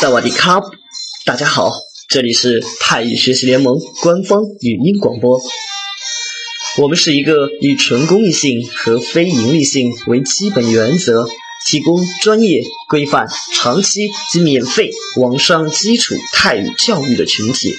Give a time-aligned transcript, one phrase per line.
[0.00, 0.60] 萨瓦迪卡，
[1.24, 1.70] 大家好，
[2.10, 5.40] 这里是泰语学习联盟官方语音广播。
[6.82, 11.26] 我们是一个以纯公益性和非盈利性为基本原则，
[11.66, 17.72] 提供专业、规范、长期及免费网上基础泰语教育的群体。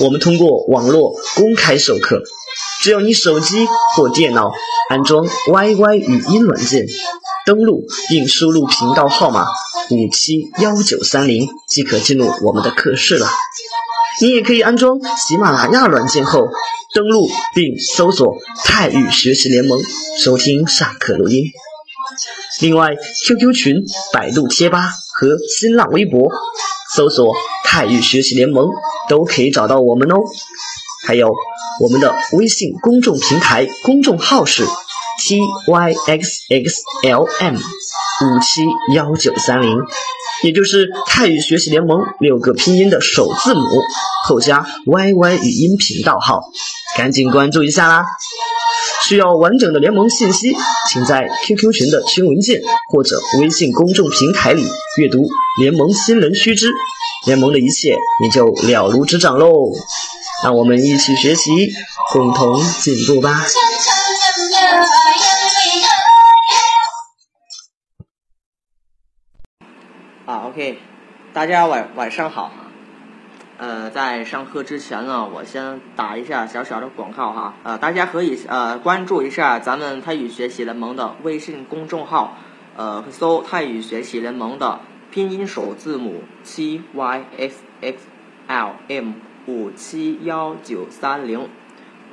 [0.00, 2.22] 我们通过网络公开授课，
[2.82, 4.50] 只要你手机或电脑
[4.88, 6.86] 安装 YY 语音软件，
[7.46, 9.44] 登录并输入频道号码。
[9.90, 13.28] 五七幺九三零即可进入我们的课室了。
[14.20, 16.46] 你也可以安装喜马拉雅软件后，
[16.94, 19.78] 登录并搜索“泰语学习联盟”，
[20.18, 21.44] 收听上课录音。
[22.60, 22.90] 另外
[23.26, 23.76] ，QQ 群、
[24.12, 24.90] 百度贴吧
[25.22, 26.28] 和新浪微博
[26.96, 27.32] 搜索
[27.64, 28.68] “泰语学习联盟”
[29.08, 30.16] 都可以找到我们哦。
[31.06, 31.32] 还有
[31.80, 34.66] 我们的微信公众平台公众号是。
[35.18, 38.62] t y x x l m 五七
[38.94, 39.76] 幺九三零，
[40.42, 43.60] 也就是泰语学习联盟六个拼音的首字母
[44.26, 46.42] 后加 y y 语音频道号，
[46.96, 48.04] 赶紧关注一下啦！
[49.08, 50.54] 需要完整的联盟信息，
[50.88, 54.62] 请在 QQ 群的群文件或者微信公众平台里
[54.98, 55.28] 阅读
[55.60, 56.72] 联盟新人须知，
[57.26, 59.72] 联盟的一切你就了如指掌喽！
[60.44, 61.72] 让我们一起学习，
[62.12, 63.44] 共同进步吧！
[70.52, 70.76] ，OK，
[71.32, 72.52] 大家晚晚上好。
[73.56, 77.54] 呃，在上课之前呢，我先打一下小小的广告哈。
[77.62, 82.36] 呃，大家可以呃关注一下咱们泰语学习联盟的微信公众号，
[82.76, 88.06] 呃，搜泰语学习联盟的拼音首字母七 y x x
[88.46, 89.12] l m
[89.46, 91.48] 五七幺九三零，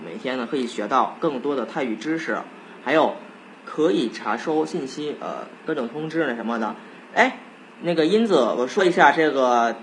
[0.06, 2.38] 每天呢可以学到更多的泰语知识。
[2.86, 3.16] 还有
[3.66, 6.76] 可以查收信息，呃，各种通知那什么的。
[7.14, 7.40] 哎，
[7.82, 9.76] 那个英子，我说一下这个，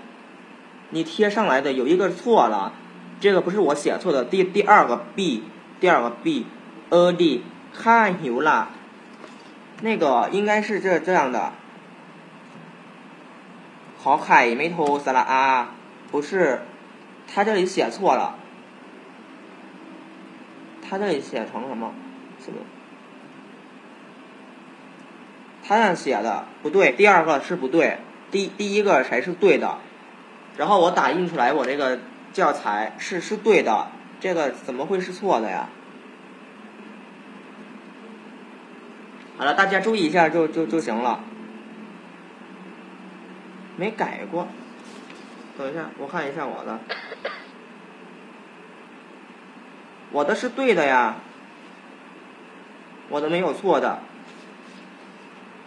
[0.91, 2.73] 你贴上来的有一个错了，
[3.19, 5.43] 这个不是我写错的，第第二个 b，
[5.79, 7.43] 第二个 b，a d
[7.73, 8.69] 看牛了，
[9.81, 11.53] 那个应该是这这样的，
[13.97, 15.71] 好海没头撒拉啊，
[16.11, 16.61] 不是，
[17.27, 18.35] 他这里写错了，
[20.87, 21.93] 他这里写成什么？
[22.39, 22.59] 什么？
[25.67, 27.97] 他那写的不对，第二个是不对，
[28.31, 29.79] 第第一个才是对的。
[30.55, 31.99] 然后我打印出来，我这个
[32.31, 33.89] 教材是是对的，
[34.21, 35.67] 这个怎么会是错的呀？
[39.37, 41.19] 好了，大家注意一下就就就行了。
[43.75, 44.47] 没改过，
[45.57, 46.79] 等一下，我看一下我的，
[50.11, 51.17] 我的是对的呀，
[53.09, 53.99] 我的没有错的。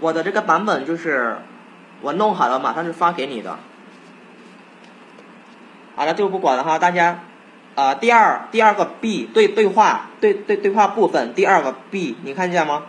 [0.01, 1.37] 我的这个版本就是
[2.01, 3.59] 我弄好了，马上就发给你的。
[5.95, 7.21] 好了，就不管了哈，大家
[7.75, 12.85] 啊，第二第二个 B 对对话对对对话部分，第二个 B 你看见吗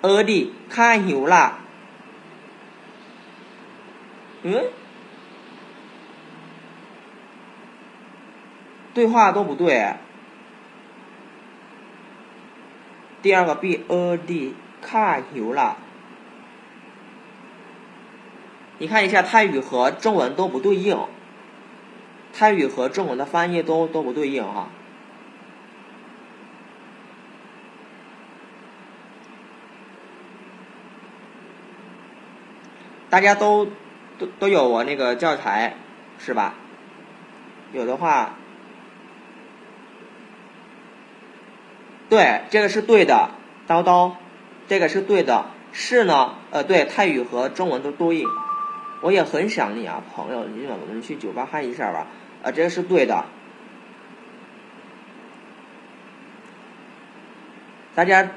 [0.00, 1.58] ？A 的太牛啦，
[4.42, 4.64] 嗯，
[8.92, 9.94] 对话都不对。
[13.22, 14.54] 第二个 B A 的。
[14.86, 15.78] 看牛了，
[18.78, 20.98] 你看一下泰语和中文都不对应，
[22.32, 24.68] 泰语和中文的翻译都都不对应哈。
[33.08, 33.68] 大家都
[34.18, 35.76] 都都有我那个教材
[36.18, 36.54] 是吧？
[37.72, 38.34] 有的话，
[42.08, 43.30] 对，这个是对的，
[43.66, 44.12] 叨叨。
[44.66, 48.28] 这个是对的，是呢，呃，对，泰语和中文都对应。
[49.02, 52.06] 我也很想你啊，朋友，今晚我们去酒吧嗨一下吧。
[52.42, 53.24] 啊，这个是对的。
[57.94, 58.30] 大家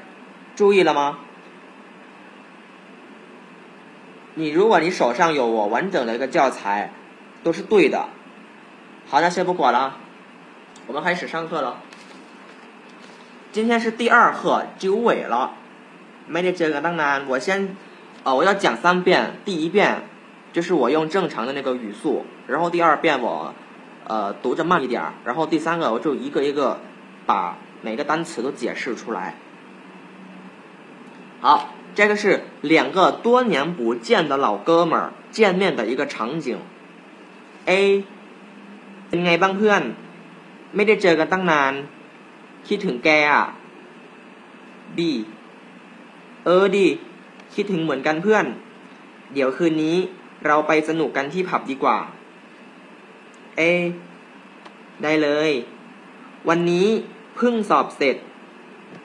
[0.54, 1.18] 注意了吗？
[4.34, 6.92] 你如果你手上有我完整的一个教材，
[7.42, 8.08] 都是对的。
[9.08, 9.96] 好，那先不管了，
[10.86, 11.80] 我们开始上课了。
[13.50, 15.54] 今天是第二课，九尾了。
[16.27, 17.75] 没得这个，当然我先，
[18.23, 19.33] 呃，我要讲三遍。
[19.45, 20.03] 第一遍
[20.53, 23.53] 就是我用正常的那个语速，然后第二遍我，
[24.05, 26.79] 呃，读着慢一点儿，然后第三个我就一个一个
[27.25, 29.35] 把每个单词都解释出来。
[31.41, 36.57] 好，这个是两个多年不见的老哥们儿见面的一个场景。
[37.65, 38.03] A，
[39.09, 39.81] เป็นไงบ้างเพื่อน
[40.75, 41.73] ไม่ได้เจอกันตั้งนาน
[42.67, 43.45] คิดถึงแกอ่ะ
[44.95, 44.99] B
[46.50, 46.86] เออดิ
[47.54, 48.46] คิดถึงเหมือนกันเพื่อน
[49.34, 49.96] เดี๋ยวคืนนี้
[50.46, 51.98] เราไปสนุกกันที่ผับดีกว่า
[53.58, 53.60] A
[55.02, 55.50] ได้เลย
[56.48, 56.86] วันนี้
[57.36, 58.16] เพิ่งสอบเสร็จ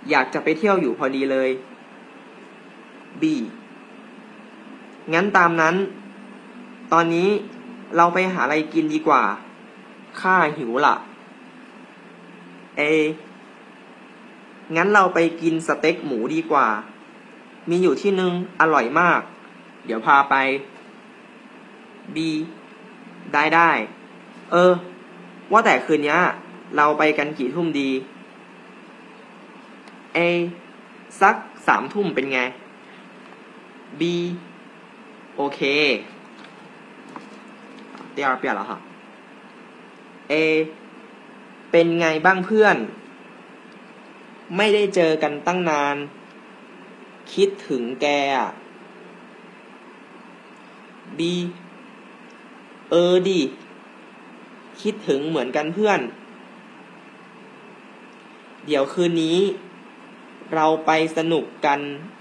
[0.10, 1.50] อยากจะไปเที่ยวอยู่พอดีเลย
[3.22, 3.24] B
[5.14, 5.76] งั้นตามนั้น
[6.94, 7.30] ตอนนี้
[7.96, 9.24] เราไปหาอะไรกินดีกว่า
[10.20, 10.96] ข้าหิวละ
[12.78, 12.82] เอ
[14.76, 16.68] งั้นเราไปกินสเต็กหมูดีกว่า
[17.71, 19.21] มีอยู่ที่นึงอร่อยมาก
[19.87, 20.35] เดี๋ยวพาไป
[22.15, 22.17] B
[23.33, 23.71] ได้ได้
[24.53, 24.73] เออ
[25.53, 26.17] ว่าแต่คืนนี้
[26.77, 27.91] เราไปกันกี่ทุ่มดี
[30.17, 30.19] A
[31.21, 31.35] สัก
[31.67, 32.41] สามทุ่มเป็นไง
[34.01, 34.03] B
[35.37, 35.61] โอเค
[38.15, 38.73] 第二遍了哈
[40.33, 40.35] A
[41.71, 42.77] เป็นไงบ้างเพื่อน
[44.57, 45.97] ไม่ได้เจอกันตั้งนาน
[47.34, 48.50] คิดถึงแกอะ
[51.18, 51.20] B
[52.90, 53.42] เออดิ
[54.82, 56.00] คิดถึงเหมือนกันเพื่อน
[58.66, 59.40] เดี๋ยวคืนนี้
[60.54, 61.80] เราไปสนุกกัน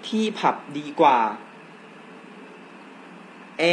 [0.08, 1.18] ที่ผับดีกว่า
[3.58, 3.64] เอ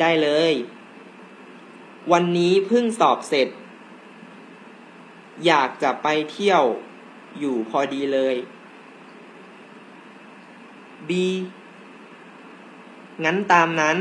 [0.00, 0.54] ได้เลย
[2.12, 3.48] วันนี้เพิ่งสอบเสร็จ
[5.46, 6.62] อยากจะไปเที่ยว
[7.38, 8.36] อยู่พอดีเลย
[11.08, 11.10] B
[13.24, 13.98] งั้นตามนั้น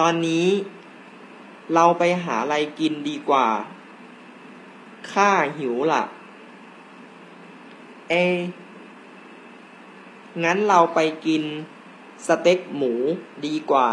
[0.00, 0.46] ตอนนี้
[1.74, 3.46] เราไปหาอะไรกินดีกว่า
[5.10, 6.02] ข้าหิวละ่ะ
[8.12, 8.14] A
[10.44, 11.42] งั้นเราไปกิน
[12.26, 12.92] สเต็กหมู
[13.46, 13.88] ดีกว่า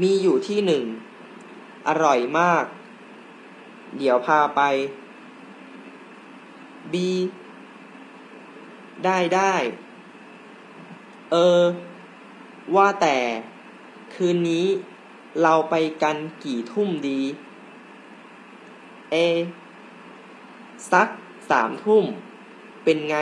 [0.00, 0.84] มีอยู่ที่หนึ่ง
[1.88, 2.64] อร่อยมาก
[3.98, 4.60] เดี๋ยวพาไป
[6.92, 6.94] B
[9.05, 9.53] ได้ได้
[11.31, 11.61] เออ
[12.75, 13.17] ว่าแต่
[14.13, 14.65] คืนนี้
[15.41, 17.21] เราไปกันกี่ทุ่มดี
[19.13, 19.15] A
[20.91, 21.07] สัก
[21.49, 22.03] สามทุ่ม
[22.83, 23.17] เป็นไง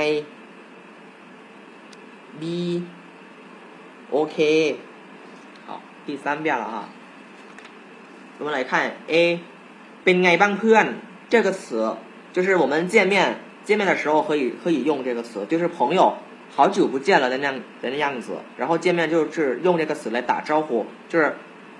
[2.42, 2.44] B
[4.12, 4.38] โอเค
[5.68, 5.70] 好
[6.06, 6.76] 第三遍了哈
[8.40, 8.72] 我们来看
[9.12, 9.14] A
[10.04, 10.86] เป็นไงบ้างเพื่อน
[11.32, 11.62] 这个词
[12.36, 13.16] 就是我们见面
[13.66, 16.18] 见面的时候可以可以用这个词就是朋友
[16.56, 21.36] 好久不见了的那样的那样子然后见面就是用这个词来打招呼就是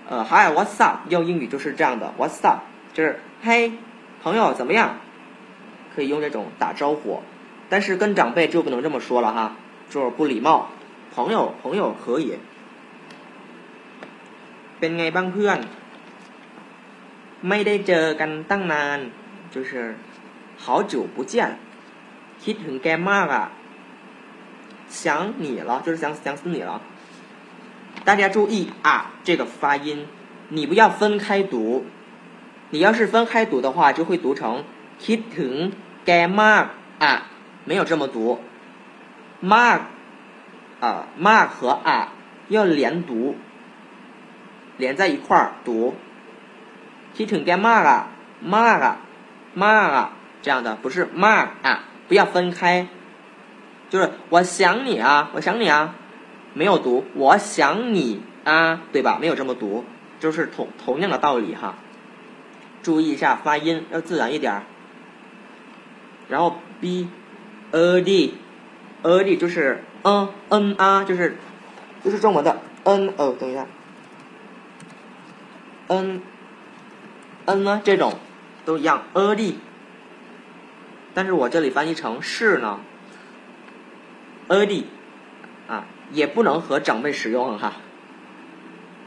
[0.08, 2.60] 呃 Hi What's up 用英语就是这样的 What's up
[2.94, 3.74] 就是嘿
[4.24, 4.98] 朋友怎么样
[5.96, 7.22] 可以用这种打招呼
[7.70, 9.56] 但是跟长辈就不能这么说了哈
[9.90, 10.70] 就是不礼貌
[11.14, 12.38] 朋友朋友可以
[14.80, 15.60] เป็นไงบ้างเพื่อน
[17.50, 19.00] ไม่ได้เจอกันตั้งนาน
[19.54, 19.96] 就是
[20.64, 21.34] 好久不见
[22.44, 23.46] คิดถึงแกมากอ่ะ
[24.90, 26.82] 想你了就是想想死你了
[28.04, 30.08] 大家注意啊这个发音
[30.50, 31.86] 你不要分开读
[32.72, 34.64] 你要是分开读的话就会读成
[35.04, 35.54] คิดถึง
[36.06, 36.12] แก
[36.42, 36.66] มาก
[37.04, 37.14] อ่ะ
[37.66, 38.40] 没有这么读
[39.54, 39.80] มาก
[40.84, 40.86] 啊
[41.28, 42.14] มาก和啊
[42.50, 43.36] 要连读
[44.78, 45.96] 连在一块儿读
[47.16, 48.02] คิดถึงแกมากอ่ะ
[48.56, 48.96] มากอ่ะ
[49.66, 50.08] มากอ่ะ
[50.42, 51.74] 这样的不是มากอ่ะ
[52.09, 52.87] 不要分开。
[53.91, 55.95] 就是我想你啊我想你啊
[56.55, 59.19] 没有读我想你啊对吧？
[59.21, 59.85] 没有这么读
[60.19, 61.75] 就是同同样的道理哈。
[62.83, 64.63] 注意一下发音要自然一点
[66.29, 67.09] 然后 b
[67.73, 68.35] e d
[69.03, 71.37] e d 就是嗯嗯啊就是
[72.03, 73.67] 就是中文的嗯哦等一下。
[75.89, 76.21] 嗯
[77.47, 77.81] 嗯呢？
[77.85, 78.15] 这种
[78.65, 79.03] 都一样。
[79.13, 79.59] E d
[81.14, 82.80] 但是我这里翻译成是呢
[84.48, 84.86] e d
[85.68, 87.74] 啊也不能和长辈使用哈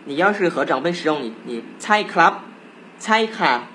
[0.04, 2.34] 你要是和长辈使用你你猜 club
[2.98, 3.68] 猜卡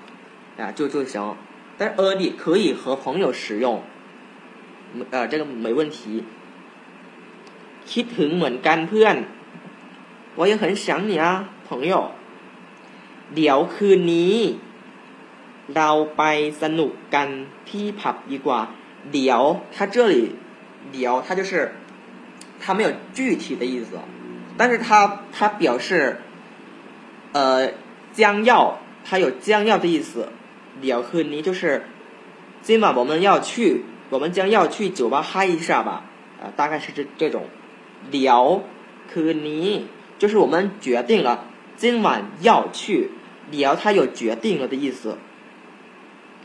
[0.58, 1.36] 啊就就行
[1.76, 3.82] 但是 e d 可以和朋友使用
[5.10, 6.24] 呃这个没问题
[7.90, 9.16] คิดถึงเหมือนกันเพื่อน
[10.38, 11.24] 我也很想你啊
[11.68, 12.12] 朋友
[13.34, 14.34] เดี๋ยวคืนนี้
[15.76, 16.22] เราไป
[16.62, 17.28] สนุกกัน
[17.68, 18.60] ที่ผับดีกว่า
[19.12, 19.42] เดี๋ยว
[19.74, 20.14] 它这里
[20.92, 21.52] เดี๋ยว它就是
[22.62, 23.90] 它没有具体的意思
[24.58, 24.88] 但是它
[25.34, 25.88] 它表示
[27.32, 27.38] 呃
[28.12, 30.28] 将要它有将要的意思
[30.80, 31.62] เดี๋ยวคืนนี้就是
[32.66, 36.04] 今晚我们要去我们将要去酒吧嗨一下吧
[36.40, 37.44] 啊大概是这这种
[38.10, 38.42] เดี๋ยว
[39.10, 39.66] คืนนี้
[40.20, 41.44] 就是我们决定了
[41.76, 43.10] 今晚要去
[43.50, 45.16] 了它有决定了的意思，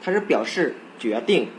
[0.08, 1.50] 它是表示决定，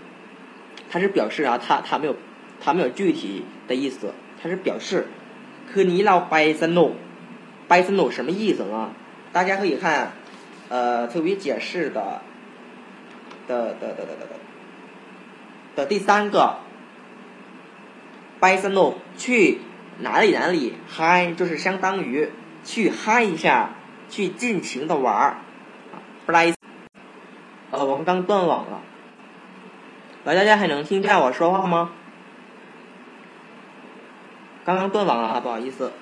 [0.90, 2.16] 它是表示啊，它它没有
[2.60, 4.12] 它没有具体的意思，
[4.42, 5.08] 它是表示。
[5.70, 6.92] คืนนี้เราไปสนุก
[7.68, 8.90] ไปสนุก什么意思呢？
[9.32, 10.12] 大家可以看
[10.68, 12.20] 呃特别解释的
[13.48, 14.34] 的的的的的
[15.74, 16.58] 的第三个
[18.40, 19.58] ไปสนุก去
[20.00, 22.28] 哪里哪里嗨，就是相当于
[22.62, 23.70] 去嗨一下，
[24.10, 25.36] 去尽情的玩儿。
[26.26, 26.54] 不来，
[27.70, 28.80] 呃，我们刚断网了，
[30.24, 31.90] 来，大家还能听见我说话吗？
[34.64, 35.92] 刚刚断网了啊，不好意思。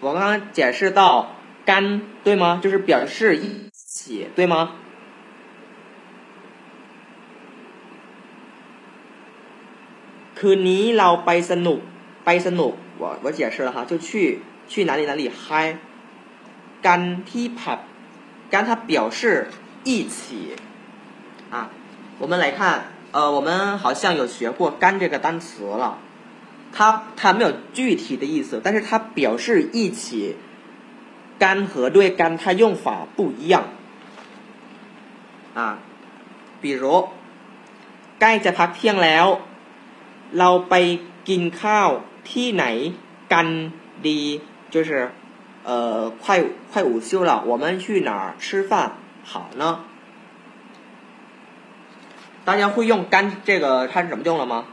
[0.00, 2.60] 我刚刚解释到干对吗？
[2.62, 4.70] 就是表示一起对吗？
[10.38, 11.80] คืนนี้เราไปสนุก
[12.24, 15.78] ไปสนุก我我解释了哈，就去去哪里哪里嗨。
[16.80, 17.78] 干ที่ผับ
[18.52, 19.48] 干它表示
[19.84, 20.56] 一起
[21.50, 21.70] 啊。
[22.18, 22.80] 我们来看，
[23.12, 25.98] 呃，我们好像有学过干这个单词了。
[26.72, 30.36] 它它没有具体的意思，但是它表示一起。
[31.38, 33.62] 干和对干它用法不一样
[35.54, 35.78] 啊，
[36.60, 37.08] 比如
[38.18, 39.26] ใกล้จะพักเที่ยงแล้ว
[40.38, 40.74] เราไป
[41.28, 41.88] กินข้าว
[42.30, 42.64] ที่ไหน
[43.32, 43.46] กัน
[44.06, 44.20] ดี
[44.72, 44.90] 就是
[45.68, 48.72] 呃快快午休了，我们去哪儿吃饭
[49.23, 49.79] 好呢？
[52.45, 54.65] 大家会用干这个它是怎么用了吗？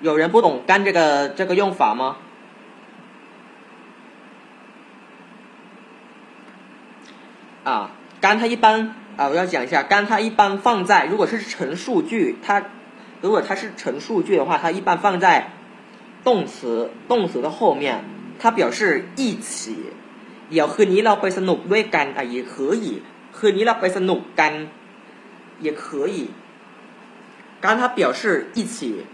[0.00, 2.16] 有人不懂“干”这个这个用法吗？
[7.64, 7.90] 啊
[8.22, 12.62] ，“干”它一般啊，我要讲一下，“干”它一般放在如果是陈述句，它
[13.20, 15.50] 如果它是陈述句的话，它一般放在
[16.24, 18.04] 动词动词的后面，
[18.38, 19.92] 它表示一起。
[20.51, 22.85] เดี๋ยวคืนนี้เราไปสนุกด้วยกัน啊，也可以。
[23.37, 24.53] คืนนี้เราไปสนุกกัน
[25.65, 25.83] 也可
[26.15, 26.17] 以。
[27.63, 29.05] 干它表示一起。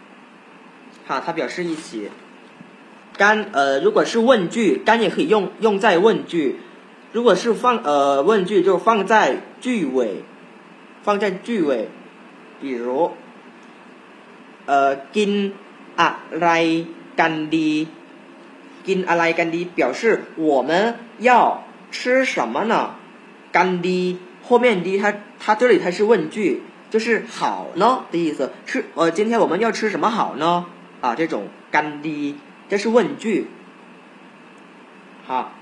[1.08, 2.10] 哈，它表示一起。
[3.18, 6.58] 干呃，如果是问句，干也可以用用在问句。
[7.14, 10.24] 如果是放呃问句，就放在句尾，
[11.04, 11.90] 放在句尾。
[12.62, 13.12] 比如，
[14.66, 15.52] 呃，gin
[18.86, 22.96] 啊来干的，gin 啊来干的，表示我们要吃什么呢？
[23.52, 28.52] 干的后面的它它这里它是问句，就是好呢的意思。
[28.66, 30.66] 吃呃，今天我们要吃什么好呢？
[31.02, 32.38] 啊，这种干滴，
[32.70, 33.48] 这是问句。
[35.26, 35.54] 好，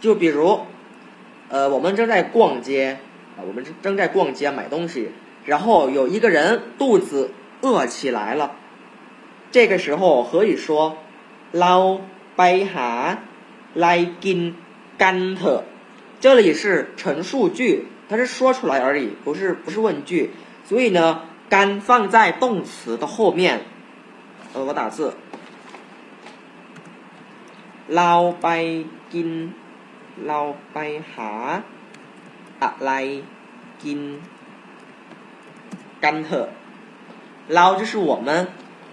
[0.00, 0.60] 就比如，
[1.48, 2.98] 呃，我们正在逛街，
[3.36, 5.10] 啊，我们正在逛街买东西，
[5.44, 7.30] 然后有一个人肚子
[7.62, 8.56] 饿起来了，
[9.50, 10.98] 这个时候可以说，
[11.52, 12.00] เรา
[12.36, 12.42] ไป
[12.74, 12.90] หา
[13.84, 13.86] 来
[14.24, 14.40] กิน
[15.02, 15.62] กันเถอะ。
[16.22, 16.62] 这里是
[16.96, 20.30] 陈述句，它是说出来而已，不是不是问句，
[20.64, 23.62] 所以呢，干放在动词的后面。
[24.54, 25.14] 呃，我打字。
[27.96, 28.12] เรา
[28.42, 28.48] ไป
[29.12, 29.28] กิน
[30.26, 30.40] เรา
[30.72, 30.78] ไป
[31.12, 31.30] หา
[32.62, 32.90] อะไร
[33.82, 34.00] กิน
[36.04, 36.48] กันเถอะ
[37.54, 38.28] เรา就是我们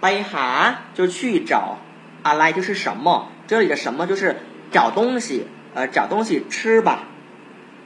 [0.00, 0.46] ไปหา
[0.96, 1.18] 就去
[1.50, 1.52] 找
[2.23, 3.29] 啊，来就是什么？
[3.47, 4.37] 这里的什么就是
[4.71, 7.03] 找东西，呃，找东西吃吧。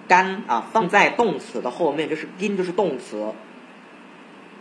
[0.07, 3.33] 干啊，放在动词的后面就是 in 就是动词。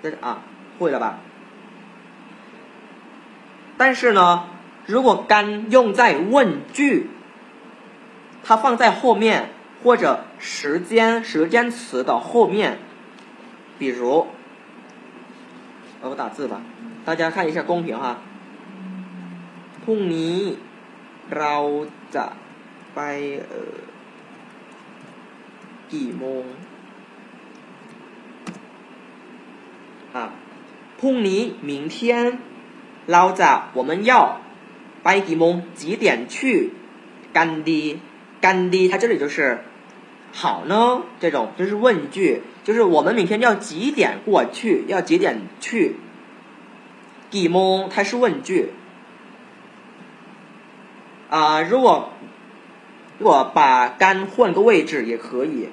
[0.02, 0.42] 这啊，
[0.78, 1.18] 会了吧？
[3.76, 4.44] 但是呢，
[4.86, 7.10] 如果干用在问句，
[8.44, 9.50] 它放在后面
[9.82, 12.78] 或者时间时间词的后面，
[13.78, 14.28] 比如，
[16.02, 16.60] 我打字吧，
[17.04, 18.18] 大家看一下公屏哈。
[19.83, 20.37] พรุ่งนี้
[21.37, 21.55] เรา
[22.15, 22.25] จะ
[22.95, 22.99] ไป
[23.47, 23.77] เอ่อ
[25.93, 26.43] กี่โมง
[30.15, 30.17] 啊？
[30.99, 31.97] พรุ่งนี้明天。
[33.13, 34.11] เราจะ我们要
[35.03, 36.35] ไปกี่โมง几点去
[37.31, 37.81] 干ดี
[38.41, 39.63] 干ดี它这里就是
[40.33, 45.95] 好呢这种就是问句就是我们明天要几点过去要几点去
[47.31, 48.73] กี่โมง它是问句
[51.31, 52.13] 啊如果
[53.19, 55.69] 如果把干换个位置也可以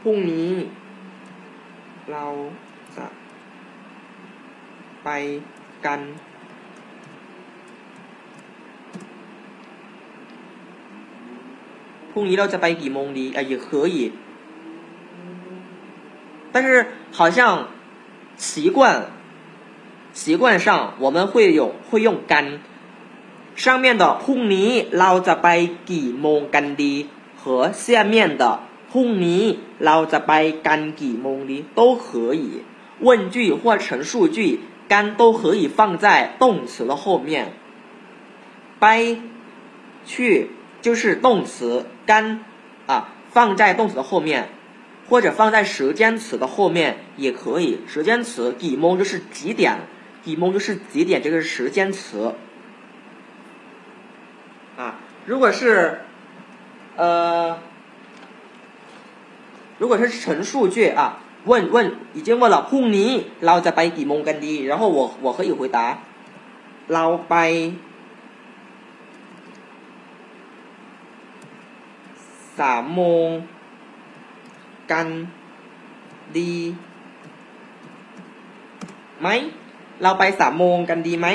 [0.00, 0.50] พรุ่งนี้
[2.10, 2.24] เรา
[2.96, 3.06] จะ
[5.04, 5.08] ไป
[5.84, 5.88] 干。
[12.10, 13.96] พรุ่งนี้เราจะไปกี่โมงดี啊也可以
[16.52, 16.68] 但是
[17.12, 17.68] 好像
[18.36, 19.06] 习惯
[20.12, 22.60] 习惯上我们会有会用干
[23.54, 25.48] 上面的พรุ่งนี้เราจะไป
[25.90, 26.94] กี่โมงกันดี
[27.40, 27.42] 和
[27.82, 28.44] 下面的
[28.90, 29.42] พรุ่งนี้
[29.84, 30.32] เราจะไป
[30.66, 32.44] กันกี่โมงดี都可以。
[33.00, 34.38] 问句或陈述句
[34.88, 37.52] 干都可以放在动词的后面。
[38.80, 39.18] ไป
[40.06, 42.44] 去就是动词干
[42.86, 44.48] 啊，放在动词的后面，
[45.08, 47.80] 或者放在时间词的后面也可以。
[47.86, 49.80] 时间词几蒙就是几点，
[50.24, 52.34] 几蒙就是几点，这个是时间词。
[55.22, 56.00] 啊，如果是
[56.96, 57.56] 呃，
[59.78, 63.10] 如果是陈述句啊，问问已经问了พรุ่งนี้
[63.46, 65.78] เราจะไปกี่โมงกันดี然后我我可以回答
[66.92, 67.34] เราไป
[72.58, 73.28] สามโมง
[74.92, 75.06] กัน
[76.38, 76.52] ดี
[79.20, 79.28] ไหม
[80.02, 81.26] เราไปสามโมงกันดีไหม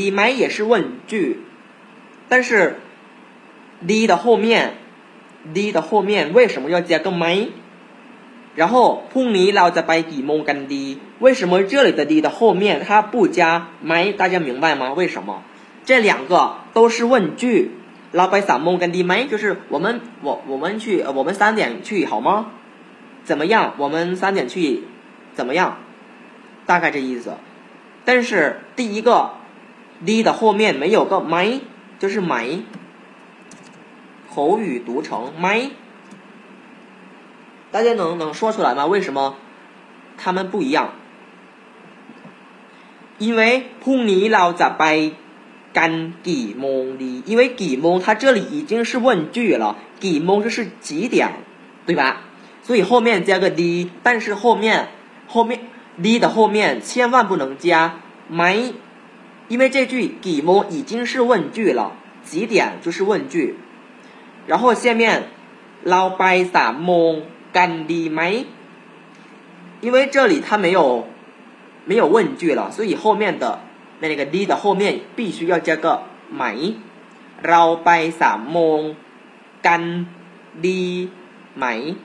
[0.00, 0.72] ดีไหม也是问
[1.10, 1.12] 句
[2.30, 2.76] 但是
[3.86, 4.74] ดี的后面
[5.52, 7.48] ดี的后面为什么要加个ไหม
[8.56, 10.84] 然后พรุ่งนี้เราจะไปกี่โมงกันดี
[11.20, 13.38] 为什么这里的ดี的后面它不加
[13.86, 15.42] ไหม大家明白吗为什么
[15.84, 16.32] 这两个
[16.72, 17.70] 都是问句
[18.16, 22.46] เราไปสามโมงกันดีไหม就是我们我我们去我们三点去好吗？
[23.24, 23.74] 怎么样？
[23.76, 24.84] 我们三点去
[25.34, 25.78] 怎么样？
[26.64, 27.34] 大概这意思。
[28.06, 29.32] 但是第一个
[30.04, 31.60] d 的后面没有个 my，
[32.00, 32.60] 就是 my，
[34.32, 35.70] 口语读成 my。
[37.70, 38.86] 大家能能说出来吗？
[38.86, 39.36] 为什么
[40.16, 40.92] 他们不一样？
[43.18, 45.12] 因为พรุ่งนี้เราจะไป
[45.72, 51.28] 干几蒙的，因为几蒙它这里已经是问句了，几蒙就是几点，
[51.86, 52.22] 对吧？
[52.62, 54.88] 所以后面加个的，但是后面
[55.26, 55.60] 后面
[56.02, 58.00] 的的后面千万不能加
[58.30, 58.72] my，
[59.51, 61.91] 因为这句给么已经是问句了
[62.23, 63.57] 几点就是问句。
[64.47, 65.27] 然后下面
[65.83, 68.45] 老白萨蒙干的没
[69.81, 71.05] 因为这里它没有
[71.83, 73.59] 没有问句了所以后面的
[73.99, 76.77] 那个 d 的后面必须要加个没
[77.43, 78.95] 老白萨蒙
[79.61, 80.05] 干
[80.61, 81.09] 的
[81.55, 81.95] 没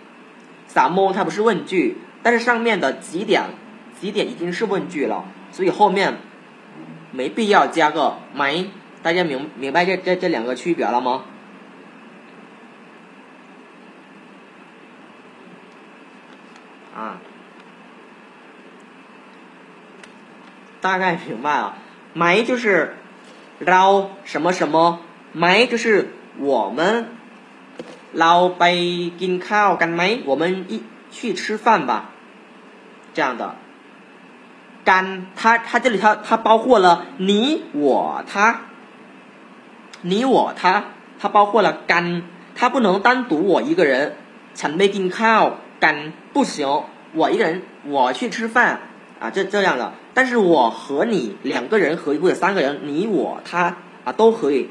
[0.66, 3.44] 萨蒙它不是问句但是上面的几点
[4.01, 6.18] 几点已经是问句了所以后面
[7.16, 8.70] 没必要加个没
[9.02, 11.24] 大家明明白这这这两个区别了吗？
[16.94, 17.18] 啊。
[20.83, 21.79] 大概明白了。
[22.12, 22.96] 没就是
[23.61, 25.00] 老什么什么。
[25.33, 27.09] 没就是我们
[28.12, 32.11] 老北京烤干梅我们一去吃饭吧。
[33.14, 33.57] 这样的。
[34.86, 38.62] 干，它它这里它它包括了你我他，
[40.02, 40.86] 你我他，
[41.20, 42.24] 它包括了干，
[42.56, 44.13] 它不能单独我一个人。
[44.54, 45.44] ฉันไปกินข้าว
[45.84, 45.96] กัน
[46.34, 48.82] 不行，我一个人我去吃饭
[49.22, 49.94] 啊，这这样的。
[50.13, 54.70] 但是我和你两个人合或者三个人，你我他啊都可以。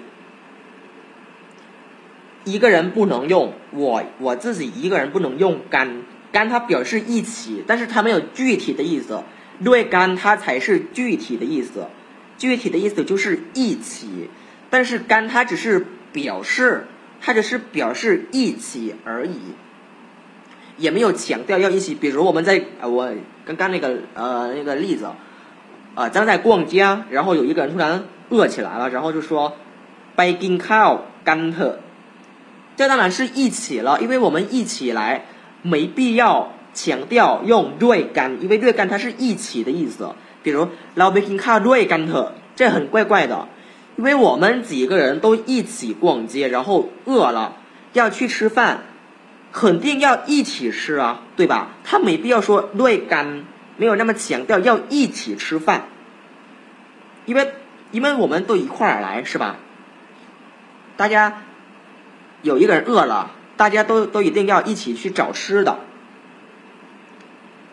[2.44, 9.22] 一个人不能用，我我自己一个人不能用干干，它表示一起，但是它没有具体的意思。
[9.63, 11.87] 对干它才是具体的意思，
[12.37, 14.29] 具体的意思就是一起，
[14.69, 16.87] 但是干它只是表示，
[17.21, 19.39] 它只是表示一起而已，
[20.77, 21.95] 也没有强调要一起。
[21.95, 23.13] 比如我们在我
[23.45, 25.07] 刚刚那个呃那个例子。
[25.95, 29.55] 啊，咱在逛街，然后有一个人突然饿起来了，然后就说
[30.17, 31.79] “baking cow 干特”，
[32.75, 35.23] 这当然是一起了，因为我们一起来，
[35.61, 40.13] 没必要强调用对干，因为对干它是一起的意思。
[40.43, 43.47] 比如老 baking cow 对干特，这很怪怪的，
[43.95, 47.57] 因为我们几个人都一起逛街，然后饿了
[47.93, 48.81] 要去吃饭，
[49.51, 51.69] 肯定要一起吃啊，对吧？
[51.83, 53.45] 他没必要说对干。
[53.77, 55.89] 没有那么强调要一起吃饭，
[57.25, 57.51] 因为
[57.91, 59.57] 因为我们都一块儿来是吧？
[60.95, 61.41] 大家
[62.41, 65.79] 有一个人饿了，大家都都一定要一起去找吃的，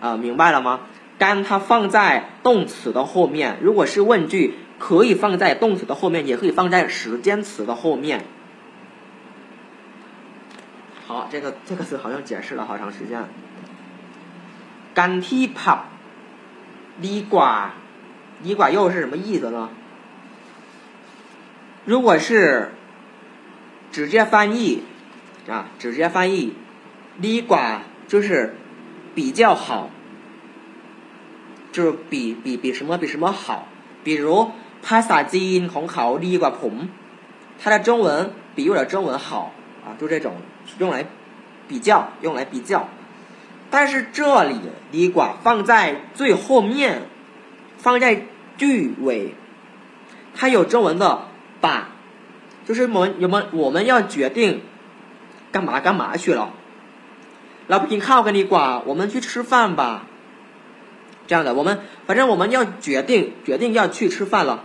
[0.03, 0.81] 啊，明白了吗？
[1.17, 3.59] 干，它放在动词的后面。
[3.63, 8.25] 如果是问句，可以放在动词的后面，也可以放在时间词的后面。
[11.07, 13.27] 好，这个这个词好像解释了好长时间。
[14.93, 15.85] 干提啪
[16.97, 17.69] 你寡，
[18.41, 19.71] 你寡又是什么意思呢？
[21.85, 22.73] 如果是
[23.93, 24.83] 直接翻译
[25.49, 26.55] 啊，直接翻译，
[27.19, 28.57] 你寡就是。
[29.16, 29.90] 比较好，
[31.72, 33.68] 就是比比比什么比什么好。
[34.04, 34.52] 比如
[34.84, 36.74] ภาษาจีนของเขาดีกว่าผม
[37.60, 39.52] 他的中文比我的中文好
[39.84, 40.36] 啊，就这种
[40.80, 41.06] 用来
[41.68, 42.88] 比较，用来比较。
[43.70, 44.56] 但是这里
[44.92, 47.02] ดีกว่า放在最后面，
[47.78, 48.24] 放在
[48.58, 49.34] 句尾，
[50.36, 51.28] 它有中文的
[51.60, 51.90] 把，
[52.66, 54.62] 就是我们我们我们要决定
[55.52, 56.54] 干嘛干嘛去了。
[57.70, 59.82] เราไปกินข้าวกันดีกว่า我们去吃饭吧。
[61.28, 64.64] 这样的，我们反正我们要决定决定要去吃饭了。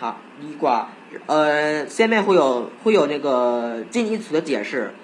[0.00, 0.88] 好，ดีกว่า
[1.26, 4.94] 呃，下面会有会有那个近义词的解释，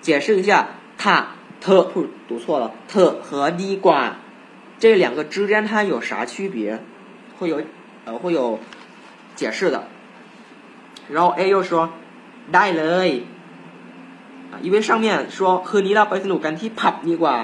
[0.00, 4.12] 解释一下，他特不读错了，特和ดีกว่า
[4.78, 6.80] 这两个之间它有啥区别？
[7.38, 7.60] 会有
[8.04, 8.60] 呃会有
[9.34, 9.88] 解释的。
[11.10, 11.90] 然后 A 又说
[12.52, 13.22] ได้เลย
[14.52, 17.36] 啊，因为上面说和你老ไปสนุกกันที่ผับดีกว่า，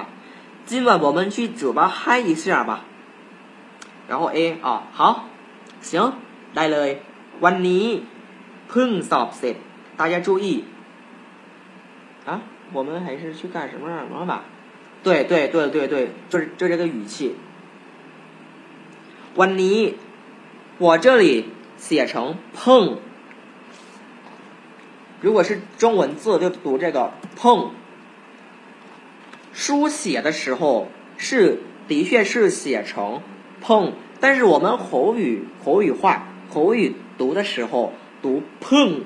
[0.68, 2.72] 今晚我们去酒吧嗨一下吧。
[4.08, 5.00] 然后 A 啊好，
[5.80, 5.92] 行，
[6.54, 6.88] ได้เลย。
[7.44, 7.84] วันนี้
[8.68, 9.56] เพิ่งสอบเสร็จ
[9.98, 10.64] 大家注意
[12.28, 12.30] 啊
[12.72, 14.32] 我们还是去干什么什么吧
[15.02, 15.94] 对对对对对
[16.30, 17.34] 就是就这个语气
[19.40, 19.94] วันนี้
[20.78, 21.24] 我这里
[21.76, 22.98] 写成碰
[25.21, 27.71] 如果是中文字就读这个碰。
[29.53, 33.23] 书写的时候是的确是写成
[33.59, 39.03] 碰但是我们口语口语化口语读的时候读碰，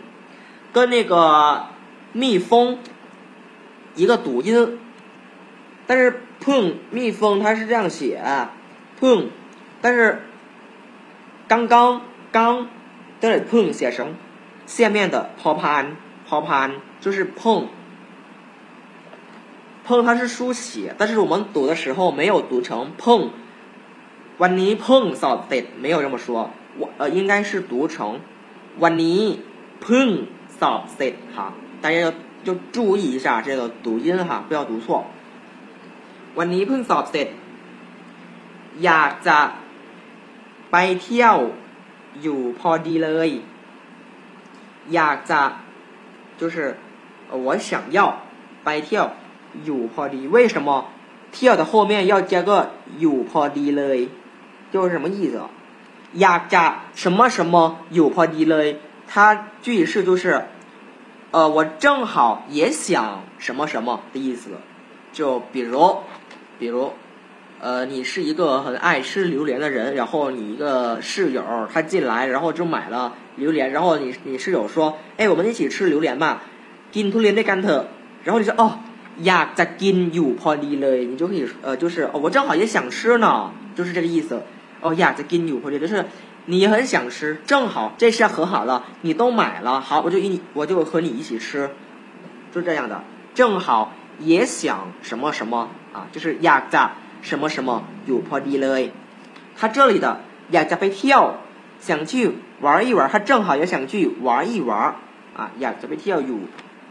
[0.74, 1.68] 跟那个
[2.12, 2.80] 蜜蜂
[3.96, 4.78] 一个读音，
[5.88, 8.22] 但是碰蜜蜂它是这样写
[9.00, 9.30] 碰，
[9.82, 10.22] 但是
[11.48, 12.02] 刚刚
[12.34, 12.68] 刚
[13.22, 14.16] 这里碰写成
[14.71, 15.97] 下面的抛盘
[16.29, 17.69] 抛盘就是碰
[19.85, 23.31] 碰它是书写，但是我们读的时候没有读成碰，
[24.39, 26.51] วันนี้碰扫เ没有这么说。
[26.79, 28.21] 我呃，应该是读成
[28.81, 29.39] วันนี้
[29.81, 30.09] เพิ่ง
[30.61, 32.13] สอบเสร็จ哈，大家要
[32.45, 35.07] 就注意一下这个读音哈，不要读错。
[36.37, 37.29] วันนี้เพิ่งสอบเสร็จ
[38.85, 39.39] อยากจะ
[40.71, 41.37] ไปเที่ยว
[42.23, 43.31] อยู่พอดีเลย
[44.95, 45.41] อยากจะ
[46.39, 46.77] 就是
[47.45, 48.23] 我想要
[48.65, 49.07] ไปเที่ยว
[49.65, 50.69] อยู่พอดี为什么
[51.33, 52.51] เที่ยว的后面要加个
[53.01, 53.99] อยู่พอดีเลย
[54.73, 55.37] 就是什么意思
[56.21, 56.55] อยาก
[56.95, 57.55] 什么什么
[57.91, 60.47] 有พอดีเลย它句式就是
[61.31, 64.51] 呃我正好也想什么什么的意思
[65.13, 65.99] 就比如
[66.59, 66.93] 比如
[67.61, 76.43] 呃你是一个很爱吃榴莲的人然后你一个室友他进来然后就买了 榴莲然后你你室友说哎我们一起吃榴莲吧
[76.95, 77.83] กินทุเรียนด้วยกันเถอะ
[78.25, 78.63] 然后你说哦
[79.27, 83.27] อยากจะกินอยู่พอดีเลย你就可以呃就是哦我正好也想吃呢
[83.77, 84.43] 就是这个意思
[84.83, 86.05] 哦呀，在给你或者就是
[86.45, 91.71] 你很想吃，正好这下和好了，你都买了，好，我就一我就和你一起吃，
[92.53, 93.03] 就这样的，
[93.35, 96.91] 正好也想什么什么啊，就是呀在
[97.23, 98.93] 什么什么有破地嘞，
[99.57, 101.37] 他这里的呀在被跳，
[101.81, 104.95] 想去玩一玩，他正好也想去玩一玩
[105.37, 106.39] 啊，呀在被跳有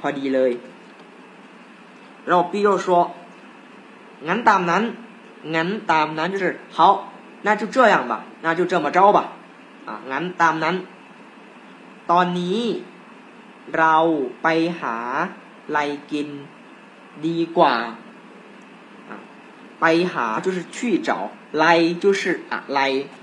[0.02, 0.58] 破地嘞，
[2.26, 3.16] 然后 B 又说，
[4.26, 4.94] 俺当男，
[5.44, 7.12] 俺当男就是好。
[7.48, 9.20] 那就这样吧，那就这么着吧，
[9.86, 10.76] 啊，งั้นตามนั้น
[12.12, 12.60] ตอนนี้
[13.78, 13.96] เรา
[14.42, 14.48] ไป
[14.80, 14.98] หา
[15.68, 15.80] อะไร
[16.12, 16.28] กิน
[17.26, 17.76] ดีกว่า
[19.10, 19.12] 啊，
[19.80, 21.10] ไปหา就是去找，
[21.62, 23.19] 来就是啊来啊，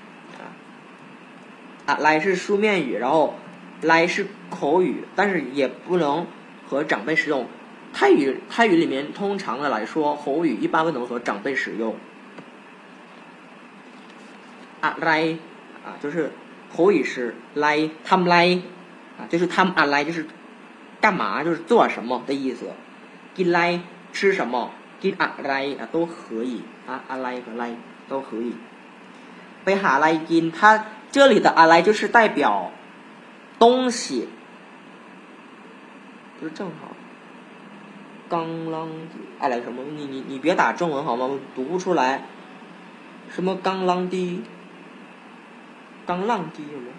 [1.87, 3.35] 啊来是书面语，然后
[3.83, 6.27] 来是口语，但是也不能
[6.68, 7.47] 和长辈使用。
[7.92, 11.95] 泰语泰语里面通常的来说，口语一般不能和长辈使用。
[14.81, 15.37] อะไร
[15.85, 16.33] 啊，就是
[16.75, 18.61] 口语是来ทำไร
[19.18, 20.27] 啊，就是ทำอะไร就是
[21.01, 22.71] 干嘛，就是做什么的意思。
[23.37, 23.81] กินไร
[24.12, 27.77] 吃什么，กินอะไร啊都可以啊，อะไร和ไร
[28.09, 28.55] 都可以。
[29.64, 30.85] ไปหาอะไรกิน，它
[31.17, 32.71] 这里的阿来就是代表
[33.58, 34.30] 东西。
[36.39, 36.89] 不是正好
[38.30, 39.82] 刚啷地哎来什么？
[39.95, 41.25] 你你你别打中文好吗？
[41.25, 42.25] 我读不出来。
[43.32, 44.43] 什么刚啷地
[46.06, 46.91] 刚浪地什么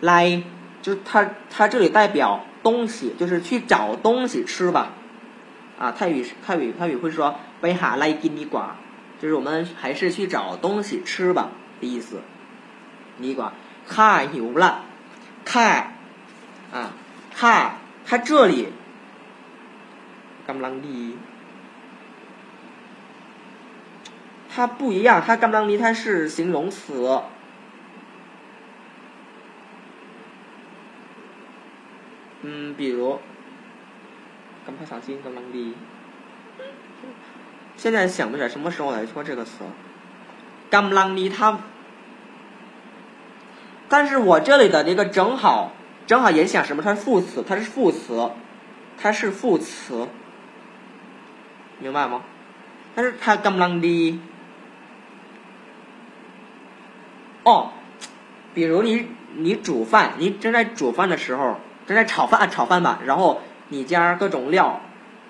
[0.00, 0.42] 来
[0.82, 4.92] 就是它它这里代表东西就是去找东西吃吧。
[5.78, 8.76] 啊泰语泰语泰语会说贝哈来给你瓜
[9.18, 11.48] 就是我们还是去找东西吃吧
[11.80, 12.20] 的意思。
[13.18, 13.52] 你管
[13.88, 14.82] 太牛了，
[15.44, 15.94] 太
[16.72, 16.90] 啊，
[17.32, 18.68] 太他这里
[20.46, 21.16] 甘啷哩，
[24.52, 27.22] 他不一样，他甘啷哩，他是形容词。
[32.42, 33.20] 嗯，比如
[34.66, 35.74] 甘怕伤心，甘啷哩。
[37.76, 39.64] 现在想不起来什么时候来说这个词，
[40.68, 41.60] 甘啷哩，他。
[43.93, 45.71] 但是我这里的这个正好
[46.05, 46.81] 正好也想什么？
[46.83, 48.29] 它是副词，它是副词，
[49.01, 50.07] 它是副词，
[51.79, 52.21] 明白吗？
[52.95, 54.19] 但是它กำลังดี
[57.43, 57.69] 哦，
[58.53, 61.55] 比如你你煮饭，你正在煮饭的时候，
[61.87, 64.81] 正在炒饭啊炒饭吧，然后你加各种料，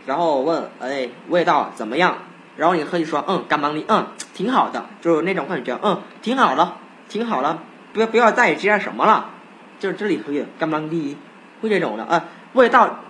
[0.06, 2.18] 然后问哎味道怎么样？
[2.58, 7.64] 然后你可以说嗯干忙你嗯挺好的，就是那种感觉嗯挺好了挺好了，
[7.95, 9.31] 不要不要再加什么了，
[9.79, 11.17] 就是这里可以干忙第一
[11.63, 13.01] 会这种的啊味道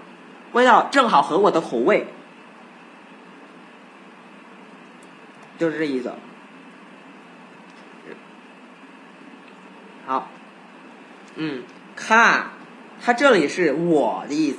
[0.53, 2.07] 味道正好合我的口味，
[5.59, 6.13] 就是这意思。
[10.07, 10.29] 好，
[11.37, 11.63] 嗯，
[11.97, 12.51] 看，
[13.03, 14.59] 它这里是我的意思，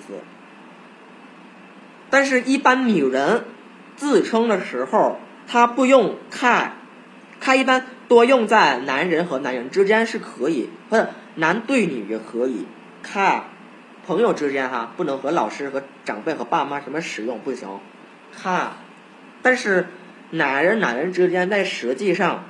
[2.09, 3.45] 但是，一般女人
[3.95, 6.77] 自称的时候，她不用看，
[7.39, 12.65] 它一般多用在男人和男人之间是可以，或者男对女也可以。
[13.03, 13.45] 看，
[14.05, 17.67] 朋友之间哈，不能和老师和长辈和爸妈什么使用不行。
[18.31, 18.73] 看，
[19.41, 19.87] 但是
[20.31, 22.45] 男人男人之间在实际上。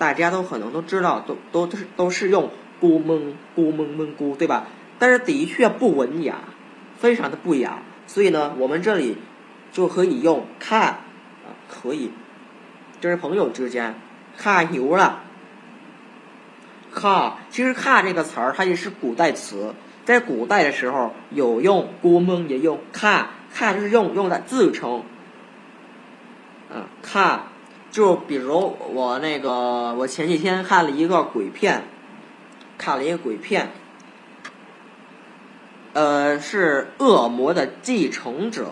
[0.00, 2.48] 大家都可能都知道，都都都是都是用
[2.80, 4.66] 咕蒙咕蒙蒙咕，对吧？
[4.98, 6.36] 但是的确不文雅，
[6.96, 7.82] 非常的不雅。
[8.06, 9.18] 所以呢，我们这里
[9.72, 12.12] 就可以用看啊，可以，
[13.02, 13.94] 就是朋友之间
[14.42, 15.20] 看牛了。
[16.94, 19.74] 看，其实看这个词儿它也是古代词，
[20.06, 25.04] 在古代的时候有用古蒙也用看，看就是用用在自称，
[26.70, 27.42] 嗯，看。
[27.90, 31.82] 就比如我那个，我前几天看了一个鬼片，
[32.78, 33.72] 看了一个鬼片，
[35.92, 38.70] 呃，是《恶魔的继承者》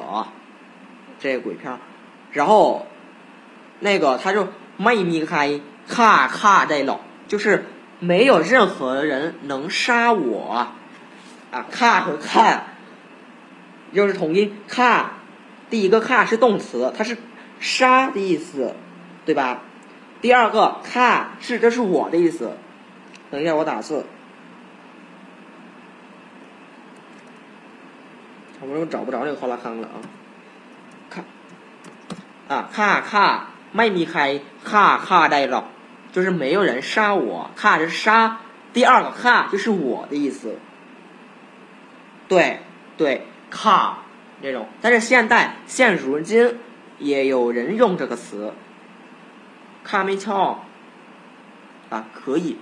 [1.19, 1.79] 这个鬼片，
[2.31, 2.87] 然后
[3.81, 4.47] 那个他就
[4.79, 7.67] 没咪开咔咔这种，就是
[8.01, 10.69] 没有任何人能杀我
[11.51, 12.65] 啊，咔和看
[13.93, 15.13] 就是同音，咔
[15.69, 17.19] 第一个咔是动词，它是
[17.61, 18.75] 杀的意思。
[19.27, 19.61] 对吧？
[20.23, 22.57] 第二个看是这是我的意思。
[23.31, 24.07] 等一下，我打字。
[28.63, 30.01] 我又找不着那个哗啦康了啊！
[31.11, 31.25] 看
[32.49, 33.47] 啊，看看
[33.78, 34.22] ไม่มีใคร
[34.70, 35.66] ฆ่าฆ่าได้หรอก，
[36.14, 37.50] 就是没有人杀我。
[37.60, 38.38] ฆ่是杀，
[38.74, 40.60] 第二个ฆ่就是我的意思。
[42.28, 42.60] 对
[42.98, 43.94] 对，ฆ่
[44.42, 46.58] 这种，但是现在现如今
[47.00, 48.54] 也有人用这个词。
[49.84, 50.64] 看没瞧
[51.90, 52.58] 啊，可以。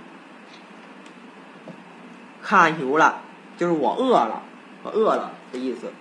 [2.41, 3.21] 看牛了，
[3.57, 4.41] 就是我饿了，
[4.83, 5.93] 我饿了的意思。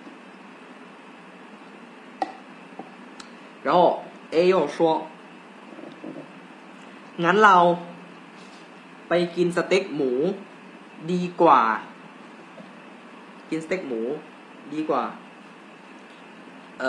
[3.63, 4.03] 然后
[4.35, 7.57] A 又说：“งั้นเรา
[9.07, 10.11] ไปกินสเต็กหมู
[11.11, 11.61] ดีกว่า
[13.49, 14.01] กินสเต็กหมู
[14.73, 15.03] ดีกว่า
[16.83, 16.85] 呃，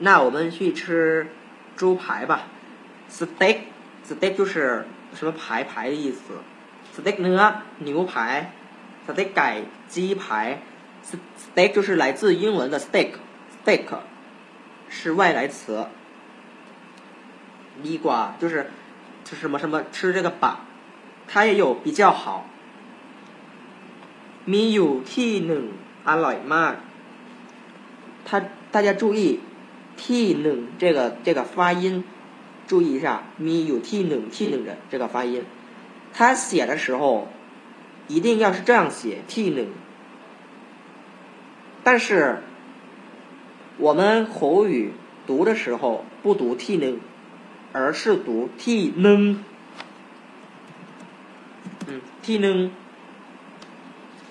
[0.00, 1.26] 那我们去吃
[1.76, 2.32] 猪排吧。”
[3.10, 6.40] steak，steak 就是什么排排的意思，
[6.96, 8.52] steak 呢牛排，
[9.06, 10.62] steak 改鸡排，
[11.54, 13.84] steak 就是来自英文的 steak，steak
[14.88, 15.86] 是外来词。
[17.86, 18.54] ดีกว่า就是
[19.26, 20.44] 是什么什么吃这个吧，
[21.28, 22.46] 它也有比较好。
[24.52, 25.64] มีอยู่ที่หนึ่ง
[26.08, 26.74] อร่อยมาก，
[28.26, 28.28] 它
[28.74, 29.40] 大家注意
[30.02, 32.04] ที่หนึ่ง这个这个发音。
[32.64, 35.44] 注意一下，咪有 t 能 t 能的这个发音，
[36.14, 37.28] 他写的时候
[38.08, 39.66] 一定要是这样写 t 能。
[41.82, 42.38] 但是
[43.76, 44.92] 我们口语
[45.26, 46.98] 读的时候不读 t 能，
[47.73, 49.43] 而是读 t 能。
[51.87, 52.71] 嗯，t 能，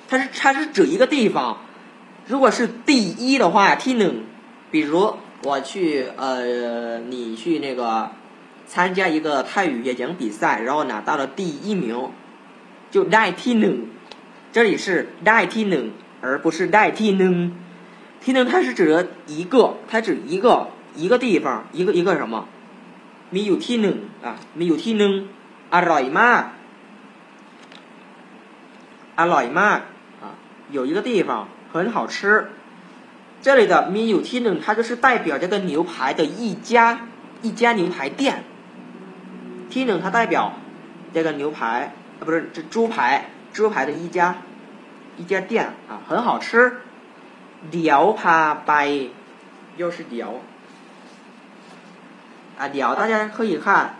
[0.08, 1.58] 它是它是指一个地方。
[2.26, 4.24] 如果是第一的话，t 能，
[4.70, 8.10] 比如我去呃，你去那个。
[8.68, 12.10] 参加一个泰语演讲比赛，然后拿到了第一名，
[12.90, 13.86] 就代替能，
[14.50, 17.52] 这里是代替能，而不是代替能。
[18.20, 22.48] t 能它是指的一个，它指一个一个地方，一个一个什么？
[23.33, 25.13] มีอยู่ที่หนึ่ง啊，มีอยู่ที่หนึ่ง
[25.75, 26.43] อร่อยมาก
[29.19, 29.79] อร่อยมาก
[30.23, 30.25] 啊，
[30.77, 32.15] 有一个地方很好吃。
[33.41, 37.01] 这里的มีอยู่ที่หนึ่ง，它就是代表这个牛排的一家
[37.41, 38.43] 一家牛排店。
[39.71, 40.53] T 呢，它代表
[41.13, 44.35] 这个牛排啊，不是这猪排，猪排的一家
[45.17, 46.77] 一家店啊，很好吃
[47.71, 48.55] 聊พา
[49.77, 50.33] 又是聊。
[52.57, 53.95] 啊，聊大家可以看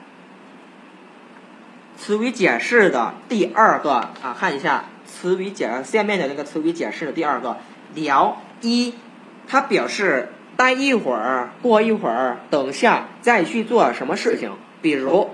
[1.97, 7.57] 词语解释的第二个啊，看一下词语解下面的那个词语解释的第二个
[7.93, 8.93] 聊一，
[9.47, 15.29] 它表示待一会儿，过一会儿，等下再去做什么事情，比如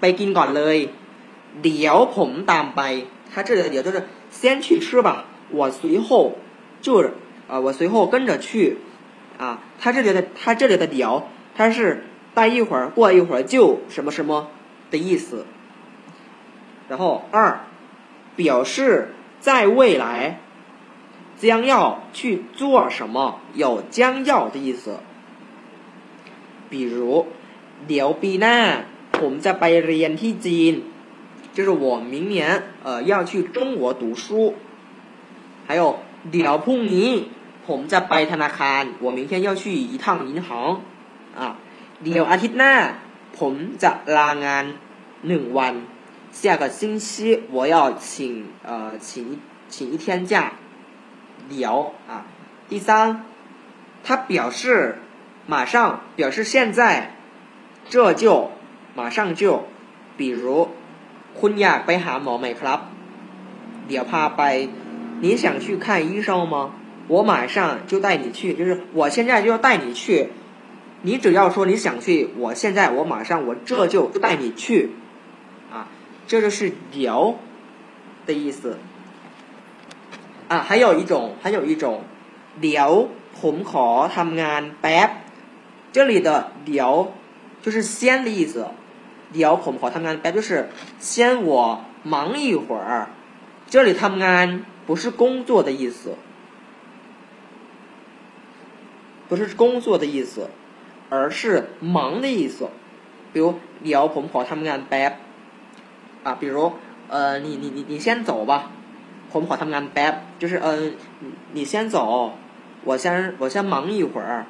[0.00, 0.88] ไปกินก่อนเลย
[1.62, 6.38] เดี๋ยวผมตามไป它这里的聊就是先去吃吧，我随后
[6.80, 7.10] 就
[7.48, 8.78] 啊，我随后跟着去
[9.38, 12.04] 啊，它这里的它这里的聊它是。
[12.34, 14.48] 待一会儿，过一会儿就什么什么
[14.90, 15.46] 的意思。
[16.88, 17.60] 然后二，
[18.36, 20.40] 表示在未来
[21.38, 25.00] 将要去做什么，有将要的意思。
[26.68, 27.26] 比如，
[27.86, 28.56] เปีหน้า
[29.12, 30.74] ผมจะไปเรียนที่จีน，
[31.52, 34.54] 就是我明年呃要去中国读书。
[35.66, 35.98] 还有，
[36.30, 37.10] เดี๋ยวพรุ่งนี้
[37.66, 40.80] ผมจะไปธนาคาร，我明天要去一趟银行
[41.36, 41.56] 啊。
[42.04, 42.74] เดี๋ยวอาทิตย์หน้า
[43.38, 44.64] ผมจะลางาน
[45.28, 45.74] หนึ่งวัน
[46.40, 50.52] 下个星期我要请呃请请一天假
[51.48, 51.76] เดี๋ยว
[52.08, 52.12] 啊
[52.68, 52.88] 第三
[54.04, 54.98] 他表示
[55.46, 57.14] 马上表示现在
[57.88, 58.52] 这就
[58.94, 59.66] 马上就
[60.16, 60.68] 比如
[61.38, 62.78] คุณอยากไปหาหมอไหมครับ
[63.86, 64.42] เดี๋ยวพาไป
[65.22, 66.54] 你想去看医生吗
[67.08, 70.28] 我马上就带你去就是我现在就要带你去
[71.04, 74.90] 你只要说你想去，我现在我马上我这就带你去，
[75.72, 75.88] 啊，
[76.26, 77.34] 这就是聊
[78.26, 78.76] 的意思。
[80.48, 82.02] 啊，还有一种，还有一种
[82.60, 83.08] 聊
[83.40, 85.10] ผมขอทำงานแป๊บ，
[85.92, 87.12] 这里的聊
[87.62, 88.66] 就是先的意思，
[89.32, 90.68] 聊ผมขอทำงานแป๊บ就是
[90.98, 93.06] 先我忙一会儿，
[93.70, 96.16] 这里ทำงาน不是工作的意思，
[99.28, 100.50] 不是工作的意思。
[101.08, 102.68] 而是忙的意思，
[103.32, 105.12] 比如聊ผมขอทำงานแป๊บ
[106.24, 106.72] 啊，比如
[107.08, 108.70] 呃，你你你你先走吧，
[109.32, 110.94] ผมขอทำงานแป๊บ，就是嗯，
[111.52, 112.32] 你先走，
[112.84, 114.44] 我先我先忙一会儿，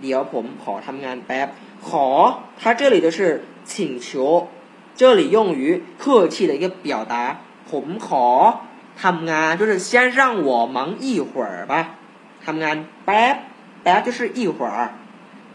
[0.00, 1.48] 聊ผมขอทำงานแป๊บ，
[1.82, 4.48] ข它这里的是请求，
[4.96, 7.38] 这里用于客气的一个表达，
[7.70, 8.60] ผมขอ
[9.00, 11.96] ทำงาน就是先让我忙一会儿吧，
[12.44, 13.36] ทำงานแป๊บ
[13.82, 14.90] แป๊บ就是一会儿。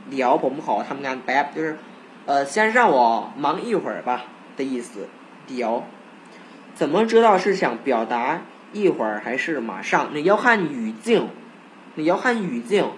[0.09, 1.77] 聊ผมขอทำงานแป๊บ就是
[2.25, 4.25] 呃先让我忙一会儿吧
[4.57, 5.07] 的意思
[5.47, 5.83] 聊
[6.75, 8.41] 怎么知道是想表达
[8.73, 11.29] 一会儿还是马上你要看语境
[11.95, 12.91] 你要看语境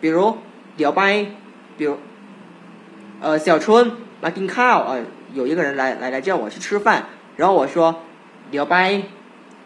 [0.00, 0.38] 比如
[0.76, 1.26] 聊拜
[1.76, 1.98] 比如
[3.20, 8.02] 呃小春来กินข้าว呃有一个人来来来叫我去吃饭然后我说
[8.50, 9.02] 聊拜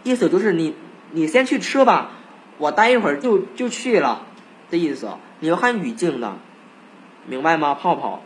[0.02, 0.74] 意思就是你
[1.12, 2.12] 你先去吃吧
[2.58, 4.26] 我待一会儿就就去了
[4.73, 5.07] 的意思，
[5.39, 6.33] 你要看语境的，
[7.27, 7.75] 明白吗？
[7.75, 8.23] 泡泡，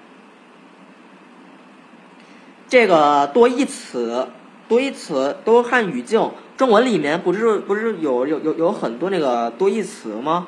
[2.70, 4.30] 这个多义词，
[4.70, 6.32] 多义词都看语境。
[6.56, 10.48] 中文里面不是不是有有有有很多那个多义词吗？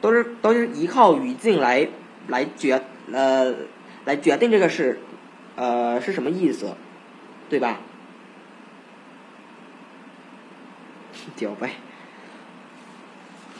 [0.00, 1.88] 都是都是依靠语境来
[2.28, 2.80] 来决
[3.12, 3.52] 呃
[4.04, 5.00] 来决定这个是
[5.56, 6.76] 呃是什么意思，
[7.50, 7.80] 对吧？
[11.36, 11.72] 屌呗，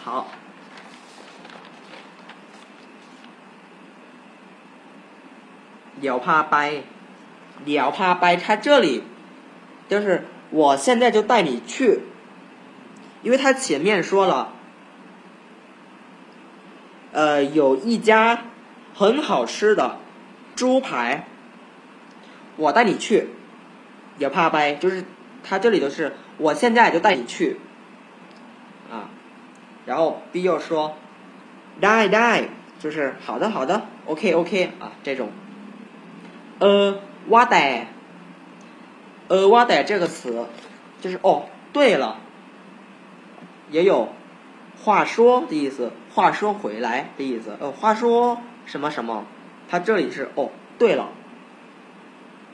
[0.04, 0.28] 好。
[6.00, 6.82] 聊怕掰，
[7.64, 9.02] 聊怕掰，他这里
[9.88, 12.00] 就是我现在就带你去，
[13.22, 14.52] 因为他前面说了，
[17.12, 18.44] 呃，有一家
[18.94, 19.98] 很好吃的
[20.56, 21.26] 猪排，
[22.56, 23.28] 我带你去，
[24.18, 25.04] 聊怕掰，就是
[25.42, 27.58] 他这里都是我现在就带你去，
[28.90, 29.10] 啊，
[29.86, 30.96] 然后 B 又说
[31.80, 32.44] ，die die，
[32.78, 35.28] 就是好的好的，OK OK 啊这种。
[36.60, 36.98] 呃，
[37.28, 37.86] 哇呆，
[39.28, 40.44] 呃，哇呆这个词，
[41.00, 42.18] 就是哦，对了，
[43.70, 44.10] 也有
[44.84, 49.24] 话说的意思，话说回来的意思，呃，话说什么什么，
[49.70, 51.08] 它这里是哦，对了，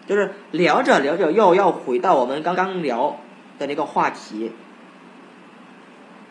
[0.06, 3.18] 就是聊着聊着又要回到我们刚刚聊
[3.58, 4.52] 的那个话题。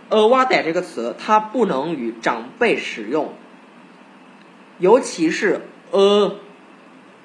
[0.07, 3.33] 呃，哇呆这个词，它不能与长辈使用，
[4.79, 5.59] 尤其是
[5.91, 6.37] 呃。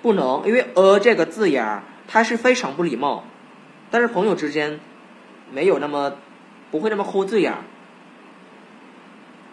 [0.02, 3.24] 不能，因为“呃”这个字眼儿，它是非常不礼貌。
[3.90, 4.80] 但是朋友之间，
[5.52, 6.14] 没有那么
[6.70, 7.58] 不会那么抠字眼儿。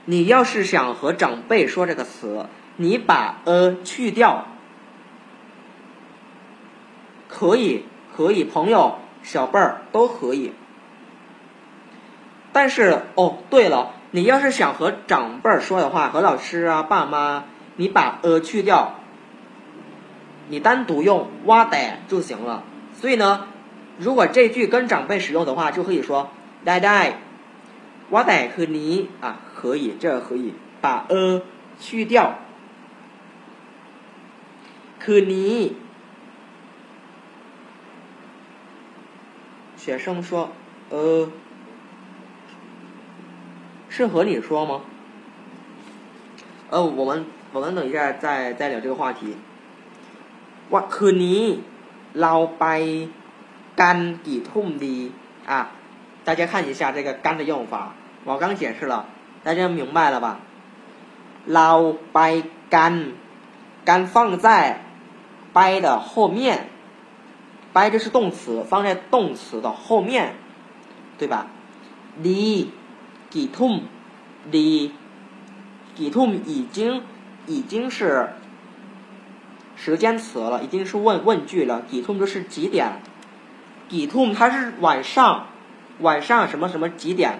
[0.06, 2.46] 你要是想和长辈说这个词，
[2.78, 4.48] 你把“呃”去掉，
[7.28, 7.84] 可以，
[8.16, 10.54] 可以，朋友、小辈儿都可以。
[12.54, 17.44] 但是哦，对了，你要是想和长辈儿说的话，和老师啊、爸妈，
[17.76, 18.97] 你把呃去掉，
[20.50, 22.64] 你单独用哇得就行了。
[22.94, 23.48] 所以呢，
[23.98, 26.30] 如果这句跟长辈使用的话，就可以说
[26.64, 27.20] 呆呆，
[28.10, 31.42] 哇得和你啊，可以，这可以把呃
[31.80, 32.40] 去掉。
[35.00, 35.76] 可你，
[39.76, 40.52] 学生说，
[40.90, 41.30] 呃。
[43.90, 44.82] 是和你说吗？
[46.70, 49.36] 呃，我们我们等一下再再聊这个话题。
[50.73, 51.43] ว่าคืนนี้
[52.21, 52.67] เราไป
[53.81, 54.97] กันกี่ทุ่มดี
[55.51, 55.53] 啊？
[56.27, 57.75] 大家看一下这个“干”的用法，
[58.25, 59.07] 我刚解释了，
[59.43, 60.29] 大家明白了吧？
[61.55, 61.71] เรา
[62.15, 62.19] ไป
[62.75, 62.95] กัน
[63.89, 64.49] กัน放在
[65.53, 66.67] ไป的后面，
[67.73, 70.35] ไป这是动词，放在动词的后面，
[71.19, 71.47] 对吧？
[72.23, 72.69] ดี
[73.31, 73.83] 几通
[74.53, 74.93] 的
[75.97, 77.03] 几通已经
[77.47, 78.31] 已经是
[79.78, 81.84] 时间词了，已经是问问句了。
[81.90, 83.00] 底通就是几点？
[83.88, 85.48] 底通它是晚上，
[86.00, 87.40] 晚上什么什么几点？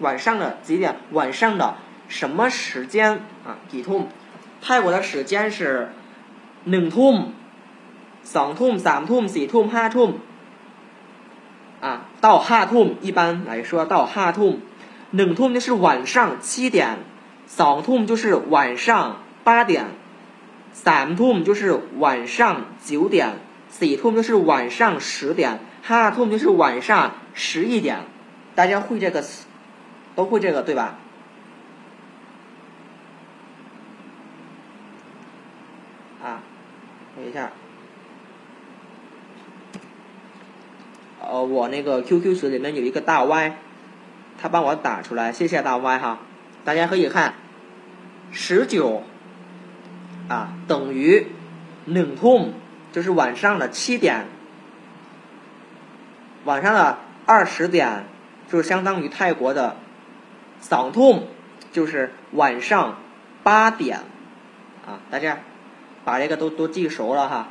[0.00, 0.96] 晚上的几点？
[1.12, 1.76] 晚上的
[2.08, 3.56] 什么时间啊？
[3.70, 4.08] 底通，
[4.60, 5.90] 泰国的时间是，
[6.64, 7.32] 零通，
[8.24, 10.18] 嗓通、三通、四通、五通，
[11.80, 14.60] 啊，到五通一般来说到五通，
[15.12, 16.98] 零通就是晚上七点，
[17.48, 19.86] 嗓通就是晚上八点。
[20.75, 23.37] 三ทุ่就是晚上九点，
[23.69, 27.99] 四ทุ่就是晚上十点，哈ทุ่就是晚上十一点。
[28.55, 29.45] 大家会这个词，
[30.15, 30.97] 都会这个对吧？
[36.21, 36.43] 啊，
[37.15, 37.51] 等一下。
[41.21, 43.55] 呃，我那个 QQ 群里面有一个大 Y，
[44.37, 46.19] 他帮我打出来，谢谢大 Y 哈。
[46.65, 47.35] 大家可以看，
[48.31, 49.03] 十九
[50.27, 51.27] 啊等于
[51.85, 52.53] 冷痛，
[52.91, 54.25] 就是晚上的七点，
[56.45, 58.05] 晚上的二十点，
[58.49, 59.77] 就是相当于泰国的
[60.59, 61.27] 早痛，
[61.71, 62.97] 就是晚上
[63.43, 63.99] 八点
[64.85, 64.99] 啊。
[65.09, 65.39] 大家
[66.03, 67.49] 把这个都都记熟了哈，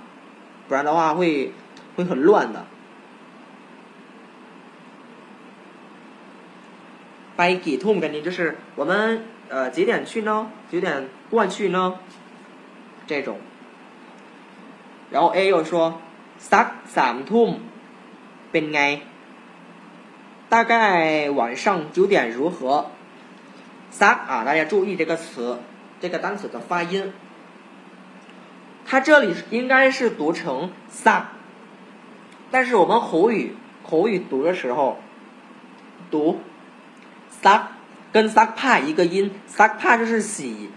[0.69, 1.53] 不然的话会
[1.97, 2.67] 会很乱的。
[7.37, 10.51] ไปกี่ทุ่มกันนี้就是我们呃几点去呢？
[10.71, 11.95] 几点过去呢？
[13.07, 13.39] 这种。
[15.11, 16.01] 然后 A 又说
[16.39, 16.67] สัก
[16.97, 17.51] สามทุ่ม
[18.51, 19.01] เป็นไง？
[20.49, 22.87] 大概晚上九点如何？
[23.91, 25.59] สัก啊，大家注意这个词，
[26.01, 27.13] 这个单词的发音。
[28.87, 31.23] 它这里应该是读成สัก，
[32.51, 33.57] 但是我们口语
[33.89, 34.99] 口语读的时候
[36.11, 36.41] 读。
[37.43, 37.69] ซั
[38.13, 40.69] 跟ซักผ้า一个音，ซักผ้า就是洗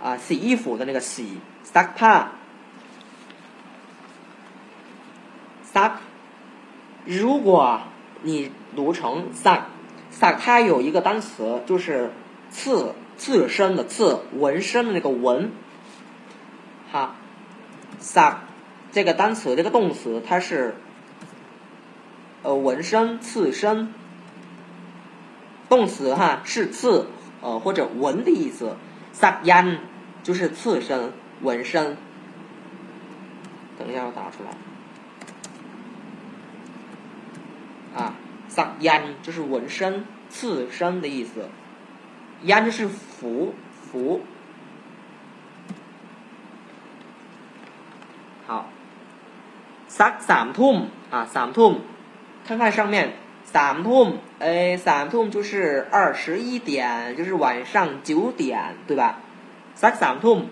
[0.00, 1.38] 啊洗衣服的那个洗，
[1.70, 2.14] ซักผ้า
[5.74, 5.86] ซั
[7.04, 7.80] 如果
[8.22, 9.66] 你读成ซั
[10.10, 12.10] ซั它有一个单词就是
[12.50, 15.50] 刺刺身的刺，纹身的那个纹，
[16.90, 17.14] 哈，
[18.00, 18.40] ซั
[18.92, 20.74] 这个单词这个动词它是
[22.42, 23.92] 呃纹身刺身。
[25.68, 27.08] 动词哈是刺
[27.42, 28.76] 呃或者纹的意思，
[29.12, 29.78] sak yan
[30.22, 31.96] 就是刺身 纹身。
[33.78, 34.50] 等一下我打出来。
[38.02, 38.14] 啊，
[38.50, 41.48] sak yan 就是纹身刺身的意思，
[42.44, 44.22] yan 就是符符。
[48.46, 48.68] 好，
[49.88, 51.78] sak 三 tum 啊三 tum，
[52.46, 53.16] 看看上面。
[53.48, 59.20] 三ทุ่哎，三ทุ่就是二十一点，就是晚上九点，对吧？
[59.76, 60.46] 三三ทุ่，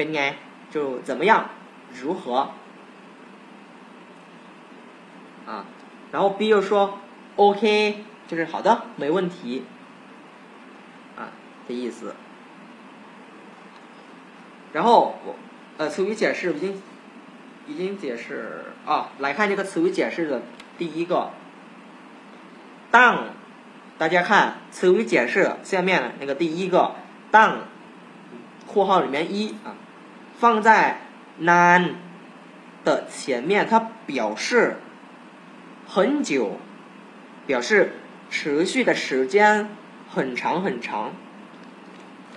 [0.00, 0.34] ป็นไง？
[0.70, 1.50] 就怎么样？
[2.00, 2.50] 如何？
[5.46, 5.64] 啊，
[6.12, 6.98] 然后 B 又说
[7.36, 9.64] OK，就是好的，没问题。
[11.16, 11.30] 啊，
[11.68, 12.14] 的意思。
[14.72, 15.36] 然后我
[15.78, 16.82] 呃，词语解释已经
[17.66, 20.42] 已经解释啊，来看这个词语解释的
[20.76, 21.30] 第一个。
[22.90, 23.26] 当，
[23.98, 26.96] 大家看词语解释下面那个第一个
[27.30, 27.60] 当，
[28.66, 29.76] 括号里面一啊，
[30.40, 31.00] 放在
[31.40, 31.94] nan
[32.84, 34.76] 的前面，它表示
[35.86, 36.58] 很久，
[37.46, 37.92] 表示
[38.30, 39.68] 持续的时间
[40.12, 41.12] 很长很长。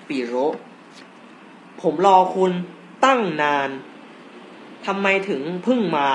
[0.08, 0.56] 比如
[1.80, 2.52] ผมรอคุณ
[3.06, 3.70] ตั้งนาน
[4.86, 6.08] ทำไมถึงเพิ่งมา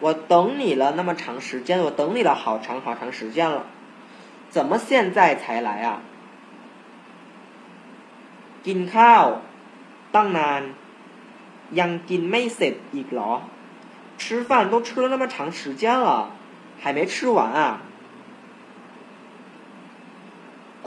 [0.00, 3.66] 我等你了那么长时间，我等你了好长好长时间了。
[4.50, 6.00] 怎么现在才来啊？
[8.66, 9.24] กินข้าว
[10.16, 10.62] ตั้งนาน
[11.78, 13.32] ยังกินไม่เสร็จอีกเหรอ
[14.20, 16.10] 吃饭都吃了那么长时间了
[16.80, 17.60] 还没吃完啊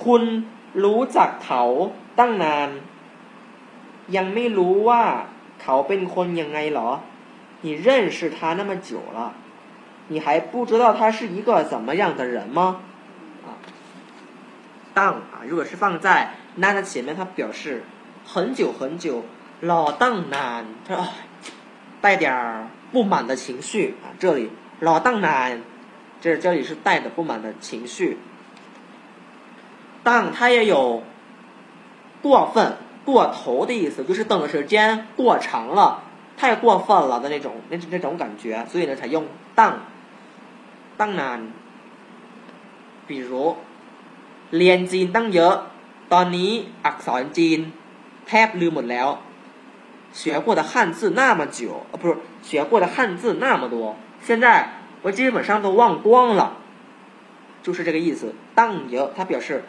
[0.04, 0.24] คุณ
[0.84, 1.64] รู้จักเขา
[2.20, 2.70] ตั้งนาน
[4.16, 5.04] ยังไม่รู้ว่า
[5.62, 6.90] เขาเป็นคนยังไงเหรอ
[7.66, 9.20] 你认识他那么久了
[10.12, 12.60] 你还不知道他是一个怎么样的人吗？
[13.46, 13.58] 啊，
[14.94, 15.00] 当
[15.34, 16.08] 啊，如果是放在
[16.58, 17.84] 那的前面，它表示
[18.30, 19.24] 很久很久，
[19.62, 21.10] 老当难，它
[22.02, 24.14] 带点不满的情绪啊。
[24.20, 25.62] 这里老当难，
[26.22, 28.18] 这这里是带着不满的情绪。
[30.04, 31.04] 当它也有
[32.22, 36.04] 过分、过头的意思，就是等的时间过长了，
[36.38, 39.26] 太过分了的那种那那种感觉，所以呢才用
[39.56, 39.80] 当。
[41.02, 41.40] ตั้งนาน
[43.08, 43.32] 比如
[44.58, 45.56] เรียนจีนตั้งเยอะ
[46.14, 46.52] ตอนนี้
[46.86, 47.60] อักษรจีน
[48.30, 49.08] แทบลืมหมดแล้ว
[50.14, 54.70] 学过的汉字那么久呃不是学过的汉字那么多现在
[55.04, 56.58] 我基本上都忘光了
[57.64, 59.64] 就是这个意思当เยอะ它表示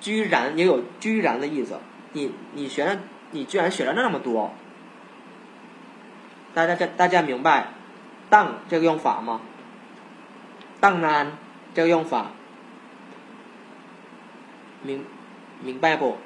[0.00, 1.78] 居然也有居然的意思
[2.12, 2.98] 你你学了
[3.30, 4.52] 你居然学了那么多
[6.54, 7.68] 大家大家明白
[8.28, 9.40] 当这个用法吗
[10.78, 11.32] 当然，
[11.74, 12.32] 这个用法
[14.82, 15.04] 明
[15.62, 16.18] 明白不？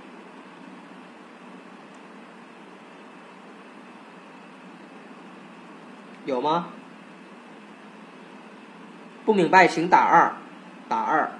[6.25, 6.67] 有吗？
[9.25, 10.35] 不明白请打二，
[10.87, 11.31] 打二。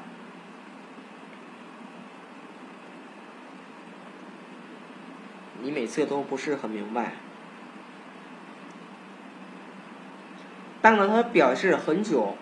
[5.62, 7.14] 你每次都不是很明白。
[10.82, 12.36] 当然，它表示很久。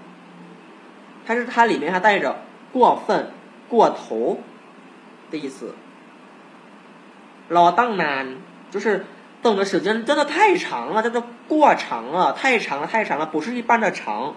[1.25, 2.41] 它是它里面还带着
[2.73, 3.31] 过分、
[3.69, 4.41] 过头
[5.31, 5.73] 的意思。
[7.47, 8.35] 老当难
[8.69, 9.05] 就是
[9.41, 14.34] 等的时间真的太长了，真的过长了，太长了，太长了，不是一般的长。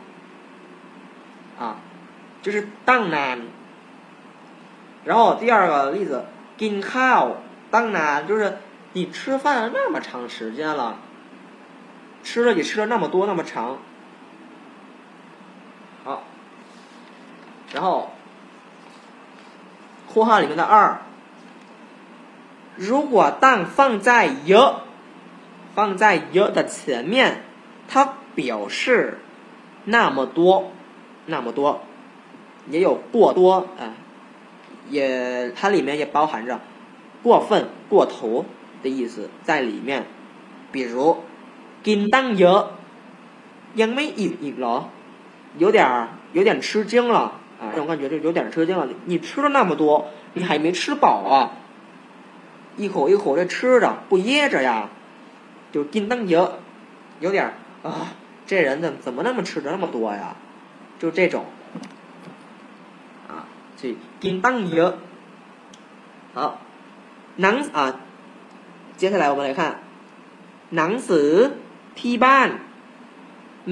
[1.60, 1.78] 啊，
[2.42, 3.42] 就是当难。
[5.06, 6.26] 然后第二个例子，
[6.58, 7.38] กินข้าว
[7.70, 8.58] 当难就是
[8.94, 10.98] 你吃饭那么长时间了，
[12.24, 13.78] 吃了你吃了那么多那么长。
[16.04, 16.24] 好。
[17.74, 18.12] 然后，
[20.12, 20.98] 括号里面的二，
[22.76, 24.54] 如果当放在 y
[25.76, 27.44] 放在 y 的前面，
[27.88, 29.20] 它表示
[29.86, 30.72] 那么多，
[31.26, 31.82] 那么多，
[32.70, 33.94] 也有过多啊，
[34.90, 36.60] 也它里面也包含着
[37.24, 38.46] 过分、过头
[38.84, 40.06] 的意思在里面。
[40.72, 41.18] 比如，
[41.84, 42.62] กินตั้งเยอะ
[43.76, 44.76] ยังไม่อิ่มอีกเหรอ
[45.58, 47.34] 有点有点吃惊了。
[47.60, 48.88] 啊，这种感觉就有点吃惊了。
[49.06, 51.52] 你吃了那么多，你还没吃饱啊？
[52.78, 54.90] 一口一口的吃着，不噎着呀？
[55.72, 56.60] 就金灯油，
[57.20, 58.14] 有点啊，
[58.46, 60.36] 这人怎怎么那么吃的那么多呀？
[61.00, 61.46] 就这种，
[63.28, 63.48] 啊，
[63.78, 64.98] 这金灯油。
[66.34, 66.60] 好，
[67.38, 68.00] 能啊，
[68.98, 69.80] 接下来我们来看，
[70.72, 71.52] 能สือ
[71.96, 72.50] ที่บ้าน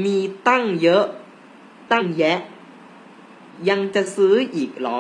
[0.04, 0.18] มี
[0.48, 1.06] ตั้งเยอะ
[1.92, 2.40] ตั้งแยะ。
[3.70, 5.00] ยังจะซื้ออีกเหรอ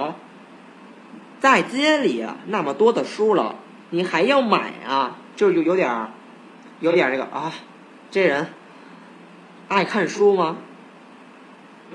[1.43, 1.73] 在街
[2.05, 3.55] 里啊，那么多的书了，
[3.91, 5.15] 你还要买啊？
[5.37, 6.09] 就有有点儿，
[6.84, 7.50] 有点这个啊，
[8.10, 8.48] 这人
[9.68, 10.58] 爱看书吗？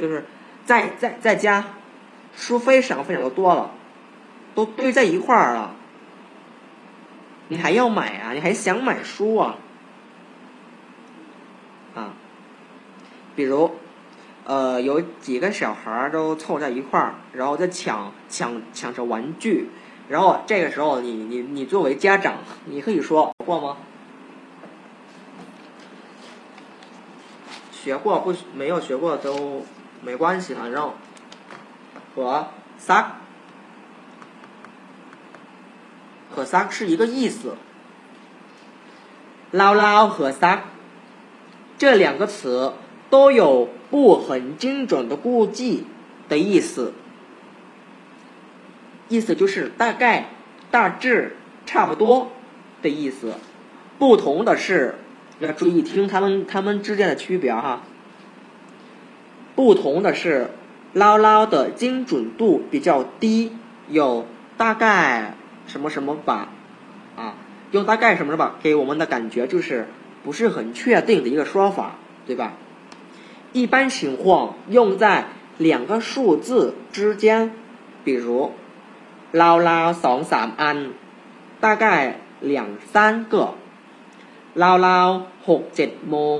[0.02, 0.26] 就是
[0.66, 1.64] 在在在家，
[2.36, 3.70] 书非常非常的多了，
[4.56, 5.76] 都堆在一块儿了，
[7.50, 8.34] 你还要买啊？
[8.34, 9.58] 你还想买书啊？
[11.94, 12.14] 啊，
[13.36, 13.76] 比如。
[14.46, 19.70] 呃，有几个小孩儿都凑在一块儿，然后在抢抢抢着玩具，
[20.08, 23.78] 然后这个时候你你你作为家长，你可以说过吗？
[27.82, 29.65] 学过不没有学过都
[30.03, 30.93] 没关系，反正
[32.15, 33.17] 和撒
[36.30, 37.55] 和撒是一个意思，
[39.51, 40.63] 捞捞和撒
[41.77, 42.73] 这两个词
[43.09, 43.69] 都有。
[43.91, 45.88] 不很精准的估计
[46.27, 46.93] 的意思，
[49.07, 50.30] 意思就是大概、
[50.69, 52.32] 大致、差不多
[52.84, 53.34] 的意思。
[53.97, 54.99] 不同的是，
[55.41, 57.82] 要注意听他们他们之间的区别哈。
[59.57, 60.51] 不同的是，
[60.93, 63.53] 捞捞的精准度比较低，
[63.89, 64.26] 有
[64.57, 65.35] 大概
[65.66, 66.49] 什么什么吧，
[67.16, 67.35] 啊，
[67.70, 69.87] 用大概什么什么给我们的感觉就是
[70.24, 72.55] 不是很确定的一个说法，对吧？
[73.53, 75.26] 一般情况用在
[75.59, 77.53] 两个数字之间
[78.03, 78.53] 比如
[79.30, 80.91] 捞捞สอง安，
[81.61, 83.55] 大概两三个。
[84.59, 86.39] 捞捞หกเจ็ดโมง，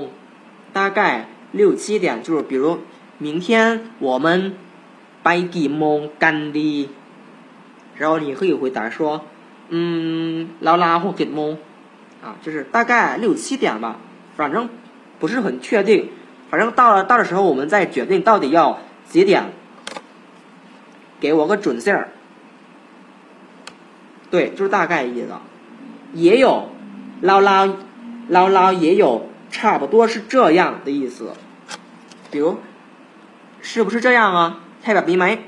[0.73, 2.79] 大概六七点，就是比如
[3.17, 4.53] 明天我们
[5.23, 6.89] ไปกี่โมงกันดี
[7.97, 9.21] 然后你可以回答说，
[9.69, 11.57] 嗯，捞捞หกเจ็ดโมง，
[12.23, 13.95] 啊，就是大概六七点吧，
[14.35, 14.67] 反正
[15.19, 16.09] 不是很确定，
[16.49, 18.79] 反正到了到的时候我们再决定到底要
[19.09, 19.45] 几点，
[21.21, 22.09] 给我个准信儿。
[24.29, 25.29] 对，就是大概意思，
[26.13, 26.69] 也有
[27.21, 27.69] 捞捞
[28.30, 31.32] 姥姥也有差不多是这样的意思。
[32.30, 32.58] 比如，
[33.60, 34.60] 是不是这样啊？
[34.82, 35.38] 太表明白，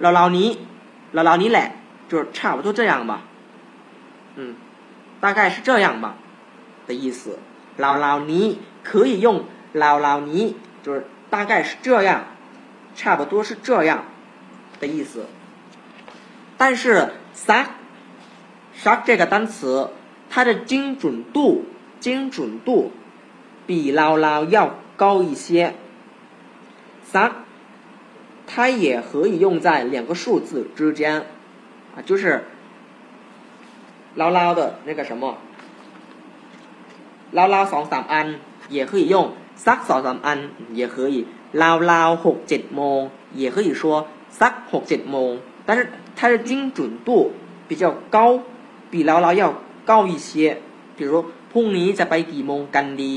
[0.00, 0.66] 姥姥你，
[1.14, 1.72] 姥姥你嘞，
[2.08, 3.22] 就是差不多这样吧。
[4.36, 4.54] 嗯，
[5.20, 6.14] 大概是这样吧
[6.86, 7.38] 的意思。
[7.78, 9.44] 姥姥你可以用
[9.74, 12.26] 姥姥你，就是大概是这样，
[12.94, 14.04] 差不多是这样
[14.78, 15.26] 的意思。
[16.58, 17.70] 但是啥
[18.74, 19.90] 啥这个单词，
[20.28, 21.64] 它的精准度
[21.99, 22.91] 精准度
[23.65, 25.73] 比捞捞要高一些。“
[27.11, 27.31] suck”
[28.47, 31.23] 它也可以用在两个数字之间，
[31.95, 32.45] 啊，就是
[34.15, 35.37] 捞捞的那个什么，
[37.31, 38.35] 捞捞สองสามอัน
[38.69, 47.31] 也可以用 suck สองสามอัน也可以捞捞หกเจ็ดโมง也可以说 suck หกเจ็ดโมง，但是它的精准度
[47.67, 48.41] 比较高，
[48.91, 49.55] 比捞捞要
[49.85, 50.57] 高一些。
[50.97, 53.15] 比如 พรุ่งนี้จะไปกี่โมงกันดี？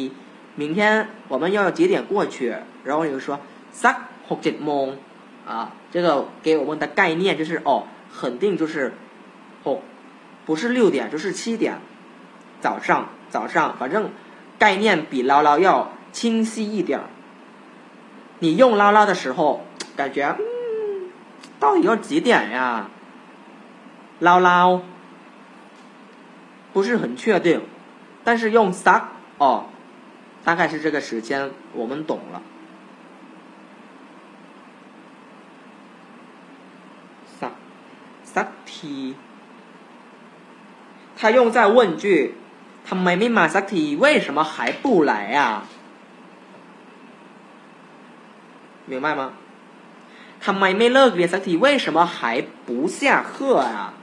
[0.61, 2.37] 明天我们要几点过去？
[2.85, 3.39] 然后你就说
[3.73, 3.97] suck
[4.29, 4.87] หกเจ็ดโมง。
[5.47, 8.93] 啊，这个给我们的概念就是哦，肯定就是
[9.65, 9.79] 哦，
[10.45, 11.79] 不是六点就是七点，
[12.61, 14.11] 早上早上，反正
[14.59, 17.01] 概念比捞捞要清晰一点。
[18.41, 19.65] 你用捞捞的时候，
[19.97, 21.11] 感觉嗯，
[21.59, 22.91] 到底要几点呀？
[24.19, 24.83] 捞捞
[26.75, 27.63] 不是很确定，
[28.25, 29.03] 但是用 suck
[29.39, 29.67] 哦，
[30.45, 32.43] 大概是这个时间，我们懂了。
[38.35, 39.15] สักที
[41.19, 42.35] 它用在问句
[42.89, 45.65] ทำไมไม่มาสักที为什么还不来啊
[48.87, 49.33] 明白吗
[50.45, 52.17] ทำไมไม่เลิกเรียนสักที为什么还
[52.67, 53.95] 不下课啊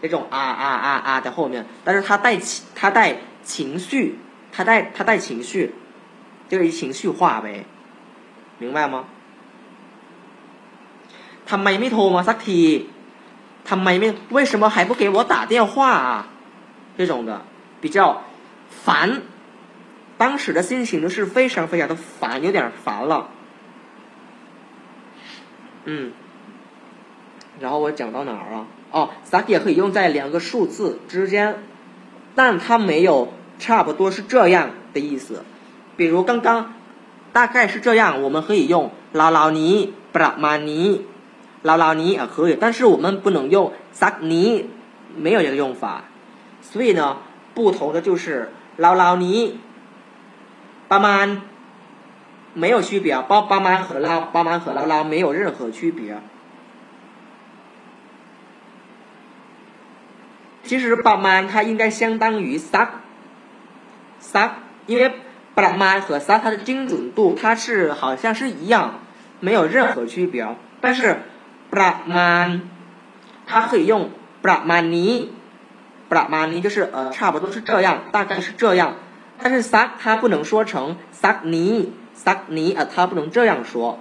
[0.00, 4.18] 这种啊啊啊啊在后面但是它带情它带 情绪
[4.52, 5.74] 它带它带情绪
[6.48, 7.64] 这个情绪化呗
[8.58, 9.04] 明白吗
[11.46, 12.60] ทำไมไม่โทรมาสักที
[13.66, 16.28] 他没没为什么还不给我打电话啊？
[16.96, 17.44] 这种的
[17.80, 18.22] 比较
[18.84, 19.22] 烦，
[20.16, 23.30] 当时的心情就是非常非常的烦，有点烦了。
[25.86, 26.12] 嗯，
[27.60, 28.66] 然后我讲到哪儿了？
[28.90, 31.56] 哦，suck 也可以用在两个数字之间，
[32.35, 35.43] 但它没有差不多是这样的意思。
[35.97, 36.73] 比如刚刚
[37.33, 41.05] 大概是这样，我们可以用老老尼布拉马尼。
[41.61, 44.69] 捞捞尼也可以，但是我们不能用萨尼，
[45.17, 46.05] 没有这个用法。
[46.61, 47.17] 所以呢，
[47.53, 49.59] 不同的就是捞捞尼，
[50.87, 51.41] 巴曼
[52.53, 56.17] 没有区别，巴巴曼和捞巴曼和捞捞没有任何区别。
[60.68, 63.00] 其实巴曼它应该相当于撒
[64.20, 65.12] 撒，因为
[65.54, 69.00] 巴曼和撒它的精准度它是好像是一样，
[69.40, 71.18] 没有任何区别，但是。
[71.74, 72.46] ประมาณ
[73.48, 74.10] 它可以用
[74.44, 75.12] ประมาณนี้
[76.12, 78.94] ประมาณนี้就是呃差不多是这样大概是这样
[79.40, 81.72] 但是 suck 它不能说成 suck นี้
[82.24, 83.98] suck นี้呃它不能这样说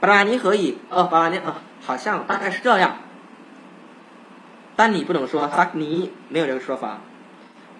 [0.00, 1.48] ประมาณนี้可以呃ประมาณนี้呃
[1.84, 2.84] 好像大概是这样
[4.77, 6.99] 但你不能说萨尼，没有这个说法。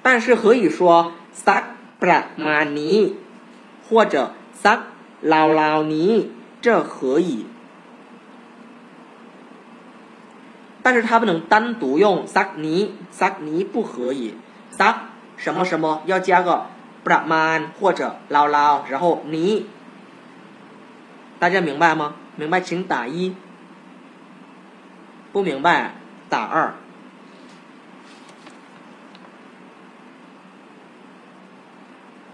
[0.01, 1.63] 但是可以说萨
[1.99, 3.15] 布拉马尼，
[3.87, 4.79] 或者 fuck
[5.21, 7.45] 老老尼，这可以。
[10.81, 14.35] 但是它不能单独用 fuck 尼，fuck 尼不可以。
[14.75, 14.95] fuck
[15.35, 16.65] 什么什么要加个
[17.03, 19.67] 布拉曼或者老老，然后尼。
[21.39, 22.15] 大家明白吗？
[22.37, 23.35] 明白请打一，
[25.31, 25.93] 不明白
[26.29, 26.73] 打二。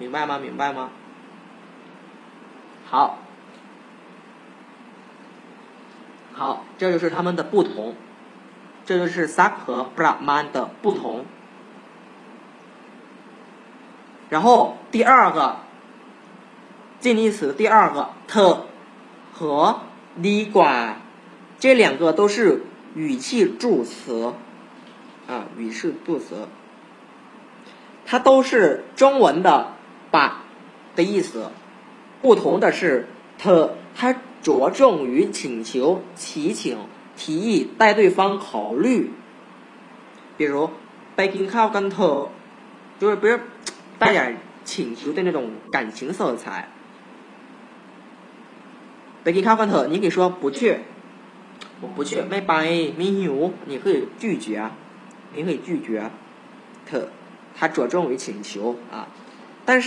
[0.04, 0.38] 明白吗？
[0.38, 0.90] 明白吗？
[2.90, 3.20] 好，
[6.34, 7.96] 好，这就是他们的不同，
[8.84, 11.24] 这就是萨克和布拉曼的不同。
[14.30, 15.60] 然后第二个
[17.00, 18.66] 近义词，第二个特
[19.32, 19.80] 和
[20.16, 21.00] 尼管，
[21.60, 24.34] 这两个都是语气助词
[25.30, 26.50] 啊，语气助词，
[28.06, 29.72] 它都是中文的。
[30.14, 30.44] 把
[30.96, 31.50] 的意思，
[32.22, 33.08] 不同的是，
[33.40, 36.78] 他着重于请求、祈请、
[37.18, 39.10] 提议、带对方考虑。
[40.38, 40.70] 比如
[41.18, 42.30] begging come to，
[43.00, 43.40] 就是不是
[43.98, 46.70] 带点请求的那种感情色彩。
[49.26, 50.82] begging come to，你可以说不去，
[51.82, 54.70] 我不去，may by me you，你可以拒绝，
[55.34, 56.12] 你可以拒绝。
[56.86, 57.00] 他
[57.56, 59.08] 他着重于请求啊。
[59.65, 59.87] 但是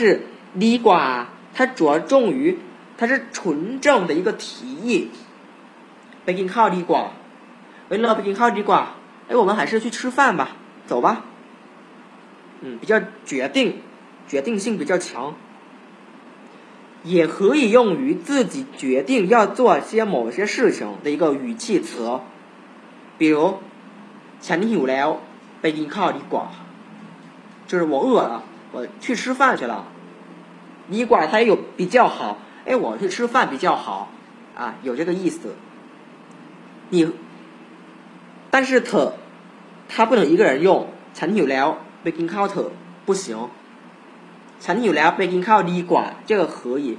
[0.63, 1.03] ดีกว่า
[1.55, 2.57] 它着重于
[2.97, 5.09] 它是纯正的一个提议。
[6.23, 7.03] ไปกินข้าวดีกว่า
[7.87, 8.81] เฮ้ยเราไปกินข้าวดีกว่า
[9.27, 10.49] 哎，我们还是去吃饭吧，
[10.85, 11.23] 走吧。
[12.61, 13.77] 嗯，比较决定，
[14.27, 15.33] 决定性比较强，
[17.03, 22.19] 也可以用于自己决定要做些某些事情的一个语气词，
[23.17, 23.55] 比如“
[24.41, 25.17] ฉันหิวแล้ว
[25.61, 29.85] ไปกินข้าวดีกว่า”，就是我饿了， 我去吃饭去了。
[30.91, 34.09] ดีกว่า它也有比较好，哎，我去吃饭比较好，
[34.57, 35.55] 啊，有这个意思。
[36.89, 37.11] 你。
[38.49, 39.13] 但是特，
[39.87, 40.87] 它不能一个人用。
[41.17, 41.67] ฉันหิวแล้ว
[42.03, 42.69] ไปกินข้าวเถอะ
[43.05, 43.49] 不行。
[44.63, 46.97] ฉันหิวแล้วไปกินข้าวดีกว่า，这个可以，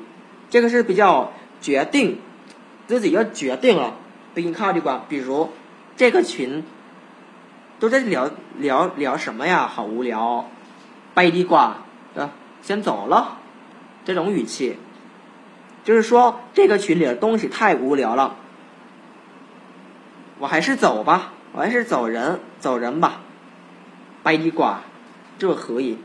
[0.50, 2.18] 这个是比较决定，
[2.88, 3.94] 自己要决定了。
[4.32, 5.50] ไปกินข้าวดีกว่า，比如
[5.96, 6.62] 这个群
[7.78, 9.66] 都在聊聊聊什么呀？
[9.66, 10.46] 好无聊。
[11.17, 11.77] 掰地瓜，
[12.15, 12.29] 啊，
[12.61, 13.39] 先走了，
[14.05, 14.77] 这种语气，
[15.83, 18.35] 就是说这个群里的东西太无聊了，
[20.37, 23.21] 我还是走吧，我还是走人，走人吧，
[24.21, 24.81] 掰地瓜，
[25.39, 25.97] 这何以？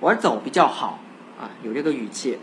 [0.00, 0.98] 我走比较好
[1.40, 2.38] 啊，有这个语气。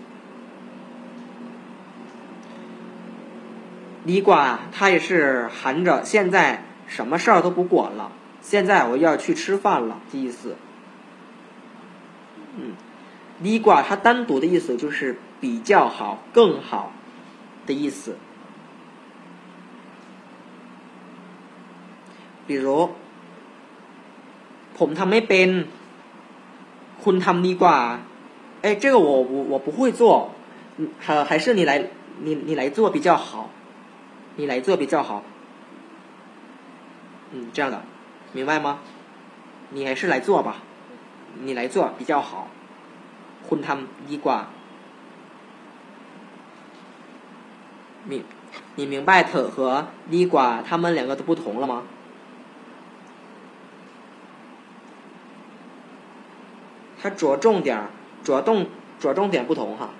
[4.05, 8.11] 李瓜他也是含着，现在什么事儿都不管了，
[8.41, 10.55] 现在我要去吃饭了的意思。
[12.56, 12.74] 嗯，
[13.42, 16.92] 地瓜它单独的意思就是比较好、更好
[17.66, 18.16] 的意思。
[22.46, 22.90] 比如
[24.76, 25.48] ผมทำไม่เป็น
[27.04, 27.78] คุณทำดีกว่า
[28.62, 30.32] 哎，这个我我我不会做，
[30.98, 31.72] 还还是你来
[32.24, 33.48] 你你来做比较好，
[34.36, 35.22] 你来做比较好，
[37.32, 37.82] 嗯，这样的，
[38.32, 38.80] 明白吗？
[39.70, 40.56] 你还是来做吧，
[41.44, 42.48] 你来做比较好，
[43.48, 44.38] คุณทำดีกว่า
[48.08, 48.24] 明
[48.76, 51.82] 你明白特和ดีกว่า他们两个的不同了吗？
[57.02, 57.88] 它着重点
[58.22, 58.66] 着重
[58.98, 59.90] 着重点不同哈。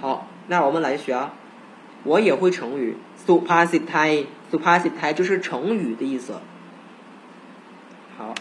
[0.00, 1.30] 好，那我们来学，
[2.04, 2.96] 我也会成语，
[3.26, 6.40] supasit，supasit 就是成语的意思。
[8.16, 8.34] 好，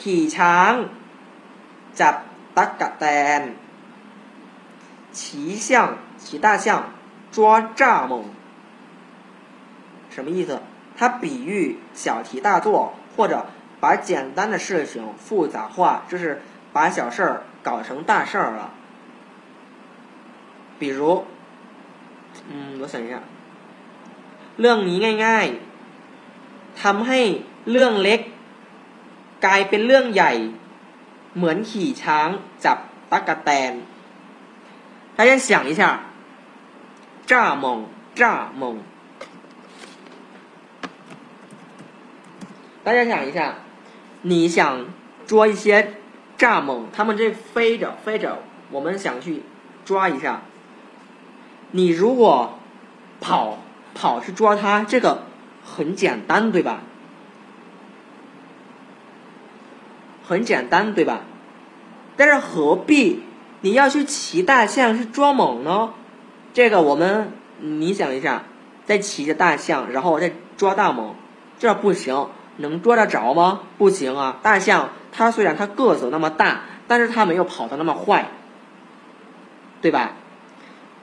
[0.00, 0.72] ขี่ช้าง
[2.00, 2.14] จับ
[2.56, 3.04] ตักกะแต
[3.38, 3.42] น
[5.18, 5.20] 骑
[5.66, 5.68] 象
[6.22, 6.66] 骑大象
[7.34, 7.36] 抓
[7.78, 8.12] 蚱蜢，
[10.14, 10.50] 什么意思？
[10.96, 13.46] 它比喻小题大做或者。
[13.78, 16.40] 把简单的事情复杂化，就是
[16.72, 18.72] 把小事儿搞成大事儿了。
[20.78, 21.24] 比如，
[22.50, 23.20] 嗯，我想一下，
[24.60, 27.20] เรื่องนี้ง่ายๆทำให้
[27.70, 28.20] เรื่องเล็ก
[29.44, 30.32] กลายเป็นเรื่องใหญ่
[31.36, 32.28] เหมือนขี่ช้าง
[32.64, 32.78] จับ
[33.10, 33.72] ตั๊กแตน。
[35.16, 35.82] 大家想一下，
[37.26, 38.22] 蚱蜢，蚱
[38.60, 38.62] 蜢。
[42.84, 43.38] 大家想一下。
[44.22, 44.86] 你想
[45.26, 45.94] 捉一些
[46.36, 48.42] 蚱蜢，它们这飞着飞着，
[48.72, 49.42] 我们想去
[49.84, 50.42] 抓一下。
[51.70, 52.58] 你如果
[53.20, 53.58] 跑
[53.94, 55.22] 跑去抓它，这个
[55.64, 56.80] 很简单，对吧？
[60.31, 61.23] 很简单，对吧？
[62.15, 63.21] 但是何必
[63.59, 65.89] 你要去骑大象去捉猛呢？
[66.53, 68.43] 这个我们你想一下，
[68.85, 71.15] 在骑着大象，然后再抓大猛，
[71.59, 72.29] 这不行。
[72.57, 73.61] 能抓得着吗？
[73.77, 74.37] 不行啊！
[74.41, 78.29] 大象它虽然它个子那么大，但是它没有跑得那么快，
[79.81, 80.13] 对吧？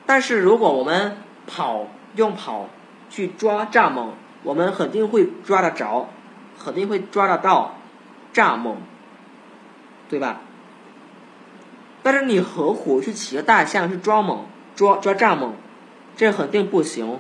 [0.07, 2.71] 但是如果我们跑用跑
[3.11, 6.09] 去抓蚱蜢，我们肯定会抓得着，
[6.65, 7.77] 肯定会抓得到
[8.33, 8.77] 蚱蜢，
[10.09, 10.41] 对吧？
[12.03, 15.53] 但是你合伙去骑个大象去抓猛抓抓蚱蜢？
[16.17, 17.19] 这肯定不行。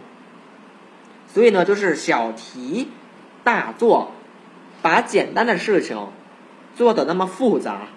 [1.27, 2.89] 所以呢，就是小题
[3.45, 4.13] 大做。
[4.81, 6.07] 把简单的事情
[6.77, 7.89] 做的那么复杂，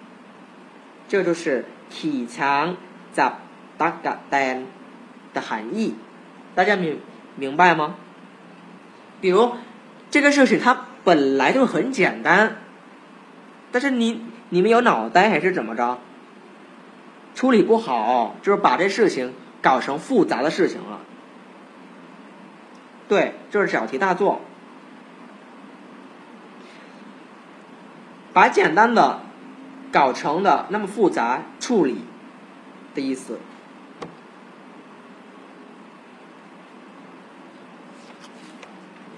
[1.06, 2.76] 这就是“体强
[3.12, 3.22] z
[3.78, 4.66] 达 b 丹”
[5.32, 5.94] 的含义。
[6.56, 6.98] 大家明
[7.36, 7.94] 明白吗？
[9.20, 9.52] 比如
[10.10, 12.56] 这个事情它本来就很简单，
[13.70, 14.20] 但是你
[14.52, 15.96] 你们有脑袋还是怎么着？
[17.34, 19.32] 处理不好，就是把这事情
[19.62, 21.00] 搞成复杂的事情了。
[23.08, 24.42] 对，就是小题大做，
[28.34, 29.20] 把简单的
[29.90, 32.04] 搞成的那么复杂处理
[32.94, 33.40] 的意思。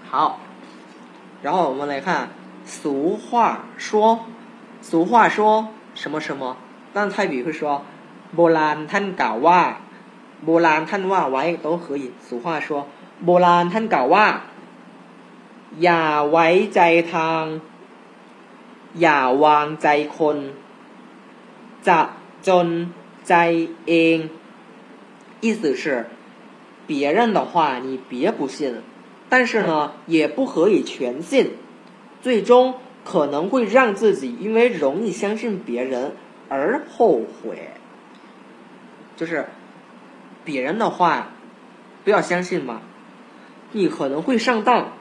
[0.08, 0.38] 好，
[1.42, 2.28] 然后我们来看
[2.64, 4.26] 俗话说，
[4.83, 6.55] 俗话说什么什么？
[6.93, 7.83] 但泰语会说
[8.35, 9.61] โบราณท่านกล่าวว่า
[10.45, 12.11] โบราณท่านว่าไว้都可以。
[12.27, 12.87] 俗话说
[13.25, 14.25] โบราณท่านกล่าวว่า
[15.83, 16.79] อย่าไว้ใจ
[17.13, 17.43] ทาง
[19.01, 20.37] อย่าวางใจคน
[21.87, 21.99] จะ
[22.47, 22.67] จน
[23.27, 23.33] ใจ
[23.87, 24.17] เอง。
[25.41, 26.07] 意思是，
[26.87, 28.81] 别人的话你别不信。
[29.29, 31.51] 但是呢，也不可以全信，
[32.21, 36.13] 最终 可能会让自己因为容易相信别人
[36.47, 37.71] 而后悔。
[39.15, 39.47] 就是
[40.45, 41.31] 别人的话
[42.03, 42.81] 不要相信嘛，
[43.71, 44.93] 你可能会上当。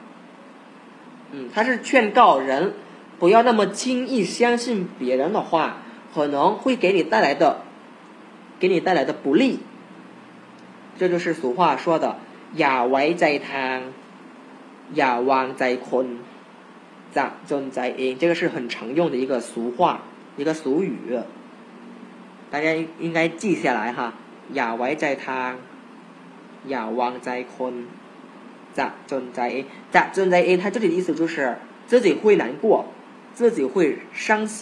[1.31, 2.73] 嗯，他是劝告人
[3.19, 5.77] 不要那么轻易相信别人的话，
[6.13, 7.61] 可能会给你带来的
[8.59, 9.59] 给你带来的不利。
[10.97, 12.17] 这就是俗话说的“
[12.57, 13.79] อย่าไว้ใจทาง”。
[14.97, 16.07] อย่าวางใจคน
[17.17, 20.01] จะจนใจเอง这个是很常用的一个俗话
[20.37, 20.93] 一个俗语
[22.51, 22.65] 大家
[22.99, 24.13] 应该记下来哈
[24.55, 25.51] อย่าไว้ใจทาง
[26.69, 27.73] อย่าวางใจคน
[28.77, 29.65] จะจนใจเอง
[29.95, 31.57] จะจนใจเอง它这里的意思就是
[31.89, 32.85] 自己会难过
[33.37, 34.57] 自己会伤心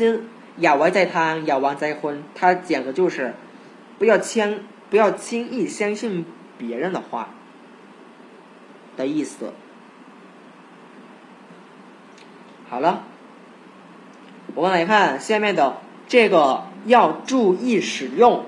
[0.61, 3.34] อย่าไว้ใจทางอย่าวางใจคน它讲的就是
[3.97, 4.59] 不要轻
[4.89, 6.26] 不要轻易相信
[6.57, 7.30] 别人的话
[8.97, 9.53] 的意思
[12.72, 13.03] 好了，
[14.55, 18.45] 我们来看下面的这个要注意使用。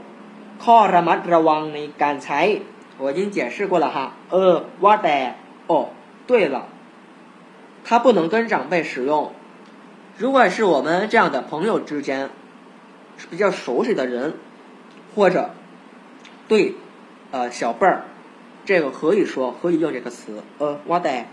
[0.61, 2.59] ข้อระมัดระวังในการใช้，
[2.97, 4.11] 我已经解释过了哈。
[4.29, 5.35] 呃，ว่าแต่
[5.67, 5.87] 哦，
[6.27, 6.65] 对了，
[7.85, 9.31] 它不能跟长辈使用。
[10.17, 12.29] 如果是我们这样的朋友之间，
[13.29, 14.33] 比较熟悉的人，
[15.15, 15.51] 或者
[16.49, 16.75] 对
[17.31, 18.03] 呃小辈儿，
[18.65, 20.43] 这个可以说可以用这个词。
[20.57, 21.23] 呃，ว่าแต่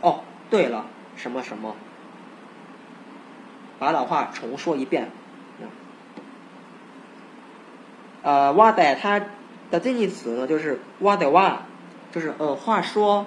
[0.00, 1.76] 哦，对了，什么什么。
[3.78, 5.10] 把老话重说一遍。
[8.22, 9.20] 呃，哇的它
[9.70, 11.58] 的近义词呢，就是哇的哇，
[12.10, 13.26] 就是呃，话说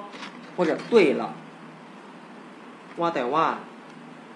[0.55, 1.33] 或者对了。
[2.95, 3.59] 哇的哇，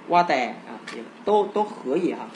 [0.09, 0.77] 哇的啊，
[1.25, 2.27] 都都可以哈。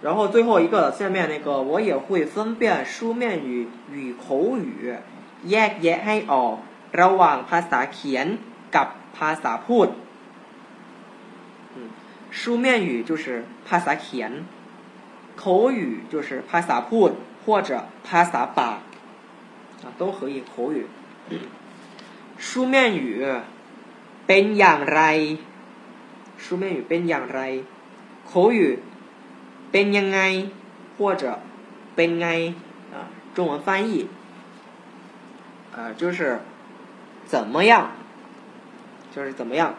[0.00, 4.94] 然后最后一个，下面那个我也会分辨书面语与口语，
[5.46, 6.56] แยกแยะให้ออก
[7.00, 8.26] ระหว่างภาษาเขียน
[8.76, 8.86] กับ
[9.16, 9.88] ภาษาพูด。
[12.30, 14.32] 书面语就是ภาษาเขียน，
[15.36, 17.10] 口语就是ภาษาพูด
[17.44, 17.70] 或者
[18.06, 18.78] ภาษาปาก
[19.82, 20.86] 啊，都可以口语。
[22.38, 23.24] 书面语
[24.26, 25.00] เป็นอย่างไร？
[26.38, 27.40] 书面语เป็นอย่างไร？
[28.30, 28.78] 口语
[29.70, 30.18] เป็นยังไง
[30.98, 31.24] 或者
[31.94, 32.28] เป็นไง
[32.94, 32.96] 啊？
[33.34, 34.08] 中文翻译
[35.74, 36.40] 啊，就是
[37.26, 37.90] 怎么样？
[39.14, 39.74] 就是怎么样？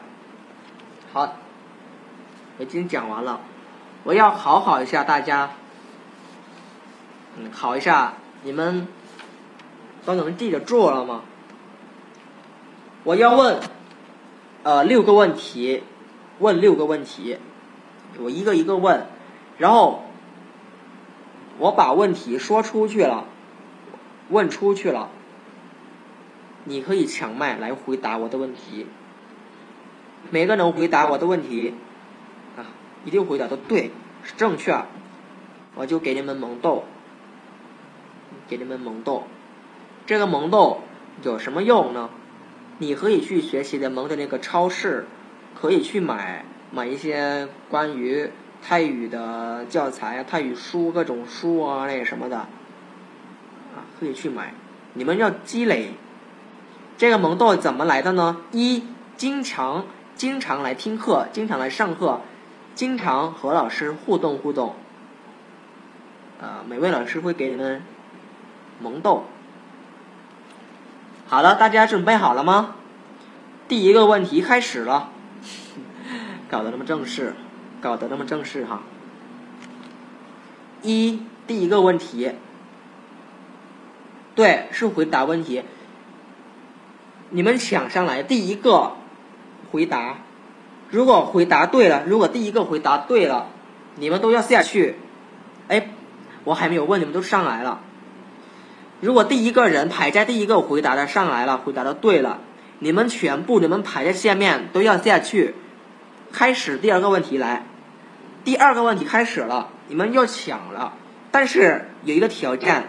[1.13, 1.40] 好。
[2.62, 3.40] 已经讲完了，
[4.04, 5.50] 我要考考一下大家，
[7.36, 8.86] 嗯，考一下你们
[10.04, 11.22] 都能记得住了吗？
[13.02, 13.60] 我要问，
[14.62, 15.82] 呃，六个问题，
[16.38, 17.38] 问六个问题，
[18.20, 19.06] 我一个一个问，
[19.58, 20.04] 然后
[21.58, 23.24] 我把问题说出去了，
[24.28, 25.08] 问出去了，
[26.62, 28.86] 你可以抢麦来回答我的问题，
[30.30, 31.74] 每个能回答我的问题。
[33.04, 33.90] 一定回答的对，
[34.22, 34.84] 是正确，
[35.74, 36.84] 我就给你们萌豆，
[38.48, 39.24] 给你们萌豆。
[40.06, 40.80] 这个萌豆
[41.22, 42.10] 有什么用呢？
[42.78, 45.06] 你可以去学习联盟的那个超市，
[45.60, 48.30] 可以去买买一些关于
[48.62, 54.54] 泰语的教材啊、泰语书、各种书啊那什么的，啊，可以去买。
[54.94, 55.92] 你们要积累。
[56.98, 58.38] 这个萌豆怎么来的呢？
[58.52, 58.84] 一，
[59.16, 62.20] 经常经常来听课，经常来上课。
[62.74, 64.74] 经常和老师互动互动，
[66.40, 67.82] 呃，每位老师会给你们
[68.80, 69.24] 萌豆。
[71.26, 72.74] 好了，大家准备好了吗？
[73.68, 75.10] 第一个问题开始了，
[76.50, 77.34] 搞得那么正式，
[77.80, 78.82] 搞得那么正式哈。
[80.82, 82.32] 一，第一个问题，
[84.34, 85.62] 对，是回答问题。
[87.30, 88.92] 你们想上来第一个
[89.70, 90.18] 回答，
[90.92, 93.48] 如果回答对了，如果第一个回答对了，
[93.96, 94.96] 你们都要下去。
[95.68, 95.88] 哎，
[96.44, 97.80] 我还没有问，你们都上来了。
[99.00, 102.40] 如果第一个人排在第一个回答的上来了，回答的对了，
[102.78, 105.54] 你们全部你们排在下面都要下去。
[106.30, 107.64] 开始第二个问题来，
[108.44, 110.92] 第二个问题开始了，你们要抢了，
[111.30, 112.84] 但是有一个条件，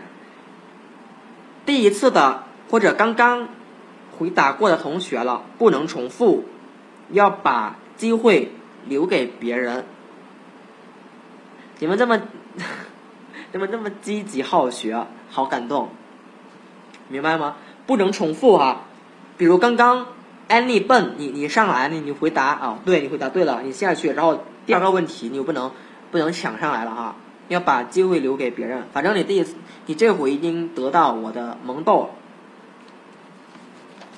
[1.66, 3.48] 第一次的或者刚刚。
[4.16, 6.46] 回答过的同学了，不能重复，
[7.10, 8.52] 要把机会
[8.86, 9.86] 留给别人。
[11.80, 12.20] 你们这么，
[13.54, 15.88] 你们这么积极好学，好感动，
[17.08, 17.56] 明白吗？
[17.86, 18.82] 不能重复哈。
[19.38, 20.08] 比如刚刚
[20.50, 25.72] Annie 笨，你你上来，你你回答啊，对你回答对了，你下去，然后第二个问题你又不能
[26.12, 27.16] 不能抢上来了哈，
[27.48, 28.84] 要把机会留给别人。
[28.92, 32.10] 反正你第一次，你这回已经得到我的萌豆。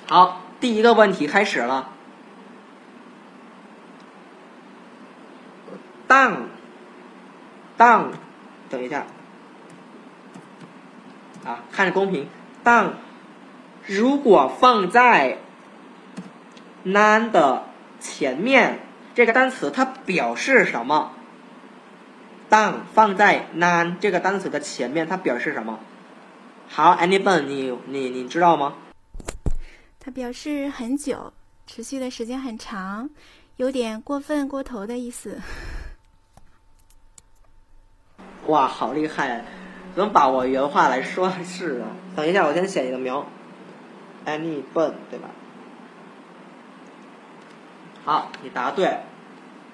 [0.08, 1.92] 好，第一个问题开始了。
[6.06, 6.48] 当，
[7.76, 8.12] 当，
[8.70, 9.06] 等一下，
[11.44, 12.28] 啊，看着公屏。
[12.62, 12.94] 当，
[13.86, 15.38] 如果放在
[16.84, 17.64] none 的
[18.00, 18.80] 前面，
[19.14, 21.12] 这个单词它表示什么？
[22.48, 25.80] 当放在 none 这个单词的前面，它表示什么？
[26.68, 28.74] 好，Anyone，你你你知道吗？
[30.00, 31.32] 它表示很久，
[31.66, 33.10] 持续的时间很长，
[33.56, 35.40] 有点过分过头的意思。
[38.46, 39.44] 哇，好厉害，
[39.94, 41.84] 能把我原话来说是的。
[42.14, 43.24] 等一下，我先写一个名
[44.24, 45.28] ，any 笨，对吧？
[48.04, 49.00] 好，你答对，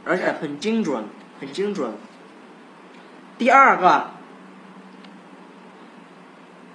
[0.04, 1.04] 而且很精准，
[1.40, 1.92] 很精准。
[3.38, 4.10] 第二个，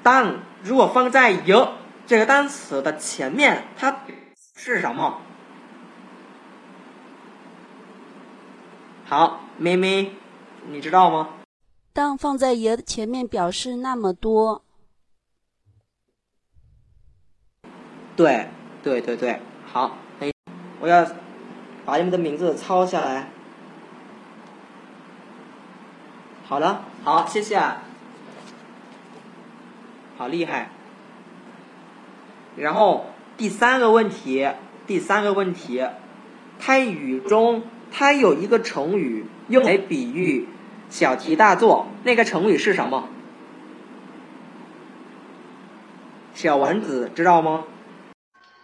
[0.03, 1.73] 当如果放在有。
[2.07, 3.97] 这个单词的前面它
[4.55, 5.19] 是什么？
[9.03, 10.13] 好，妹妹，
[10.69, 11.27] 你知道吗？
[11.97, 14.63] 当放在爷前面表示那么多。
[18.15, 18.49] 对，
[18.83, 19.97] 对对对，好，
[20.79, 21.07] 我要
[21.85, 23.29] 把你们的名字抄下来。
[26.45, 27.59] 好了，好，谢谢，
[30.17, 30.69] 好厉害。
[32.57, 34.47] 然后第三个问题，
[34.85, 35.83] 第三个问题，
[36.59, 40.47] 泰语中它有一个成语用来比喻
[40.89, 43.09] 小题大做，那个成语是什么？
[46.33, 47.65] 小丸子知道吗？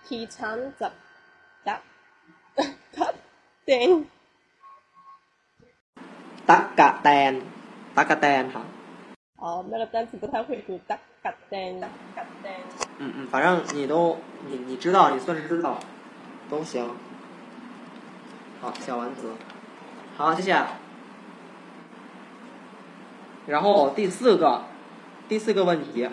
[0.06, 0.92] 提长怎
[1.64, 1.80] 答
[2.96, 3.08] 答
[3.66, 4.06] 对。
[6.46, 7.42] 答嘎丹，
[7.96, 8.62] 答嘎蛋哈。
[9.38, 12.54] 哦，那个单词不太会读，答嘎丹，答嘎蛋。
[13.00, 14.18] 嗯嗯，反正你都
[14.48, 15.80] 你你知道，你算是知道，
[16.50, 16.86] 都行。
[18.62, 19.32] 好，小丸子，
[20.16, 20.83] 好，谢谢。
[23.48, 24.64] 然后第四个，
[25.28, 26.10] 第四个问题，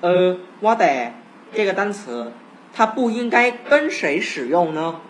[0.00, 1.12] 呃，我得
[1.52, 2.32] 这个单词，
[2.72, 5.00] 它不应该跟谁使用呢？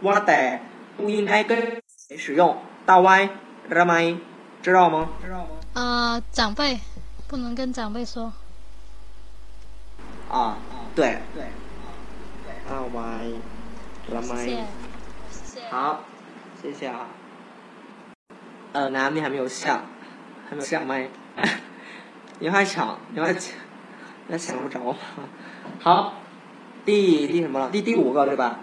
[0.00, 0.60] 我得
[0.96, 2.58] 不应该跟谁使用？
[2.84, 3.30] 大 Y，
[3.68, 4.18] 知道吗？
[4.60, 5.08] 知道吗？
[5.24, 5.48] 知道吗？
[5.74, 6.80] 啊，长辈，
[7.28, 8.32] 不能跟长辈说。
[10.28, 10.56] 啊，
[10.96, 11.44] 对对，
[12.68, 13.32] 大 Y，
[14.10, 14.66] 老麦，
[15.70, 16.00] 好，
[16.60, 17.06] 谢谢啊。
[18.72, 19.82] 呃，男的还没有下，
[20.48, 21.08] 还没有下麦，
[22.38, 23.54] 你还抢，你还抢，
[24.28, 24.96] 那抢不着。
[25.80, 26.14] 好，
[26.86, 27.68] 第第什么了？
[27.70, 28.60] 第第五个对吧？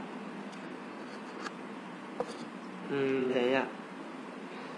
[2.90, 3.66] 嗯，等一下。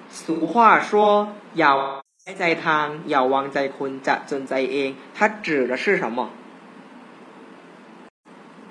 [0.09, 2.03] 俗话说“要
[2.37, 6.29] 在汤，要忘在坤，在尊在英”，它指的是什么？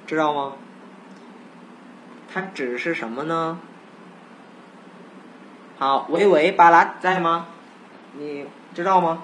[0.06, 0.52] 知道吗？
[2.30, 3.58] 它指的是什么呢？
[5.79, 7.47] 好，喂喂，巴拉在吗？
[8.17, 9.23] 你知道吗？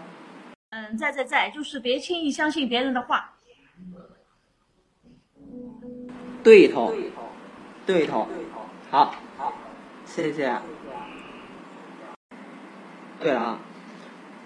[0.72, 3.34] 嗯，在在在，就是别轻易相信别人的话。
[6.44, 6.94] 对头，
[7.86, 8.28] 对头，
[8.90, 9.54] 好，好，
[10.06, 10.58] 谢谢。
[13.20, 13.60] 对了啊，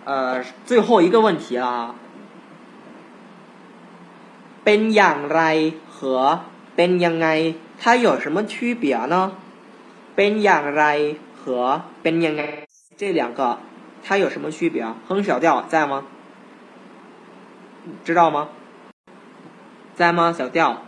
[0.04, 1.96] 呃，最后一个问题啊。
[4.64, 5.42] เป็นอย่างไร
[5.96, 6.40] 和
[6.76, 7.28] เป็นยังไง
[7.82, 9.16] 它有什么区别呢？
[10.16, 10.84] เป็นอย่างไร
[11.45, 13.59] 和 b e n y a n g 这两个，
[14.03, 14.87] 它有什么区别？
[15.09, 16.05] 哼小调在吗？
[18.05, 18.51] 知道吗？
[19.95, 20.33] 在吗？
[20.33, 20.83] 小调？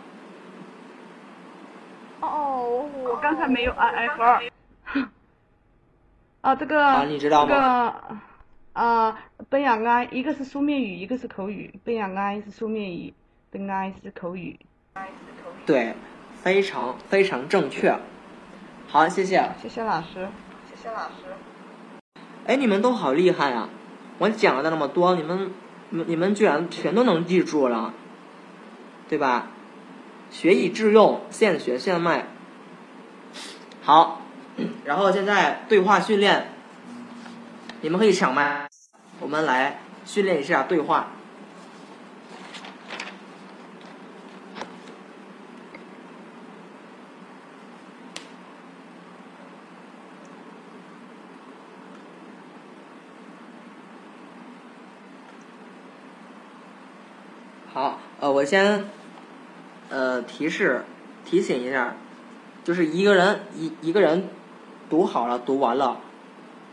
[2.20, 4.42] 哦，我刚才没有按 F 二。
[6.42, 7.48] 啊，这个啊，你知道吗？
[7.48, 8.18] 这个
[8.74, 11.72] 啊 b e n y a n g 一个是书面语，一个是口语。
[11.84, 13.14] b e n y a n g 是书面语
[13.50, 14.58] ，benai 是口语。
[15.64, 15.94] 对，
[16.34, 17.96] 非常非常正确。
[18.92, 19.50] 好，谢谢。
[19.62, 20.28] 谢谢老师。
[20.68, 21.24] 谢谢老师。
[22.46, 23.70] 哎，你们都好厉害啊！
[24.18, 25.50] 我讲了那么多，你们
[25.88, 27.94] 你们居然全都能记住了，
[29.08, 29.46] 对吧？
[30.30, 32.26] 学以致用，现学现卖。
[33.82, 34.20] 好，
[34.84, 36.52] 然后现在对话训练，
[37.80, 38.68] 你们可以抢麦，
[39.20, 41.06] 我们来训练一下对话。
[57.74, 58.84] 好，呃我先
[59.88, 60.84] 呃提示
[61.24, 61.96] 提醒一下
[62.62, 64.28] 就是一个人一一个人
[64.88, 65.98] 读好了读完了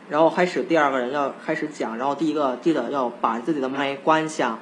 [0.09, 4.59] 然后开始第二个人要开始讲然后第一个记得要把自己的麦关上下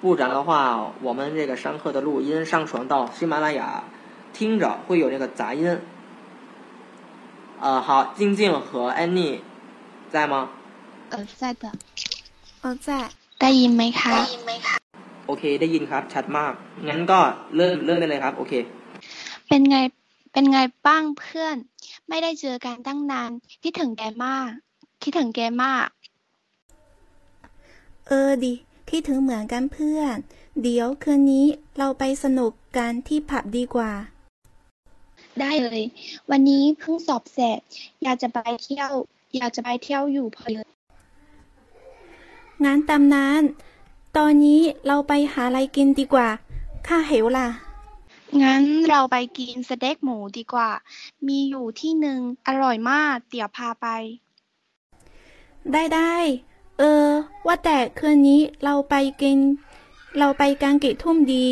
[0.00, 3.84] 不然的话我们这个上课的录音上传到喜马拉雅
[4.32, 5.78] 听着会有那个杂音。
[7.60, 9.42] 呃好静静和安妮
[10.10, 10.48] 在吗？
[11.10, 11.72] 呃在的。
[12.62, 13.10] 呃在。
[13.36, 14.78] 大姨没卡大姨没卡
[15.28, 16.52] โอเค ได้ยินครับ ชัดมาก
[16.88, 17.20] งั้นก็
[17.56, 18.52] เริ่มเริ่มได้เลยครับ โอเค
[19.48, 19.78] เป็นไง
[20.32, 21.56] เป็นไงบ้างเพื่อน
[22.08, 23.30] ไม่ได้เจอกันตั้งนาน
[23.62, 24.48] คิดถึงแกมาก
[25.02, 25.86] คิดถึงแกมาก
[28.06, 28.54] เออดิ
[28.90, 30.16] คิดถึงเหมือนกันเพื่อน
[30.62, 31.46] เดี๋ยวคืนนี้
[31.78, 33.92] เราไปสนุกกันที่ผับดีกว่า
[35.40, 35.82] ได้เลย
[36.30, 37.58] วันนี้เพิ่งสอบเสร็จ
[38.02, 38.90] อยากจะไปเที่ยว
[39.36, 40.60] อยากจะไปเที่ยวอยู่พอดี
[42.64, 43.40] งั้นตามนั้น
[44.17, 46.27] ตอนนี้เราไปหาอะไรกินดีกว่า
[46.87, 47.47] ข้าหิวล่ะ
[48.43, 50.69] งั้นเราไปกินสเต็กหมูดีกว่า
[51.27, 53.87] มีอยู่ที่หนึ่งอร่อยมาก เดี๋ยวพาไป
[55.71, 56.15] ได้ได้
[56.79, 57.07] เออ
[57.45, 59.37] ว่าแต่คืนนี้เราไปกิน
[60.19, 61.47] เราไปกันกี่ทุ่มดี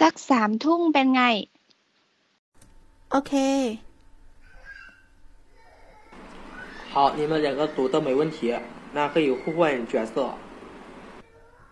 [0.00, 1.22] สักสามทุ่มเป็นไง
[3.10, 3.32] โอเค
[6.92, 8.38] 好，你们两个读的没问题，
[8.94, 10.14] 那可以互换角色。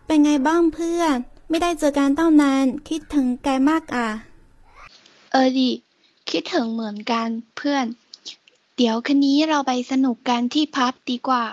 [0.05, 1.15] เป็นไงบ้างเพื่อน
[1.49, 4.07] ไม่ได้เจอกันตั้งนาน คิดถึงแกมากอะ
[5.31, 5.71] เออดิ
[6.29, 7.27] คิดถึงเหมือนกัน
[7.57, 7.85] เพื่อน
[8.77, 11.45] เดี๋ยวคืนนี้เราไปสนุกกันที่พับดีกว่า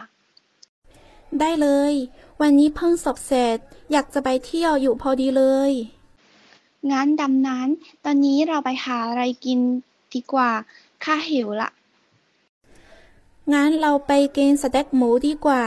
[1.41, 1.95] ได้เลย
[2.41, 3.59] วันนี้เพิ่งสอบเสร็จ
[3.93, 5.73] อยากจะไปเที่ยวอยู่พอดีเลย
[6.91, 7.69] งั้นดำนั้น
[8.05, 9.59] ตอนนี้เราไปหาอะไรกิน
[10.15, 10.51] ดีกว่า
[11.05, 11.71] ข้าหิวละ
[13.53, 15.63] งั้นเราไปกินสเต็กหมูดีกว่า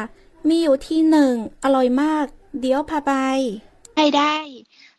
[0.48, 1.34] มีอยู่ที่หนึ่ง
[1.64, 2.26] อร่อยมาก
[2.61, 3.13] เดี๋ยวพาไป
[3.97, 4.37] ได้ได้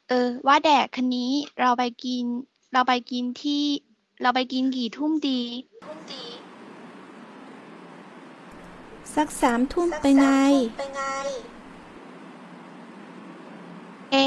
[0.08, 2.26] เออ ว่าแดกคืนนี้เราไปกิน
[2.74, 3.64] เราไปกินที่
[4.22, 5.42] เราไปกินกี่ทุ่มดี
[9.16, 10.28] สักสามทุ่มไปไง
[14.12, 14.18] เอ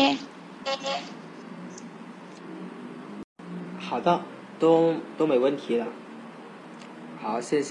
[3.86, 4.08] 好的，
[4.58, 5.86] 都都没问题的。
[7.20, 7.70] 好，谢谢。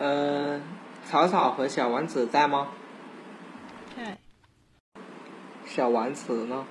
[0.00, 0.62] 嗯，
[1.04, 2.68] 草草和小丸子在吗？
[3.96, 4.16] 在。
[5.66, 6.64] 小丸子呢？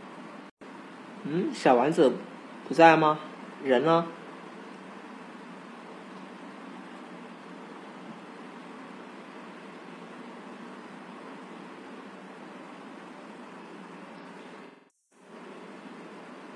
[1.24, 2.14] 嗯，小丸子
[2.68, 3.20] 不在吗？
[3.64, 4.06] 人呢？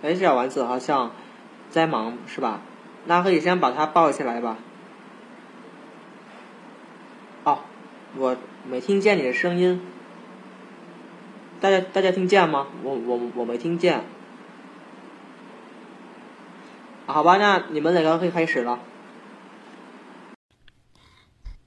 [0.04, 1.12] 哎，小丸子好像
[1.70, 2.62] 在忙是吧？
[3.06, 4.58] 那可以先把他抱起来吧。
[7.44, 7.60] 哦，
[8.17, 8.37] 我
[8.69, 9.81] 没听见你的声音。
[11.61, 12.67] 大家大家听见吗？
[12.83, 14.05] 我我我没听见。
[17.07, 18.79] 好吧，那你们两个可以开始了。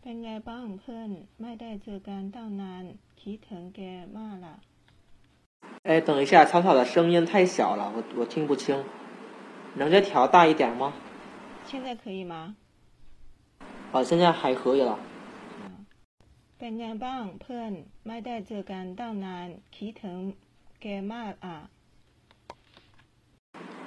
[0.02, 1.10] เป็นไงบ้างเพื่อน
[1.42, 2.84] ไม่ได้เจอกันตั้งนาน
[3.22, 3.82] คิดถึงแก
[4.18, 4.56] มากล่ะ
[5.88, 8.84] 哎，等一下，草草的声音太小了，我我听不清，
[9.76, 10.94] 能再调大一点吗？
[11.66, 12.56] 现在可以吗？
[13.92, 14.98] 啊，现在还可以了。
[16.64, 17.72] เป็นไงบ้างเพื่อน
[18.08, 20.20] ไม่ได้เจอกันตั้งนาน คิดถึง
[20.82, 21.58] แกมากอ่ะ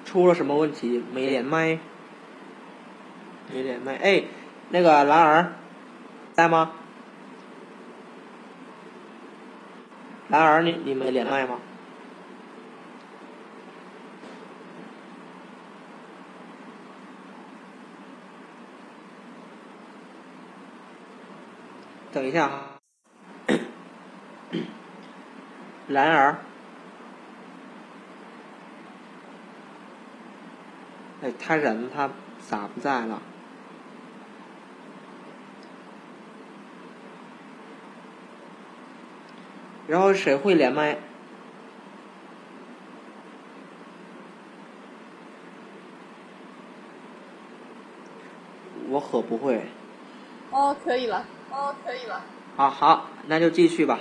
[0.06, 1.02] 出了什么问题？
[1.14, 1.78] 没连麦，
[3.48, 3.96] 没连麦。
[3.96, 4.24] 哎，
[4.70, 5.52] 那个兰儿
[6.34, 6.72] 在吗？
[10.28, 11.58] 兰儿，你你没连麦吗？
[22.17, 22.79] 等一下啊，
[25.87, 26.37] 兰儿，
[31.21, 32.09] 哎，他人他
[32.49, 33.21] 咋不在了？
[39.87, 40.97] 然后谁会连麦？
[48.89, 49.67] 我可不会。
[50.49, 51.23] 哦，可以了。
[51.52, 52.14] 哦，可以了。
[52.56, 54.00] 好好，那就继续吧。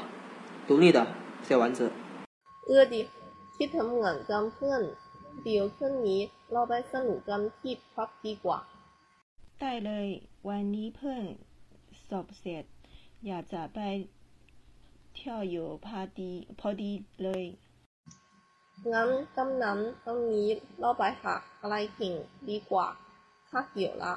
[0.67, 0.99] 读你的，
[1.43, 1.91] 写完字。
[2.67, 3.01] เออดิ
[3.57, 4.81] คิดถึงเหมือนกันเพื่อน
[5.43, 6.21] เดี๋ยวคืนนี้
[6.51, 8.59] เราไปสนุกกันที่พักดีกว่า
[9.59, 10.07] ได้เลย
[10.47, 11.21] วันนี้เพิ่ง
[12.07, 12.63] สอบเสร็จ
[13.27, 13.79] อยากจะไป
[15.15, 16.91] เที่ยวอยู่พอดีพอดี
[17.23, 17.43] เลย
[18.93, 22.13] งั้นกำนั้นตรงนี้เราไปหาอะไรกิน
[22.49, 22.87] ดีกว่า
[23.49, 24.13] ข้าหิวละ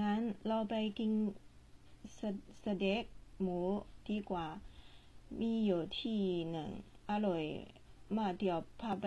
[0.00, 1.10] งั้นเราไปกิน
[2.16, 2.20] ส
[2.62, 3.04] สเต็ก
[3.40, 3.58] หมู
[4.08, 4.46] ดีกว่า
[5.40, 6.70] มีอยู่ที่หนึ่ง
[7.10, 7.44] อร่อย
[8.16, 9.06] มากเดี๋ยวพาไป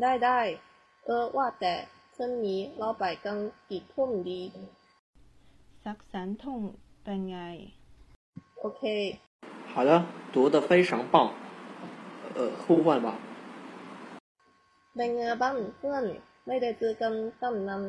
[0.00, 0.40] ได้ได้
[1.04, 1.74] เออว่าแต่
[2.14, 3.36] คืนนี้เราไปกัน
[3.68, 4.40] กี่ทุ่มดี
[5.84, 6.62] สักสามทุ่ม
[7.02, 7.38] เป็นไง
[8.60, 8.82] โอเค
[9.74, 11.32] 好的，读的非常棒。
[12.36, 13.08] 呃，互换吧。
[14.94, 16.04] เป็นไงบ้างเพื่อน
[16.46, 17.12] ไม่ได้เจอกัน
[17.42, 17.82] ตั้งนาน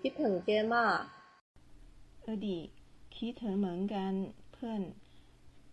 [0.00, 0.98] คิดถึงแกมาก
[2.22, 2.58] เออดี
[3.25, 4.13] คิดถึงเหมือนกัน
[4.53, 4.81] เพื่อน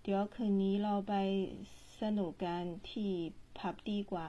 [0.02, 1.14] เดี๋ยวคืนนี้เราไป
[2.00, 3.10] สนุกกันที่
[3.58, 4.28] ผับดีกว่า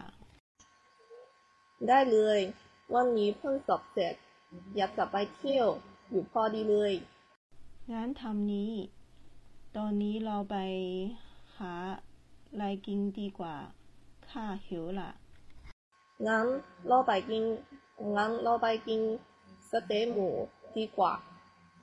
[1.88, 2.40] ได้เลย
[2.96, 4.16] วันนี้เพิ่งสอบเสร็จ
[4.78, 5.68] อยากจะไปเที่ยว
[6.10, 6.94] อยู่พอดีเลย
[7.92, 8.72] งั้นทำนี้
[9.78, 10.58] ตอนนี้เราไป
[11.58, 11.74] หา
[12.50, 13.56] อะไรกินดีกว่า
[14.30, 15.12] ข้าหิวละ
[16.28, 16.46] งั้น
[16.88, 17.44] เราไปกิน
[18.16, 19.02] งั้นเราไปกิน
[19.72, 20.30] สเต๊กหมู
[20.78, 21.14] ดีกว่า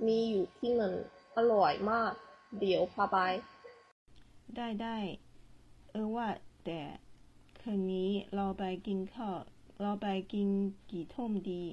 [0.06, 0.94] มีอยู่ที่หนึ่ง
[1.37, 2.11] อร่อยมาก
[2.59, 3.17] เดี๋ยวพาไป
[4.55, 4.97] ได้ได้
[5.91, 6.27] เออว่า
[6.65, 6.81] แต่
[7.61, 9.37] คืนนี้เราไปกินข้าว
[9.81, 10.47] เราไปกิน
[10.91, 11.63] กี่ทุ่มดี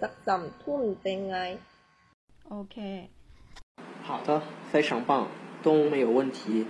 [0.00, 1.38] สักสามทุ่มเป็นไง
[2.50, 2.76] โอเค
[4.06, 4.40] 好的，
[4.70, 5.26] 非常棒，
[5.64, 6.64] 都没有问题。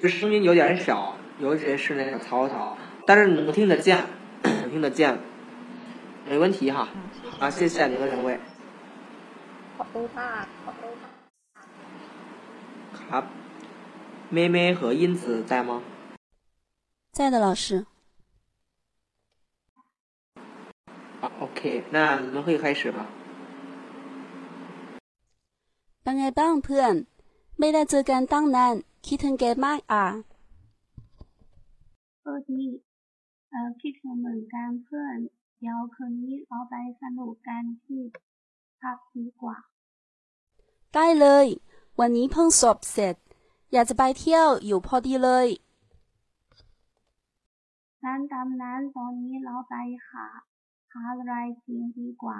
[0.00, 2.76] 这声音有点小，尤其是那个曹操，
[3.06, 4.04] 但是能听得见，
[4.42, 5.16] 能听得见，
[6.28, 6.88] 没问题哈。
[7.38, 8.40] 啊，谢谢你们两位。
[9.76, 11.05] ขอบคุณค่
[13.06, 13.24] ะขอบคุณค่ะ ครับ
[14.36, 15.70] 妹妹和英子在吗？
[17.16, 17.64] 在的，老师。
[21.20, 22.98] 啊，OK，那你们可以开始吧。
[26.02, 26.94] เป็นไงบ้างเพื่อน
[27.58, 28.74] ไม่ได้เจอกันตั้งนาน
[29.06, 30.04] คิดถึงแกมากอ่ะ
[32.22, 32.62] เออดี
[33.50, 35.16] เออคิดถึงเหมือนกันเพื่อน
[35.58, 38.00] เดี๋ยวคืนนี้เราไปสนุกกันที่
[38.80, 39.56] พักดีกว่า
[40.94, 41.46] ได้เลย
[41.99, 43.15] วันนี้เพิ่งสอบเสร็จ
[43.71, 45.47] อยากจะไปเที่ยวอยู่พอดีเลย
[48.03, 49.75] งั้นตามนั้นตอนนี้เราไป
[50.09, 50.25] หา
[50.91, 51.33] หาอะไร
[51.65, 52.37] กินดีกว่า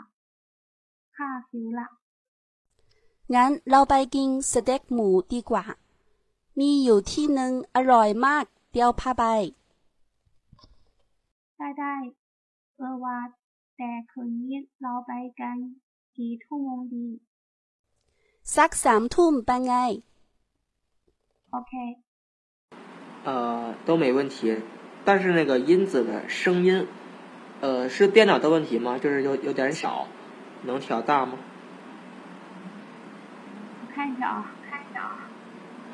[1.15, 1.87] ข้าหิวละ
[3.35, 5.63] งั้นเราไปกินสเต็กหมูดีกว่า
[6.59, 9.23] มีอยู่ที่หนึ่งอร่อยมาก เดี๋ยวพาไป
[11.57, 11.95] ได้ได้
[12.75, 13.17] เออว่า
[13.77, 15.57] แต่คืนนี้เราไปกัน
[16.15, 17.05] กี่ทุ่มดี
[18.56, 19.74] สักสามทุ่มเป็นไง
[21.52, 21.72] โอเค
[23.26, 23.30] 呃，
[23.86, 24.56] 都没问题，
[25.04, 26.88] 但是那个音子的声音，
[27.60, 28.98] 呃，是电脑的问题吗？
[28.98, 30.08] 就是有有点小，
[30.62, 31.38] 能调大吗？
[33.80, 35.28] 我看一下啊，看一下啊，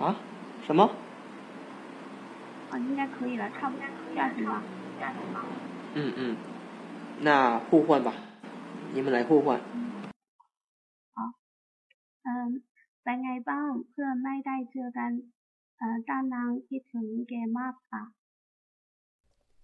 [0.01, 0.17] 啊？
[0.67, 0.91] 什么？
[2.71, 3.85] 哦，应该可以了，差不多
[4.15, 4.63] 这样行吧？
[4.99, 5.45] 这样行吧？
[5.95, 6.37] 嗯嗯，
[7.21, 8.15] 那互换吧，
[8.95, 9.61] 你们来互换。
[12.24, 12.50] เออ
[13.04, 15.12] เป็นไงบ้างเพื่อนไม่ได้เจอกัน
[15.78, 18.04] เออตั้งนานคิดถึงแกมากค่ะ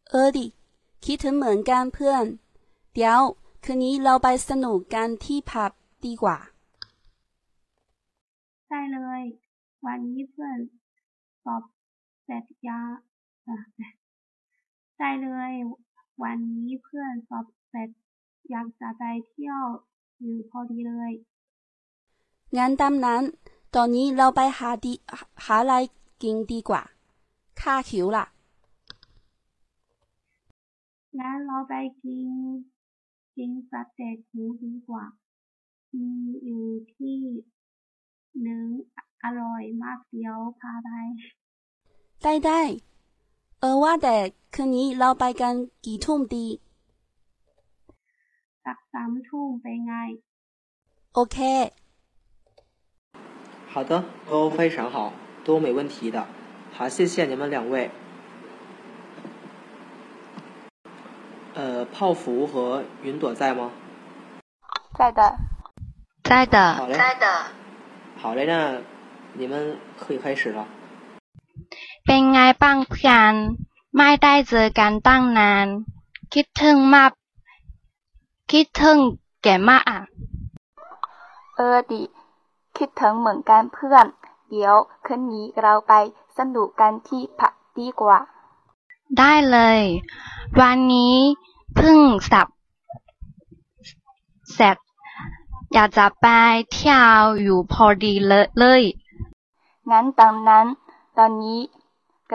[0.09, 0.45] เออดิ
[1.05, 2.23] คิดถึงเหมือนกันเพื่อน
[2.93, 3.21] เดี๋ยว
[3.63, 5.71] คืนนี้เราไปสนุกกันที่ผับ
[6.05, 6.37] ดีกว่า
[8.69, 9.21] ได้เลย
[9.85, 10.57] วันนี้เพื่อน
[11.43, 11.63] สอบ
[12.23, 12.79] เสร็จยา
[13.43, 13.63] เออ
[14.97, 15.51] ได้เลย
[16.23, 17.89] วันนี้เพื่อนสอบเสร็จ
[18.49, 19.63] อยากจะไปเที่ยว
[20.19, 21.11] อยู่พอดีเลย
[22.57, 23.23] งั้นตามนั้น
[23.75, 24.93] ตอนนี้เราไปหาดี
[25.45, 25.73] หาอะไร
[26.21, 26.81] กินดีกว่า
[27.61, 28.25] ข้าหิวละ
[31.19, 31.73] งั้นเราไป
[32.03, 32.27] กิน
[33.35, 35.05] กินสเต็กหมูดีกว่า
[35.95, 36.09] มี
[36.43, 36.65] อยู่
[36.95, 37.17] ที่
[38.41, 38.65] หนึ่ง
[39.23, 40.89] อร่อยมากเดียวพาไป
[42.23, 42.61] ได้ได้
[43.59, 44.15] เออว่าแต่
[44.53, 45.53] คืนนี้เราไปกัน
[45.85, 46.47] กี่ทุ่มดี
[48.65, 49.93] สักสามทุ่มเป็นไง
[51.13, 51.37] โอเค
[53.72, 55.12] 好的，都非常好，
[55.44, 56.26] 都没问题的。
[56.76, 57.90] 好，谢谢你们两位。
[61.54, 63.70] 呃，泡芙和云朵在吗？
[64.98, 65.20] 在的，
[66.22, 66.74] 在的。
[66.74, 66.98] 好嘞，
[68.16, 68.80] 好嘞，那
[69.34, 70.66] 你们可以开始了。
[72.06, 73.34] เป็นไงบ้างเพื่อน
[73.96, 75.66] ไม่ได้เจอกันตั้งนาน
[76.34, 77.10] คิดถึงมาก
[78.50, 78.98] คิดถึง
[79.42, 79.98] แกมากอ่ะ
[81.54, 82.00] เออดิ
[82.79, 84.05] คิดถึงเหมือนกันเพื่อน
[84.49, 84.75] เดี๋ยว
[85.05, 85.93] คืนนี้เราไป
[86.37, 88.19] สนุกกันที่ผับดีกว่า
[89.17, 89.81] ได้เลย
[90.59, 91.15] วันนี้
[91.75, 91.99] เพิ่ง
[92.31, 92.47] สับ
[94.53, 94.77] เสร็จ
[95.73, 96.27] อยากจะไป
[96.71, 98.83] เที่ยวอยู่พอดีเลย
[99.89, 100.65] งั้นดังนั้น
[101.17, 101.59] ตอนนี้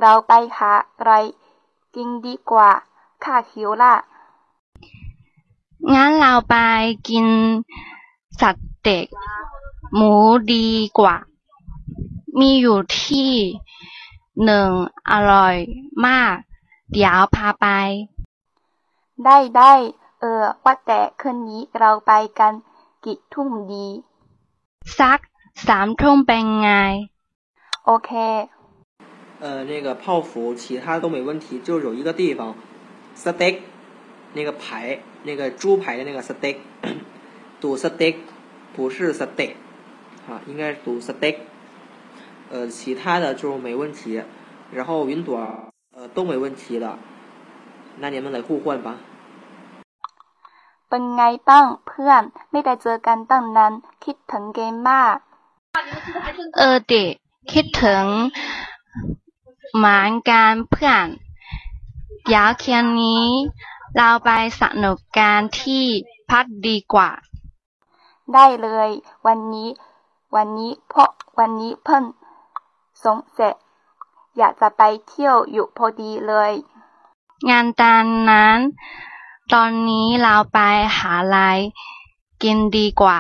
[0.01, 1.13] เราไปหาอะไร
[1.95, 2.71] กินดีกว่า
[3.25, 3.95] ข้าหิวละ
[5.95, 6.57] งั้นเราไป
[7.09, 7.27] กิน
[8.41, 8.43] ส
[8.83, 9.07] เต็ก
[9.96, 10.14] หมู
[10.54, 10.68] ดี
[11.00, 11.16] กว่า
[12.40, 13.32] มีอยู่ที่
[14.46, 14.70] หนึ่ง
[15.10, 15.56] อร่อย
[16.06, 16.36] มาก
[16.92, 17.68] เดี๋ยวพาไป
[19.26, 19.74] ได้ได้
[20.20, 22.54] เออ ว่าแต่คืนนี้เราไปกัน
[23.06, 23.88] กี่ทุ่มดี
[25.00, 25.20] สัก
[25.68, 26.70] สามทุ่มเป็นไง
[27.86, 28.12] โอเค
[29.42, 32.54] 呃，那个泡芙其他都没问题，就是有一个地方，
[33.16, 33.56] steak，
[34.34, 36.58] 那个排，那个猪排的那个 steak，
[37.62, 38.16] 读 steak，
[38.76, 39.54] 不是 steak，
[40.28, 41.38] 啊，应该是读 steak。
[42.52, 44.24] 呃，其他的就没问题，
[44.72, 45.38] 然后云朵
[45.96, 46.98] 呃都没问题的，
[48.00, 48.96] 那你们来互换吧。
[50.90, 53.74] เป็นไงบ้างเพื่อน ไม่ได้เจอกันตั้งนาน
[54.04, 55.16] คิดถึงเกมมาก
[56.58, 57.14] เออเด็ก
[57.52, 58.06] คิดถึง
[59.76, 61.08] เหมือนกันเพื่อน
[62.26, 63.26] เดี๋ยวคืนนี้
[63.96, 64.30] เราไป
[64.60, 65.86] สนุกกันที่
[66.30, 67.10] พักดีกว่า
[68.34, 68.90] ได้เลย
[69.28, 69.68] วันนี้
[70.35, 72.05] วันนี้เพราะวันนี้เพิ่ง
[73.05, 73.55] สงเสร็จ
[74.37, 76.53] อยากจะไปเที่ยวอยู่พอดีเลย
[77.51, 78.59] งานตานนั้น
[79.53, 80.59] ตอนนี้เราไป
[80.99, 81.39] หาอะไร
[82.43, 83.19] กินดีกว่า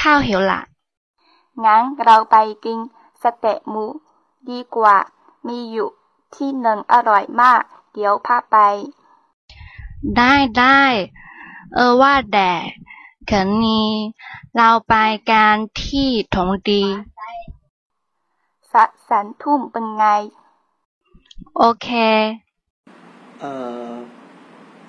[0.00, 0.60] ข้าวหิวละ
[1.64, 2.78] งั้นเราไปกิน
[3.22, 3.84] สเต็กหมู
[4.50, 4.96] ดีกว่า
[5.46, 5.88] มีอยู่
[6.36, 8.56] ที่หนึ่งอร่อยมาก เดี๋ยวพาไป
[10.16, 10.82] ได้ได้
[11.74, 12.50] เออว่าแต่
[13.29, 13.89] คืนนี้
[14.55, 14.93] เราไป
[15.29, 16.83] กันที่ถงดี
[18.73, 20.03] สักสันทุ่มเป็นไง
[21.57, 21.87] โอเค
[23.43, 23.45] 呃，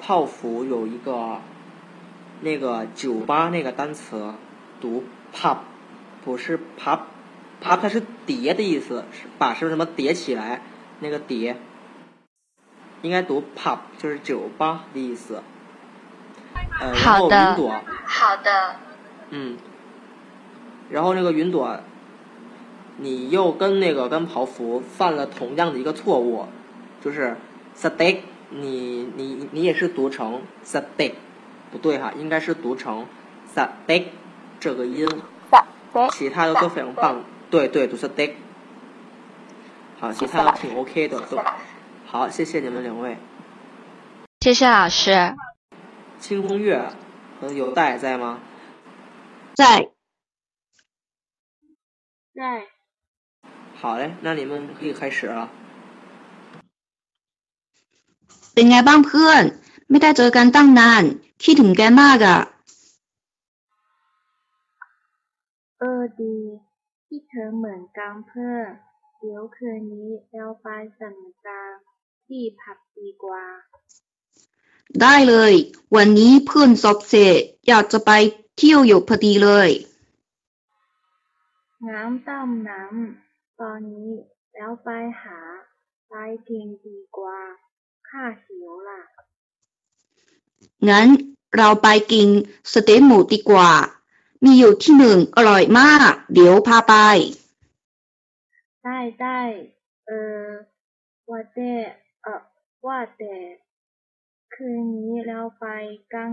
[0.02, 1.09] 泡芙有一个
[2.46, 2.64] 那个
[3.00, 4.32] 酒吧那个单词
[4.80, 5.59] 读 pub，
[6.24, 10.62] 不是 pub，pub 它是叠的意思，是把是什么叠起来
[11.00, 11.56] 那个叠，
[13.02, 15.42] 应该读 pub 就是酒吧的意思。
[16.80, 18.75] 呃，然后云朵，好的，
[19.30, 19.57] 嗯，
[20.89, 21.80] 然后那个云朵，
[22.97, 26.47] 你又跟那个跟泡芙犯了同样的一个错误，
[27.01, 27.38] 就是
[27.77, 28.19] steak，
[28.49, 31.13] 你你你也是读成 steak，
[31.71, 33.05] 不对哈，应该是读成
[33.53, 34.05] steak
[34.59, 35.07] 这个音，
[36.11, 38.34] 其他的都非常棒，对对，读 steak，
[39.99, 41.39] 好，其他的挺 OK 的，都。
[42.05, 43.17] 好，谢谢你们两位。
[44.41, 45.34] 谢谢老师。
[46.22, 46.68] 清风月
[47.40, 48.40] 和有代在吗？
[49.55, 49.62] 在。
[52.34, 52.66] 在。
[53.80, 55.50] 好嘞，那你们可以开始了。
[58.55, 59.42] เป็นไงบ้างเพื่อน
[59.90, 61.05] ไม่ได้เจอกันตั้งนาน
[61.44, 62.40] คิดถึงแกมากอ่ะ
[65.78, 66.36] เออดี
[67.06, 68.68] ที่เธอเหมือนกันเพื่อน
[69.18, 70.68] เดี๋ยวคืนนี้เราไป
[71.00, 71.70] สนุกกัน
[72.26, 73.44] ที่ผับดีกว่า
[75.01, 75.53] ได้เลย
[75.95, 78.11] วันนี้เพื่อนสอบเสร็จอยากจะไป
[78.57, 79.69] เที่ยวอยู่พอดีเลย
[81.88, 84.11] งั้นต้มน้ำ ตอนนี้
[84.53, 84.89] แล้วไป
[85.22, 85.39] หา
[86.10, 86.14] ไป
[86.49, 87.39] กินดีกว่า
[88.10, 89.01] ข้าหิวล่ะ
[90.89, 91.07] งั้น
[91.57, 92.27] เราไปกิน
[92.72, 93.72] สเต็กหมูดีกว่า
[94.43, 96.95] มีอยู่ที่หนึ่งอร่อยมาก เดี๋ยวพาไป
[98.84, 99.41] ได้ได้
[100.05, 100.11] เอ
[100.43, 100.47] อ
[101.30, 101.73] ว่าแต่
[102.23, 102.41] เออ
[102.85, 103.34] ว่าแต่
[104.55, 105.66] คืนนี้เราไป
[106.14, 106.30] กัน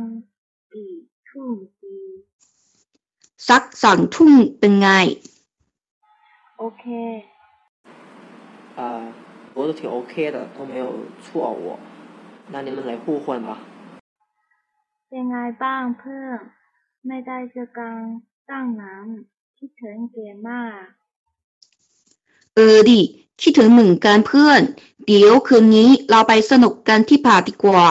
[0.74, 0.94] กี่
[1.28, 1.52] ทุ่ม
[1.82, 1.98] ดี
[3.50, 4.90] สักสองทุ่มเป็นไง
[6.58, 6.86] โอเค
[8.78, 8.82] 啊、
[9.54, 10.88] 读的挺 OK 的，都没有
[11.24, 11.80] 错误。
[12.52, 13.58] 那你们来互换吧。
[15.10, 16.40] เป็นไงบ้างเพื่อน
[17.08, 17.96] ไม่ได้เจอกัน
[18.50, 19.08] ตั้งนาน
[19.58, 20.99] คิดถึงเกมมาก เ
[22.61, 23.01] ออดิ
[23.43, 24.61] คิดถึงเหมือนกันเพื่อน
[25.07, 27.87] เดี๋ยวคืนนี้เราไปสนุกกันที่ผับดีกว่า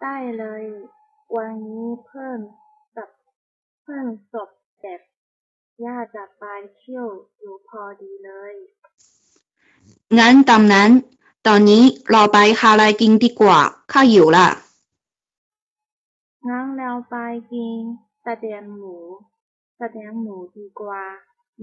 [0.00, 0.64] ได้เลย
[1.36, 2.38] วันนี้เพิ่ม
[2.94, 3.10] สับ
[3.82, 4.48] เพิ่มศพ
[4.80, 5.00] เด็ก
[5.84, 6.44] ย่าจะไป
[6.76, 7.06] เที่ยว
[7.38, 8.54] อยู่พอดีเลย
[10.18, 10.90] งั้นตามนั้น
[11.46, 13.60] ตอนนี้เราไปหาอะไรกินดีกว่า
[13.92, 14.48] ข้าหิวละ
[16.48, 17.16] งั้นเราไป
[17.52, 17.80] กิน
[18.24, 18.96] สเต็กหมู
[19.78, 21.04] สเต็กหมูดีกว่า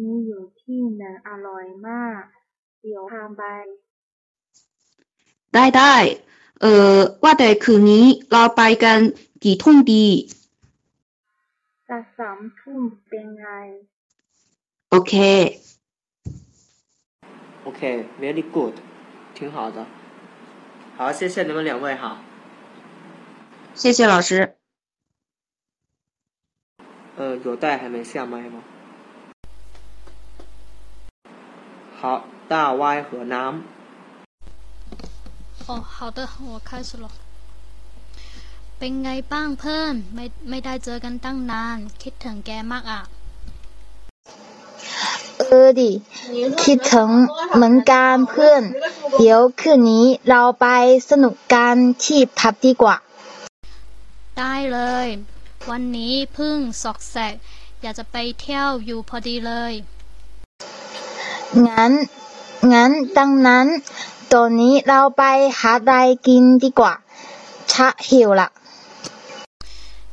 [0.03, 2.23] มีอยู่ที่หนึ่งอร่อยมาก
[2.83, 3.43] เดี๋ยวพาไป
[5.55, 5.95] ได้ได้
[6.61, 8.99] เอ่อว่าแต่คืนนี้เราไปกัน
[9.45, 10.07] กี่ทุ่มดี
[11.89, 13.47] จะสามทุ่มเป็นไง
[14.91, 15.15] โอเค
[17.65, 18.75] OK，very、good，
[19.37, 19.87] 挺好的。
[20.97, 22.21] 好，谢谢你们两位哈。
[23.75, 24.57] 谢谢老师。
[27.17, 28.65] 呃，有带还没下麦吗？
[31.99, 33.63] 好，大 Y 和南。
[35.67, 37.09] 哦，好的，我开始了。
[38.79, 43.01] เป็นไงบ้างเพื่อนไม่ไม่ได้เจอกันตั้งนาน คิดถึงแกมากอ่ะ
[45.39, 45.91] เออดิ
[46.65, 47.11] คิดถึง
[47.55, 48.63] เหมือนกันเพื่อน
[49.19, 50.67] เดี๋ยวคืนนี้เราไป
[51.11, 52.97] สนุกกันที่พับดีกว่า
[54.39, 55.07] ได้เลย
[55.71, 57.35] วันนี้เพึ่งสอกแสก
[57.83, 59.73] อยากจะไปเที่ยวอยู่พอดีเลย
[61.68, 61.92] งั้น
[62.74, 63.68] งั้น ดังนั้น
[64.34, 65.24] ตอนนี้เราไป
[65.60, 65.94] หาอะไร
[66.28, 66.94] กินดีกว่า
[67.72, 68.50] ชะหิวละ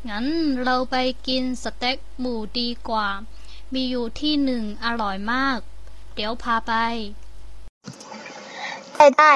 [0.09, 0.27] งั้น
[0.65, 0.97] เราไป
[1.28, 3.09] กินสเต็กหมูดีกว่า
[3.73, 5.59] มีอยู่ที่หนึ่งอร่อยมาก
[6.15, 6.73] เดี๋ยวพาไป
[8.97, 9.35] ได้ได้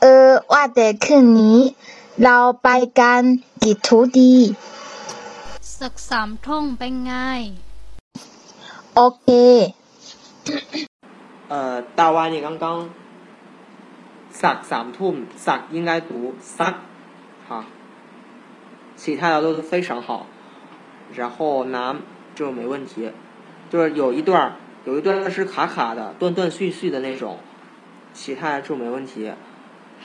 [0.00, 1.58] เออ ว่าแต่คืนนี้
[2.22, 2.68] เราไป
[3.00, 3.22] กัน
[3.62, 4.34] กี่ทูดี
[5.78, 7.12] สักสามทุ่มเป็นไง
[8.94, 9.28] โอเค
[11.53, 12.89] 呃，大 Y，你刚刚
[14.41, 15.15] สักสามทุ่ม
[15.45, 16.11] สัก应该读
[16.57, 16.73] สัก
[17.47, 17.51] 哈，
[18.95, 20.27] 其他的都非常好。
[21.15, 21.75] 然后南
[22.35, 23.11] 就没问题，
[23.71, 24.53] 就是有一段儿
[24.85, 27.37] 有一段是卡卡的、断断续续的那种，
[28.13, 29.31] 其他的就没问题。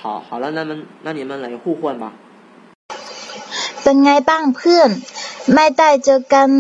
[0.01, 2.13] 好，好了，那么那你们来互换吧。
[3.83, 4.91] เป็นไงบ้างเพื่อน
[5.55, 6.51] ไม่ได้เจอกัน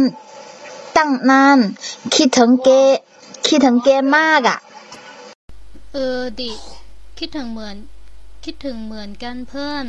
[0.96, 1.58] ตั้งนาน
[2.14, 2.68] คิดถึงแก
[3.46, 4.58] คิดถึงแกมากอ่ะ
[5.93, 6.51] เออดิ
[7.17, 7.77] คิดถึงเหมือน
[8.43, 9.85] คิดถึงเหมือนกันเพื่อน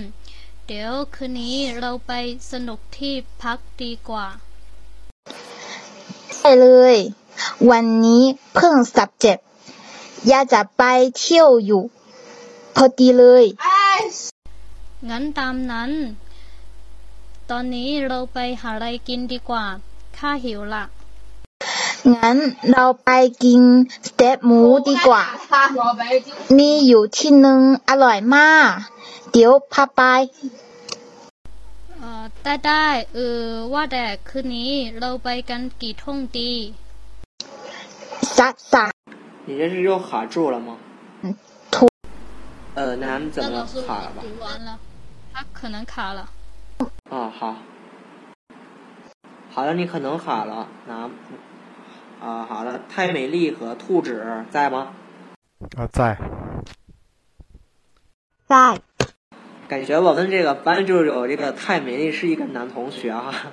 [0.66, 2.12] เดี๋ยวคืนนี้เราไป
[2.52, 4.26] สนุกที่พักดีกว่า
[6.38, 6.96] ได้เลย
[7.70, 8.22] วันนี้
[8.54, 9.38] เพิ่งสับเจ็บ
[10.28, 10.82] อยากจะไป
[11.18, 11.82] เที่ยวอยู่
[12.74, 13.44] พอดีเลย
[15.10, 15.90] งั้นตามนั้น
[17.50, 19.64] ตอนนี้เราไปหาอะไรกินดีกว่า
[20.16, 20.84] ข้าหิวละ
[22.15, 22.37] งั้น
[22.71, 23.09] เราไป
[23.43, 23.61] กิน
[24.07, 25.23] สเต็กหมูดีกว่า
[26.57, 27.59] มีอยู่ที่หนึ่ง
[27.89, 28.69] อร่อยมาก
[29.31, 30.01] เดี๋ยวพาไป
[31.99, 33.41] เออได้ได้เออ
[33.73, 36.53] ว่าแต่คืนนี้เราไปกันกี่ทุ่มดี
[38.37, 38.91] สักสาม
[39.47, 40.69] 你这是又卡住了吗？
[42.77, 43.57] 呃，南怎么了？
[43.87, 44.19] 卡了吧？
[44.43, 44.69] 完了，
[45.33, 46.19] 他可能卡了。
[47.13, 47.55] 啊，好，
[49.53, 50.91] 好的，你可能卡了，南。
[52.21, 54.09] 啊，好了，太美丽和兔子
[54.49, 54.93] 在吗？
[55.77, 56.17] 啊，在。
[58.47, 58.81] 在。
[59.67, 63.51] 感觉我们这个班就有这个太美丽是一个男同学哈、啊。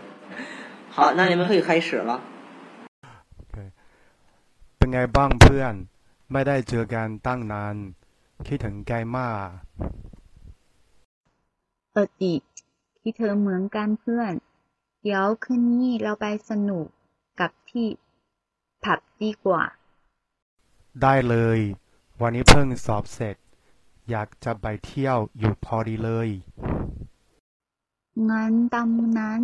[0.90, 2.20] 好，那你们可以开始了。
[4.76, 5.74] เป็นไงบ้างเพื่อน
[6.32, 7.76] ไม่ได้เจอกันตั้งนาน
[8.46, 9.48] คิดถึงแกมาก
[11.92, 12.34] เออดิ
[13.02, 14.32] คิดถึงเหมือนกันเพื่อน
[15.02, 16.86] เดี๋ยวคืนนี้เราไปสนุก
[17.40, 17.86] กับที่
[18.83, 19.63] ผับดีกว่า
[21.01, 21.59] ได้เลย
[22.21, 23.35] วันนี้เพิ่งสอบเสร็จ
[24.09, 26.29] อยากจะไปเที่ยวอยู่พอดีเลย
[28.29, 28.89] งั้นตาม
[29.19, 29.41] นั้น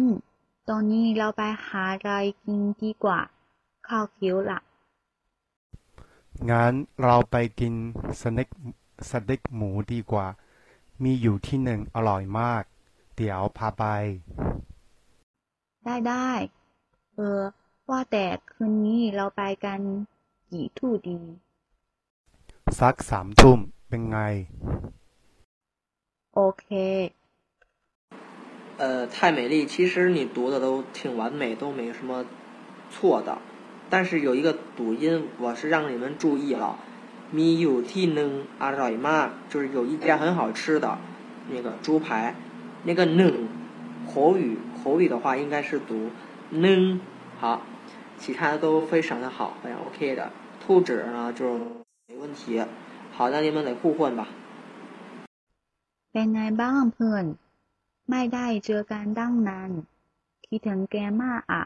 [0.69, 2.11] ตอนนี้เราไปหาอะไร
[2.43, 3.19] กินดีกว่า
[3.87, 4.59] ข้าวหิวละ
[6.49, 6.73] งั้น
[7.03, 7.73] เราไปกิน
[8.21, 8.47] สเน็ก
[9.09, 10.27] สเต็กหมูดีกว่า
[11.03, 12.63] มีอยู่ที่หนึ่งอร่อยมาก
[13.15, 13.83] เดี๋ยวพาไป
[15.85, 16.29] ได้ได้
[17.15, 17.41] เออ
[17.90, 19.80] ว่าแต่คืนนี้เราไปกัน
[20.50, 21.18] กี่ทุ่มดี
[22.78, 23.58] สักสามทุ่ม
[23.88, 24.18] เป็นไง
[26.34, 26.66] โอเค
[28.80, 32.24] 呃，太美丽，其实你读的都挺完美，都没什么
[32.92, 33.38] 错的。
[33.90, 36.78] 但是有一个读音，我是让你们注意了。
[37.36, 38.30] มีอยู่ที่หนึ่ง
[38.62, 40.86] อร่อยมาก，就是有一家很好吃的
[41.50, 42.34] 那个猪排，
[42.84, 43.34] 那个หนึ่ง
[44.10, 46.10] 口语口语的话应该是读
[46.52, 47.00] นึ่ง
[47.40, 47.62] 好，
[48.22, 50.30] 其他的都非常的好，非常 OK 的。
[50.62, 51.40] 兔子呢就
[52.06, 52.64] 没问题。
[53.14, 54.22] 好，那你们得互换吧。
[56.12, 57.24] เป็นไงบ้างเพื่อน
[58.10, 59.70] ไม่ได้เจอกันตั้งนาน
[60.46, 61.62] คิดถึงแกมากอ่ะ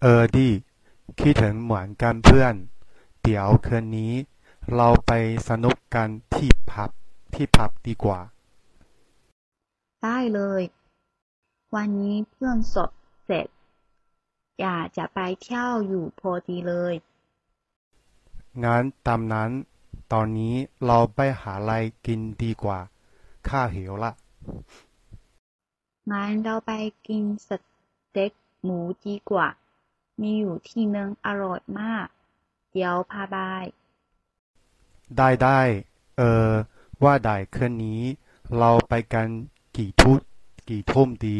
[0.00, 0.48] เออดิ
[1.18, 2.54] คิดถึงเหมือนกันเพื่อน
[3.22, 4.12] เดี๋ยวคืนนี้
[4.76, 5.12] เราไป
[5.48, 6.90] สนุกกันที่ผับ
[7.34, 8.20] ที่ผับดีกว่า
[10.02, 10.62] ได้เลย
[11.74, 12.90] วันนี้เพื่อนสอบ
[13.24, 13.46] เสร็จ
[14.59, 16.93] อยากจะไปเที่ยวอยู่พอดีเลย
[18.63, 19.49] งั้นตามนั้น
[20.11, 20.55] ตอนนี้
[20.85, 21.73] เราไปหาอะไร
[22.05, 22.79] กินดีกว่า
[23.47, 24.11] ข้าหิวละ
[26.11, 26.71] งั้นเราไป
[27.07, 27.49] กินส
[28.11, 28.31] เต็ก
[28.63, 29.47] หมูดีกว่า
[30.21, 32.07] มีอยู่ที่นึงอร่อยมาก
[32.71, 33.37] เดี๋ยวพาไป
[35.17, 35.59] ได้ได้
[36.17, 36.49] เออ
[37.03, 38.01] ว่าได้คืนนี้
[38.57, 39.27] เราไปกัน
[39.77, 40.13] กี่ทุ
[40.67, 41.39] กี่ทุ่มดี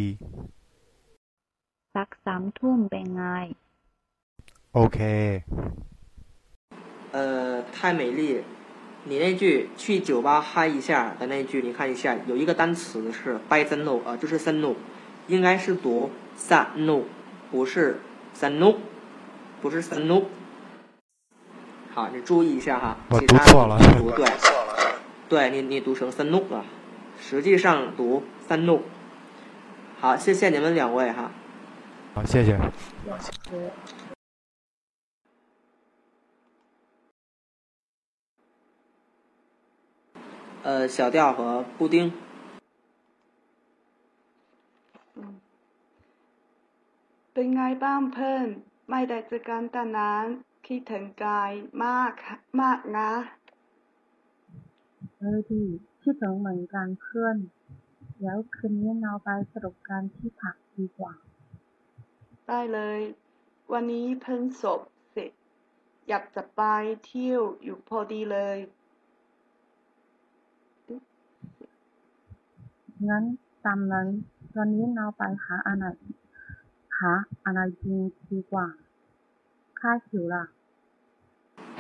[1.94, 3.22] สักสามทุ่มเป็นไง
[4.74, 4.98] โอเค
[7.12, 8.44] 呃，太美丽，
[9.04, 14.74] 你那句去酒吧嗨一下的那句，你看一下，有一个单词是 by the no，呃，就是 san no，
[15.28, 17.04] 应该是读 san no，
[17.50, 18.00] 不是
[18.38, 18.74] san no，
[19.62, 20.24] 不是 san no。
[21.94, 24.26] 好，你注意一下哈，我其他读错了你读对，
[25.30, 26.64] 对你你读成 san no 了，
[27.18, 28.80] 实际上读 san no。
[29.98, 31.30] 好，谢谢你们两位哈。
[32.14, 32.58] 好，谢谢。
[40.62, 42.12] 呃，小调和布丁。
[47.32, 48.46] เป็นไงบ้างเพื่อน
[48.90, 50.24] ไม่ได้เจอกันตั้งนาน
[50.66, 51.52] คิดถึงกาย
[51.84, 52.12] มาก
[52.60, 53.10] มากนะ
[55.18, 55.62] เออดี
[56.02, 57.36] คิดถึงเหมือนกันเพื่อน
[58.18, 61.12] เดี๋ยวคืนนี้เราไปสรุปกันที่ผักดีกว่า
[62.50, 63.00] ได้เลย
[63.72, 64.80] วันนี้เพิ่งสอบ
[65.12, 65.30] เสร็จ
[66.08, 66.62] อยากจะไป
[67.06, 68.58] เที่ยวอยู่พอดีเลย
[73.08, 73.24] งั้น
[73.64, 74.06] ตามนั้น
[74.56, 75.86] วันนี้เราไปหาอะไร
[76.98, 77.10] หา
[77.44, 77.98] อะไรกิน
[78.30, 78.66] ดีกว่า
[79.80, 80.44] ข้าหิวละ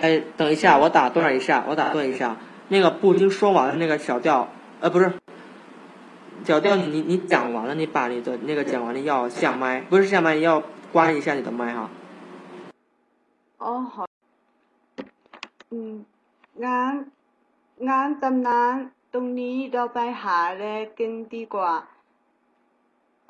[0.02, 0.04] 哎，
[0.36, 2.36] 等一下，我打断一下，我打断一下。
[2.68, 4.46] 那个布丁说完了，那个小调，
[4.80, 5.10] 呃，不是，
[6.44, 10.62] 小调，你你你讲完了，你把你的那个讲完了要下麦，不是下麦，要
[10.92, 11.90] 关一下你的麦哈。
[13.62, 14.04] อ๋อหอ
[15.70, 15.94] อืม
[16.64, 16.92] งาน
[17.88, 18.74] งานตำนาน
[19.12, 20.64] ตรงนี้เราไปหาอะไร
[20.98, 21.72] กันดีกว่า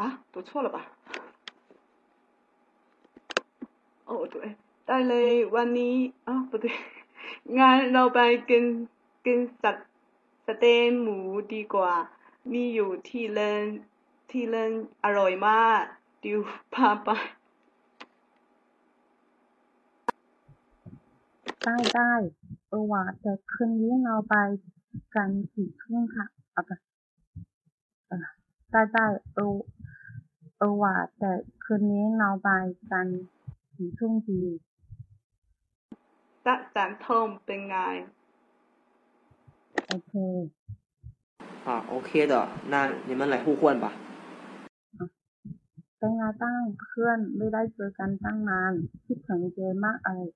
[0.01, 0.03] 啊
[0.33, 0.79] 读错了吧
[4.09, 4.35] 哦对
[4.87, 5.97] ได้เลยวันนี้
[6.27, 6.65] อ๋อ不对
[7.59, 8.19] งานเราไป
[8.49, 8.65] กิน
[9.27, 9.89] กินสัตว์
[10.47, 11.19] สเต็กหมู
[11.55, 11.93] ดีกว่า
[12.52, 13.66] มีอยู่ที่เลิน
[14.30, 14.72] ที่เลิน
[15.04, 15.82] อร่อยมาก
[16.24, 16.40] ดิว
[16.74, 17.10] พาไป
[21.64, 22.14] ได้ได้
[22.68, 24.36] เออว่าแต่คืนนี้เราไป
[25.16, 26.72] กันกี่ทุ่มค่ะเอาไป
[28.08, 28.26] เออ
[28.72, 29.06] ได้ได้
[29.36, 29.58] เออ
[30.58, 31.32] เออว่าแต่
[31.64, 32.50] คืนนี้เราไป
[32.92, 33.08] กัน
[33.76, 34.42] กี่ทุ่มดี
[36.46, 37.78] สักสามทุ่มเป็นไง
[39.88, 40.14] โอเค
[41.69, 42.35] 啊，OK 的，
[42.69, 42.75] 那
[43.09, 43.93] 你们来互换吧。
[45.99, 48.73] เป็นไงบ้างเพื่อนไม่ได้เจอกันตั้งนาน
[49.07, 50.27] คิดถึงเจมากเลย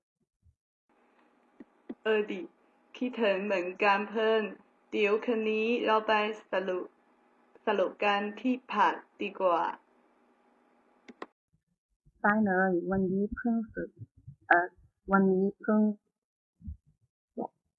[2.03, 2.39] เออดิ
[2.97, 4.41] คิดถึงเหมือนกันเพิ่น
[4.91, 6.13] เดี๋ยวคืนนี้เราไป
[6.51, 6.83] สรุป
[7.65, 9.61] สรุปกันที่ผับดีกว่า
[12.21, 13.89] ได้เลยวันนี้เพิ่งฝึก
[14.47, 14.67] เอ่อ
[15.11, 15.81] วันนี้เพิ่ง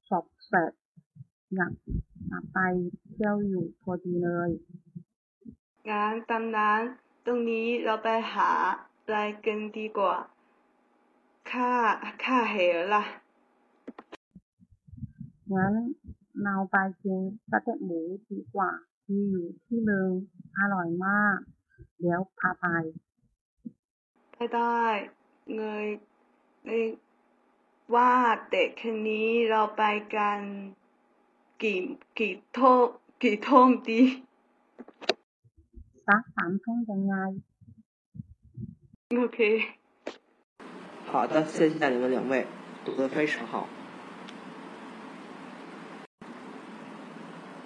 [0.08, 0.72] สอบเสร็จ
[1.55, 1.73] อยาก
[2.29, 2.57] จะไป
[3.11, 4.49] เที่ยวอยู่พอดีเลย
[5.89, 6.81] งานตำนาน
[7.25, 8.51] ตรงนี้เราไปหา
[9.03, 10.15] อะไรกันดีกว่า
[11.51, 11.71] ค่า
[12.23, 13.03] ค่าเหวล่ะ
[15.53, 15.73] งั้น
[16.43, 17.19] เราไปกิน
[17.49, 17.99] สเต็กหมู
[18.29, 18.71] ดีกว่า
[19.07, 20.09] มีอยู่ที่หนึ่ง
[20.57, 21.37] อร่อยมาก
[21.99, 22.65] เดี๋ยวพาไป
[24.33, 24.83] ได้ได้
[25.55, 25.87] เงย
[26.65, 26.87] เงย
[27.95, 28.13] ว่า
[28.49, 29.83] แต่คืนนี้เราไป
[30.15, 30.39] กัน
[31.57, 34.23] 给给通给通的
[36.05, 37.41] 啥航空公安
[39.19, 39.63] ok
[41.07, 42.45] 好的谢谢你们两位
[42.85, 43.67] 读的非常好。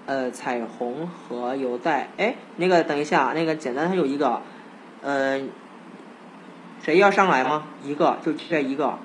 [0.05, 4.41] 呃彩虹和油带哎那个等一下那个简单还有一个
[5.01, 5.49] 嗯
[6.81, 7.67] 谁要上来吗？
[7.83, 8.97] 一个就这一个。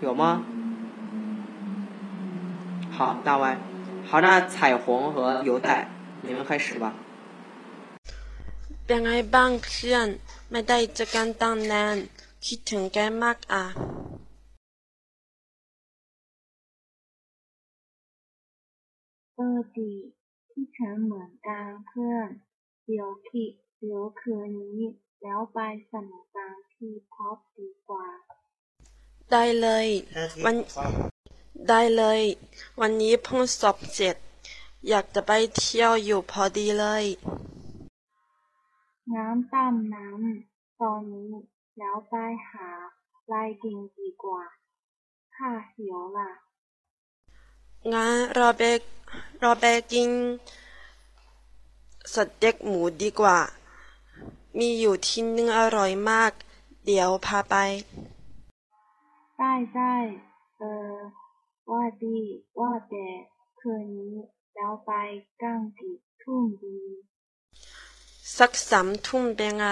[0.00, 0.44] 有吗？
[2.95, 3.45] 好，大歪，
[4.07, 5.87] 好，那彩虹和邮带，
[6.23, 6.85] 你们开始吧。
[8.85, 10.07] เป็นไงบ้างเพื่อน
[10.51, 11.97] ไม่ได้เจอกันตั้งนาน
[12.45, 13.63] คิดถึงแกมากอ่ะ
[19.35, 19.91] เออดี
[20.51, 22.27] ที่ฉันเหมือนกันเพื่อน
[22.85, 24.81] เดี๋ยวคิดเดี๋ยวคืนนี้
[25.21, 25.57] แล้วไป
[25.91, 28.05] สนุกกันที่พับดีกว่า
[29.31, 29.87] ได้เลย
[30.45, 30.55] วัน
[31.68, 32.20] ได้เลย
[32.80, 34.16] วันนี้เพิ่งสอบเสร็จ
[34.88, 37.04] อยากจะไปเที่ยวอยู่พอดีเลย
[39.14, 40.20] งั้นตามนั้น
[40.80, 41.30] ตอนนี้
[41.78, 42.14] แล้วไป
[42.50, 42.68] หา
[43.12, 44.42] อะไรกินดีกว่า
[45.36, 46.30] ข้าหิวละ
[47.92, 48.62] งั้นเราไป
[49.40, 50.10] เราไปกิน
[52.14, 53.38] สเต็กหมูดีกว่า
[54.58, 56.32] มีอยู่ที่นึงอร่อยมาก
[56.84, 57.54] เดี๋ยวพาไป
[59.38, 59.94] ได้ได้
[60.58, 60.62] เอ
[60.94, 60.96] อ
[61.71, 62.17] ว่าดี
[62.59, 63.07] ว่าแต่
[63.59, 64.15] คืนนี้
[64.53, 64.91] แล้วไป
[65.41, 66.79] กันกี่ทุ่มดี
[68.37, 69.65] สักสามทุ่มเป็นไง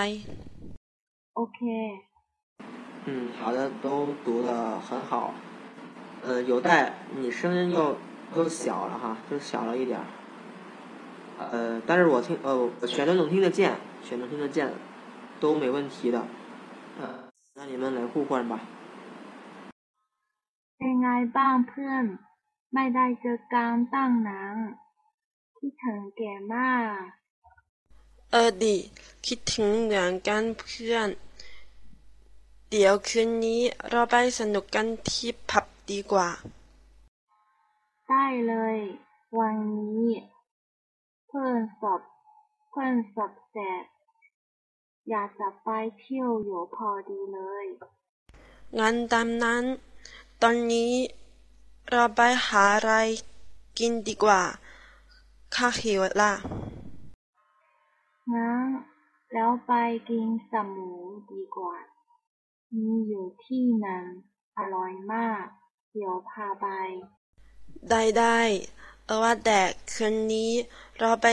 [1.35, 1.59] โอเค
[3.05, 3.09] 嗯，
[3.39, 5.33] 好的，都读的很好。
[6.23, 7.97] 呃，有待你声音又
[8.35, 10.05] 又小了哈，就小了一点儿。
[11.39, 14.71] 呃，但是我听呃，我全都能听得见，全能听得见，
[15.39, 16.27] 都没问题的。
[16.99, 18.59] 呃，那你们来互换吧。
[20.86, 22.04] เป็นไงบ้างเพื่อน
[22.74, 24.56] ไม่ได้เจอกันตั้งนาน
[25.56, 26.98] ที่ถึงแก่มาก
[28.30, 28.76] เออดี
[29.26, 31.08] คิดถึงเหมือนกันเพื่อน
[32.70, 36.30] เดี๋ยวคืนนี้เราไปสนุกกันที่ผับดีกว่า
[38.08, 38.76] ได้เลย
[39.38, 40.06] วันนี้
[41.26, 42.00] เพื่อนสอบ
[42.70, 43.84] เพื่อนสอบเสร็จ
[45.10, 47.66] อยากจะไปเที่ยวอยู่พอดีเลย
[48.78, 49.64] งั้นตามนั้น
[50.46, 50.94] ตอนนี้
[51.90, 52.92] เราไปหาอะไร
[53.78, 54.42] กินดีกว่า
[55.54, 56.32] ข้าหิวละ
[58.32, 58.66] งั้น
[59.32, 59.72] แล้วไป
[60.08, 60.90] กินสมู
[61.30, 61.76] ดีกว่า
[62.74, 64.04] มีอยู่ที่หนึ่ง
[64.58, 65.44] อร่อยมาก
[65.92, 66.66] เดี๋ยวพาไป
[67.90, 68.40] ได้ได้
[69.04, 69.60] เออว่าแต่
[69.92, 70.50] คืนนี้
[70.98, 71.26] เราไป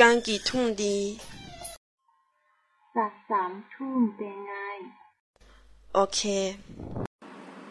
[0.00, 0.98] กันกี่ทุ่มดี
[2.94, 4.52] สักสามทุ่มเป็นไง
[5.94, 6.20] โอเค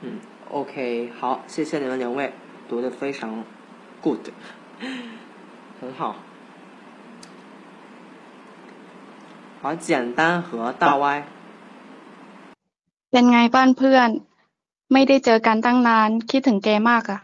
[0.02, 2.32] 嗯，OK，好，谢谢你们两位，
[2.68, 3.44] 读的非常
[4.02, 4.20] good，
[5.80, 6.16] 很好。
[9.62, 11.24] 好，简单和大歪。
[13.10, 14.08] เป็นไงบ้านเพื่อน
[14.92, 17.20] ไม่ได้เจอกันตั้งนาน คิดถึงแกมากอะ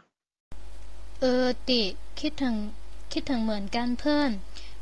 [1.20, 1.82] เออติ
[2.20, 2.54] คิดถึง
[3.12, 4.30] คิดถึงเหมือนกันเพื่อน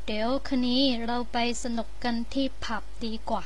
[0.05, 3.43] เดี๋ยวคืนนี้เราไปสนุกกันที่ผับดีกว่า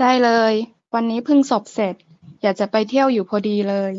[0.00, 0.54] ได้เลย
[0.94, 1.94] วันนี้เพิ่งสอบเสร็จ
[2.42, 3.92] อยากจะไปเที่ยวอยู่พอดีเลย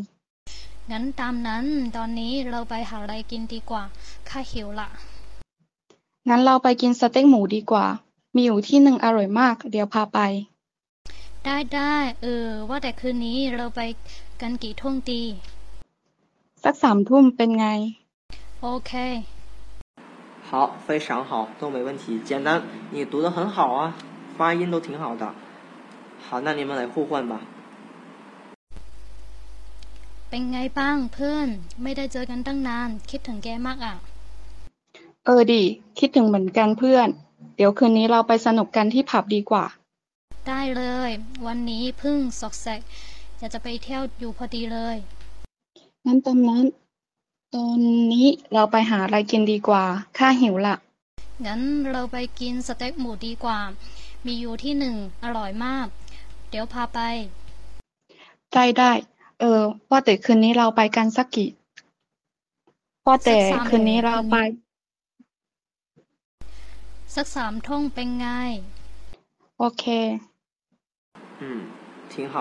[0.91, 1.65] งั้นตามนั้น
[1.95, 3.83] ตอนนี้เราไปหาอะไรกินดีกว่า
[4.29, 4.89] ข้าหิวละ
[6.29, 7.85] งั้นเราไปกินสเต็กหมูดีกว่า
[8.35, 10.19] มีอยู่ที่หนึ่งอร่อยมาก เดี๋ยวพาไป
[11.45, 13.81] ได้ได้เออ ว่าแต่คืนนี้เราไป
[14.41, 15.23] กันกี่ทุ่มดี
[16.63, 17.67] สักสามทุ่มเป็นไง
[18.61, 18.91] โอเค
[20.49, 20.53] 好，
[20.85, 22.03] 非常好，都没问题。
[22.23, 22.61] 简单，
[22.91, 23.93] 你读的很好啊，
[24.37, 25.33] 发音都挺好的。
[26.25, 27.41] 好，那你们来互换吧。
[30.30, 31.48] เป็นไงบ้างเพื่อน
[31.82, 33.94] ไม่ได้เจอกันตั้งนาน คิดถึงแกมากอะ
[35.24, 35.62] เออดี
[35.98, 37.08] คิดถึงเหมือนกันเพื่อน
[37.56, 39.64] เดี๋ยวคืนนี้เราไปสนุกกันที่ผับดีกว่า
[40.48, 41.10] ได้เลย
[41.46, 42.80] วันนี้เพิ่งสอกแสก
[43.38, 44.96] อยากจะไปเที่ยวอยู่พอดีเลย
[46.06, 46.64] งั้นตามนั้น
[47.54, 47.78] ตอน
[48.12, 49.84] นี้เราไปหาอะไรกินดีกว่า
[50.18, 50.76] ข้าหิวละ
[51.46, 51.60] งั้น
[51.90, 53.58] เราไปกินสเต็กหมูดีกว่า
[54.26, 55.86] มีอยู่ที่หนึ่งอร่อยมาก
[56.48, 57.00] เดี๋ยวพาไป
[58.52, 58.92] ได้ได้
[59.39, 61.49] เออ ว่าแต่คืนนี้เราไปกันสักกี่
[63.07, 64.35] ว่าแต่ สักสาม คืนนี้เราไป
[67.15, 68.27] สักสามท่องเป็นไง
[69.59, 69.83] โอเค
[71.41, 71.43] 嗯，
[72.09, 72.35] 挺好。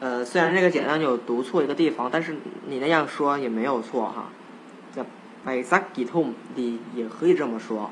[0.00, 2.36] 呃，虽然这个简单有读错一个地方，但是
[2.66, 4.30] 你那样说也没有错哈。
[4.94, 5.04] 叫
[5.44, 7.90] by s a k i t o m 的也可以这么说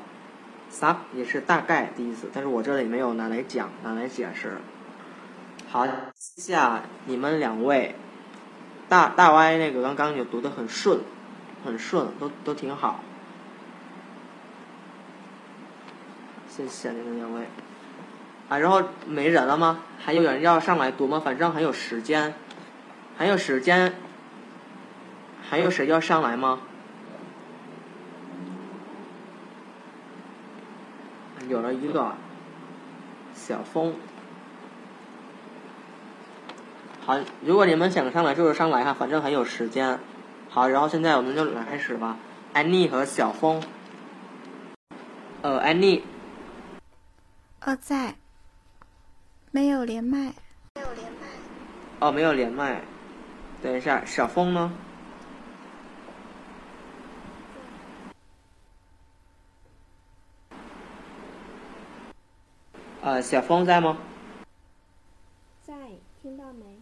[0.69, 4.57] s a 也是大概的意思，但是我这里没有拿来讲，拿来解释。
[5.76, 5.86] 好，
[6.16, 7.94] 下你们两位，
[8.88, 11.00] 大大 Y 那个刚刚有读的很顺，
[11.62, 13.00] 很顺，都都挺好。
[16.48, 17.42] 谢谢你们两位。
[18.48, 19.80] 啊，然后没人了吗？
[20.02, 21.20] 还有人要上来读吗？
[21.22, 22.32] 反正还有时间，
[23.18, 23.92] 还有时间，
[25.46, 26.60] 还有谁要上来吗？
[31.50, 32.14] 有了一个
[33.34, 33.94] 小峰。
[37.06, 40.00] 好，如果你们想上来就是上来哈，反正很有时间。
[40.50, 42.16] 好，然后现在我们就来开始吧。
[42.52, 43.62] 安妮和小峰。
[45.42, 46.02] 呃，安妮，
[47.60, 48.16] 呃，在，
[49.52, 50.32] 没有连麦。
[52.00, 52.82] 哦，没有连麦。
[53.62, 54.72] 等一下，小峰呢？
[63.02, 63.96] 呃，小峰在吗？
[65.64, 65.72] 在，
[66.20, 66.75] 听到没？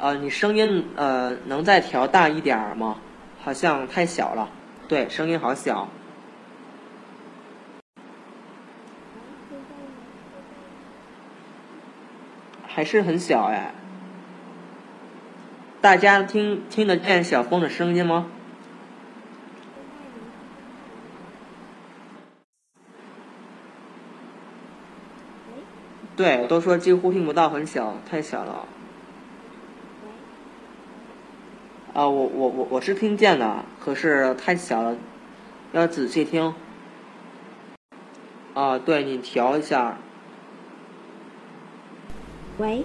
[0.00, 2.98] 呃，你声音呃能再调大一点儿吗？
[3.42, 4.48] 好像太小了。
[4.86, 5.88] 对，声音好小。
[12.66, 13.74] 还是很小哎。
[15.80, 18.26] 大家听听得见小峰的声音吗？
[26.16, 28.66] 对，都说几乎听不到，很小，太小了。
[31.97, 33.45] 啊，我我我我是听见的，
[33.79, 34.95] 可是太小了，
[35.73, 36.53] 要仔细听。
[38.53, 39.97] 啊，对你调一下。
[42.57, 42.83] 喂，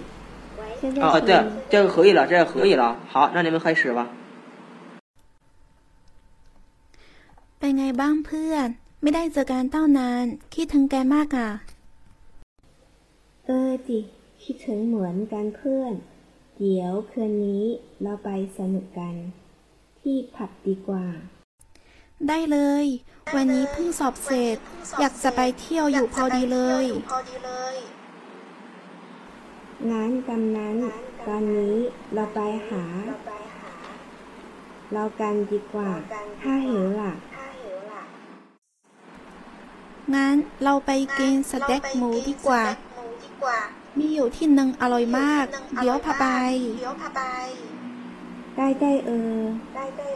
[0.79, 2.97] 现在啊，对，这个可以了，这个可以了。
[3.07, 4.07] 好，那你们开始吧。
[7.59, 8.67] เป็นไงบ้างเพื่อน
[9.01, 10.25] ไม่ได้เจอกันตั้งนาน
[10.55, 11.49] คิดถึงแกมากอ่ะ
[13.45, 13.99] เออดิ
[14.43, 15.93] คิดถึงเหมือนกันเพื่อน
[16.60, 17.64] เดี๋ยวคืนนี้
[18.02, 19.14] เราไปสนุกกัน
[20.00, 21.06] ที่ผับดีกว่า
[22.28, 22.86] ได้เลย
[23.34, 24.56] วันนี้เพิ่งสอบเสร็จ
[24.98, 26.86] อยากจะไปเที่ยวอยู่พอดีเลย
[29.90, 30.76] งั้นกำนั้น
[31.26, 31.76] ตอนนี้
[32.14, 32.84] เราไปหา
[34.92, 35.90] เรากันดีกว่า
[36.42, 37.12] ถ้าหิวล่ะ
[40.14, 42.62] งั้นเราไปกินสเต็กหมูดีกว่า
[43.99, 45.45] มีอยู่ที่หนึ่งอร่อยมาก
[45.75, 46.25] เดี๋ยวพาไป
[48.55, 49.39] ได้ได้เออ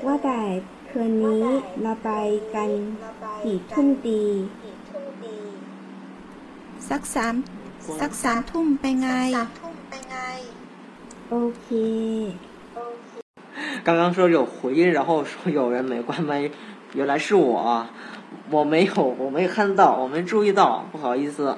[0.05, 0.41] ว่าแต่
[0.89, 1.45] คืนนี้
[1.81, 2.09] เราไป
[2.55, 2.69] กัน
[3.43, 4.23] กี่ทุ่มดี
[6.89, 7.35] สักสาม
[8.01, 9.09] สักสามทุ่มไปไง
[11.29, 11.67] โอเค
[13.85, 16.49] 刚刚说有回音，然后说有人没关麦，
[16.93, 17.85] 原来是我，
[18.49, 21.57] 我没有，我没看到，我没注意到，不好意思。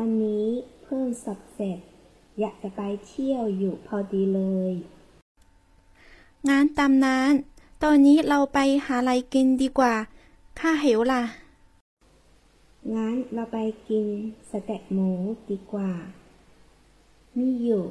[0.00, 0.46] วันนี้
[0.82, 1.78] เพิ่งสอบเสร็จ
[2.40, 4.40] อยากจะไปเที่ยวอยู่พอดีเล
[4.70, 4.72] ย
[6.48, 7.30] งานตามนั้น
[7.82, 9.94] ตอนนี้เราไปหาอะไรกินดีกว่า
[10.58, 11.22] ข้าหิวล่ะ
[12.94, 13.58] งั้นเราไป
[13.88, 14.06] กิน
[14.50, 15.10] สเต็กหมู
[15.50, 15.90] ดีกว่า
[17.38, 17.82] มีอยู่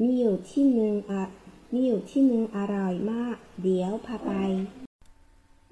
[0.00, 1.24] มีอยู่ที่หนึ่งอะ
[1.72, 4.30] มีอยู่ที่หนึ่งอร่อยมาก เดี๋ยวพาไป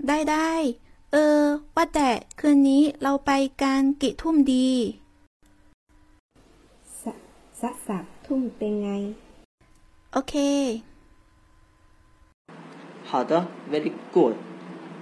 [0.07, 0.53] ได้ได้
[1.13, 1.43] เออ
[1.75, 2.09] ว่าแต่
[2.41, 3.33] คืนนี้เราไป
[3.63, 5.08] กันกี่ทุ่มดีส
[7.62, 8.90] สักสักทุ่มเป็นไง
[10.14, 10.34] โอเค
[13.10, 14.36] 好的，very good。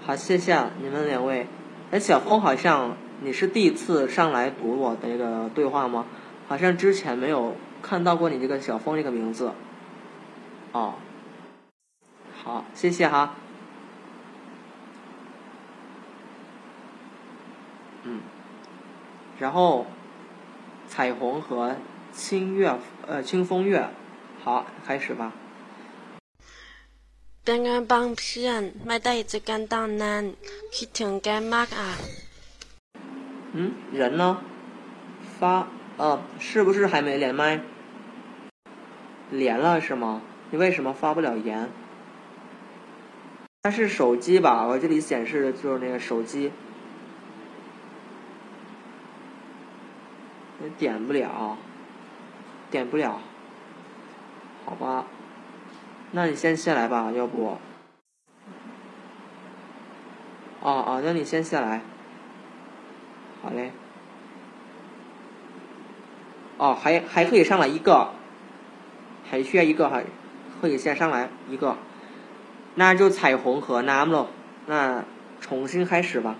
[0.05, 0.47] 好，谢谢
[0.81, 1.47] 你们两位。
[1.91, 6.05] 哎，小峰好像你是第一次上来读我的这个对话吗？
[6.47, 9.53] 好像之前没有看到过你这个小峰这个名字。
[10.73, 10.95] 哦，
[12.43, 13.35] 好，谢谢哈。
[18.03, 18.21] 嗯，
[19.39, 19.85] 然后
[20.87, 21.77] 彩虹和
[22.15, 22.77] 清月
[23.07, 23.87] 呃清风月，
[24.43, 25.31] 好，开始吧。
[27.43, 30.23] เป็นไงบ้างเพื่อน ไม่ได้เจอกันตั้งนาน
[30.75, 31.89] คิดถึงแกมากอ่ะ
[33.55, 33.57] 嗯，
[33.91, 34.23] 人呢？
[35.37, 35.67] 发
[35.97, 37.61] 呃，是不是还没连麦？
[39.31, 40.21] 连了是吗？
[40.51, 41.69] 你为什么发不了言？
[43.63, 44.65] 它是手机吧？
[44.67, 46.51] 我这里显示的就是那个手机，
[50.59, 51.57] 你点不了，
[52.69, 53.19] 点不了，
[54.65, 55.05] 好吧？
[56.11, 57.57] 那你先下来吧，要不？
[60.61, 61.81] 哦哦，那你先下来。
[63.41, 63.71] 好嘞。
[66.57, 68.11] 哦，还还可以上来一个，
[69.29, 70.05] 还需要一个，还
[70.61, 71.75] 可以先上来一个，
[72.75, 74.27] 那就彩虹和 nam 喽。
[74.67, 75.03] 那
[75.39, 76.35] 重新开始吧。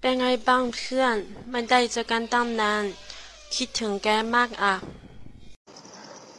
[0.00, 1.16] เป็นไงบ้างเพื่อน
[1.50, 2.84] ไม่ได้เจอกันตั้งนาน
[3.54, 4.74] คิดถึงแกมากอ่ะ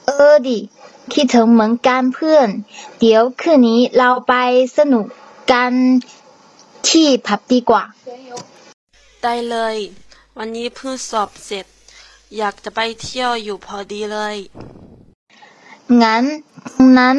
[0.06, 0.60] เออดิ
[1.14, 2.48] คิดถึงเหมือนกันเพื่อน
[3.00, 4.34] เดี๋ยวคืนนี้เราไป
[4.78, 5.06] สนุก
[5.52, 5.72] กัน
[6.88, 7.84] ที่ผับดีกว่า
[9.24, 9.78] ได้เลย
[10.38, 11.66] วันนี้เพิ่งสอบเสร็จ
[12.38, 14.36] อยากจะไปเที่ยวอยู่พอดีเลย
[16.02, 16.24] งั้น
[16.98, 17.18] นั้น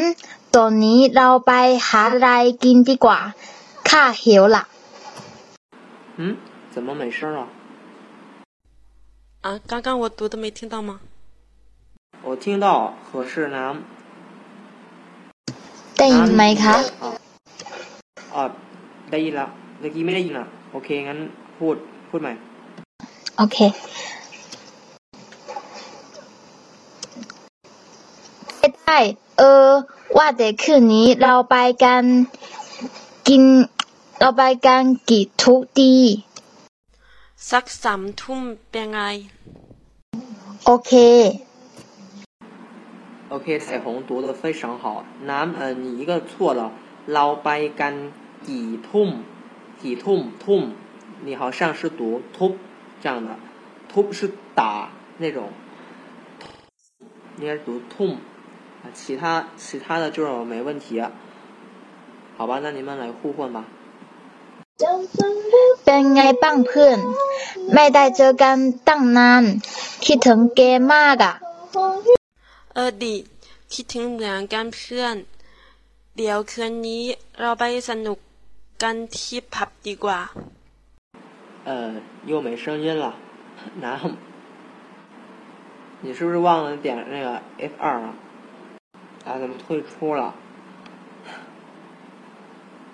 [0.54, 1.52] ตอนนี้เราไป
[1.88, 2.28] หาอะไร
[2.64, 3.18] กินดีกว่า
[3.88, 4.64] ข้าหิวละ
[6.18, 6.20] 嗯，
[6.74, 7.38] 怎么没声了？
[9.46, 11.00] 啊，刚刚我读的没听到吗？
[12.22, 13.58] 我听到，可是呢，
[15.98, 16.76] ได้ยินไหมคะ
[18.34, 18.42] อ๋อ
[19.10, 19.48] ได้ยินแล้ว
[19.80, 21.18] เมื่อกี้ไม่ได้ยินอ่ะ โอเค งั้น
[21.58, 21.76] พูด
[22.08, 22.32] พูดใหม่
[23.38, 23.58] โอเค
[28.58, 28.98] ได้ได้
[29.38, 29.68] เออ
[30.16, 32.02] ว่าแต่คืนนี้เราไปกัน
[33.28, 33.42] กิน
[34.20, 35.96] เราไปกันกี่ทุกดี
[37.50, 38.40] สักสามทุ่ม
[38.70, 38.98] เป็นไง
[40.66, 40.90] โอเค
[43.30, 45.04] OK，彩虹读的非常好。
[45.24, 46.70] 男，呃，你一个错了，
[47.06, 48.12] 老白干
[48.42, 49.24] 几痛，
[49.80, 50.70] 几痛痛，
[51.24, 52.54] 你好像是读 top
[53.00, 53.36] 这样的，
[53.92, 55.50] top 是打那种，
[57.38, 58.18] 应该是读痛
[58.82, 61.02] 啊，其他其他的就是没问题。
[62.36, 63.64] 好吧，那你们来互换吧。
[65.84, 66.98] เป็นไงบ้างเพื่อน
[67.74, 68.56] ไม่ได้เจอกัน
[68.88, 69.44] ตั้งนาน
[70.04, 70.60] คิดถึงแก
[70.92, 71.34] มากอ่ะ
[72.74, 73.14] เออดี
[73.72, 75.16] คิดถึงเหมือนกันเพื่อน
[76.16, 77.02] เดี๋ยวคืนนี้
[77.40, 78.18] เราไปสนุก
[78.82, 80.20] กันที่ผับดีกว่า
[81.66, 81.70] 呃，
[82.26, 83.14] 又没声音了，
[83.80, 83.86] 男，
[86.02, 88.08] 你是不是忘了点那个 F 二了？
[89.24, 90.34] 啊，怎么退出了？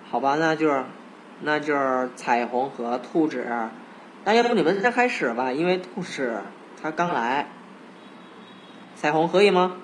[0.08, 0.84] 好吧，那就是，
[1.42, 3.46] 那就是彩虹和兔子。
[4.24, 6.42] 那要不你们先开始吧，因为兔子
[6.80, 7.46] 他刚来。
[8.96, 9.76] 彩虹可以吗？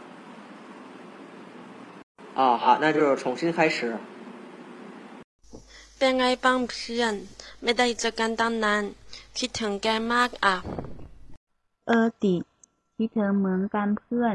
[2.34, 3.96] 啊、好，那就是重新开始。
[5.98, 7.14] เป็นไงบ้างเพื่อน
[7.62, 8.84] ไม่ได้เจอกันตั้งนาน
[9.38, 10.56] คิดถึงแกมากอ่ะ
[11.86, 12.34] เออติ
[12.96, 14.34] คิดถึงเหมือนกันเพื่อน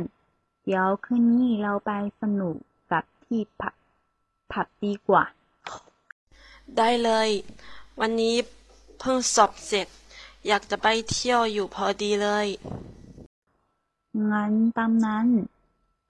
[0.63, 1.91] เดี๋ยวคืนนี้เราไป
[2.21, 2.55] สนุก
[2.91, 3.73] กับที่ผับ
[4.51, 5.23] ผับดีกว่า
[6.76, 7.30] ได้เลย
[8.00, 8.36] วันนี้
[8.98, 9.88] เพิ่งสอบเสร็จ
[10.46, 12.46] อยากจะไปเที่ยวอยู่พอดีเลย
[14.30, 15.26] งั้นตามนั้น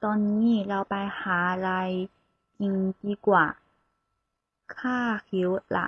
[0.03, 1.71] ตอนนี้เราไปหาอะไร
[2.59, 2.75] กิน
[3.07, 3.45] ดีกว่า
[4.77, 4.99] ข้า
[5.31, 5.87] หิวละ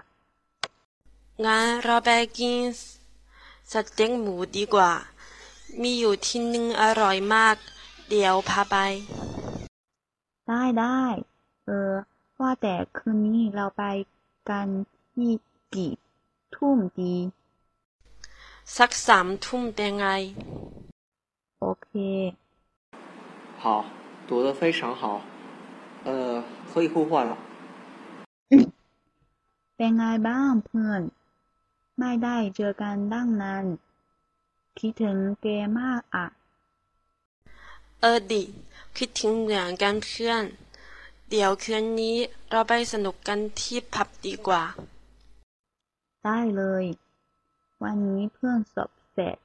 [1.44, 2.60] งั้นเราไปกิน
[3.72, 4.92] สเต็กหมูดีกว่า
[5.80, 7.56] มีอยู่ที่หนึงอร่อยมาก
[8.08, 8.76] เดี๋ยวพาไป
[10.46, 11.00] ได้ได้
[11.64, 11.92] เออ
[12.40, 13.82] ว่าแต่คืนนี้เราไป
[14.49, 14.67] กัน
[15.13, 15.31] ที่
[15.73, 15.91] กี่
[16.55, 17.15] ทุ่มดี
[18.77, 20.05] สักสามทุ่มเป็นไง
[21.59, 21.89] โอเค
[23.61, 23.65] 好，
[24.27, 25.03] 读的非常好，
[26.07, 26.09] 呃，
[26.69, 27.33] 可以互换了。
[29.75, 31.01] เป็นไงบ้างเพื่อน
[31.99, 33.65] ไม่ได้เจอกันตั้งนาน
[34.79, 35.47] คิดถึงแก
[35.79, 36.25] มากอ่ะ
[37.99, 38.43] เออดิ
[38.97, 40.43] คิดถึงเหมือนกันเพื่อน
[41.32, 42.16] เดี๋ยวคืนนี้
[42.50, 44.62] เราไปสนุกกันที่ผับดีกว่า
[46.24, 46.84] ได้เลย
[47.82, 49.36] วันนี้เพื่อนสอบเสร็จ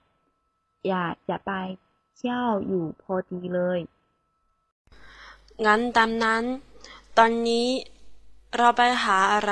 [0.87, 1.51] อยากจะไป
[2.15, 3.79] เที่ยวอยู่พอดีเลย
[5.65, 6.43] งั้นตามนั้น
[7.17, 7.67] ตอนนี้
[8.57, 9.51] เราไปหาอะไร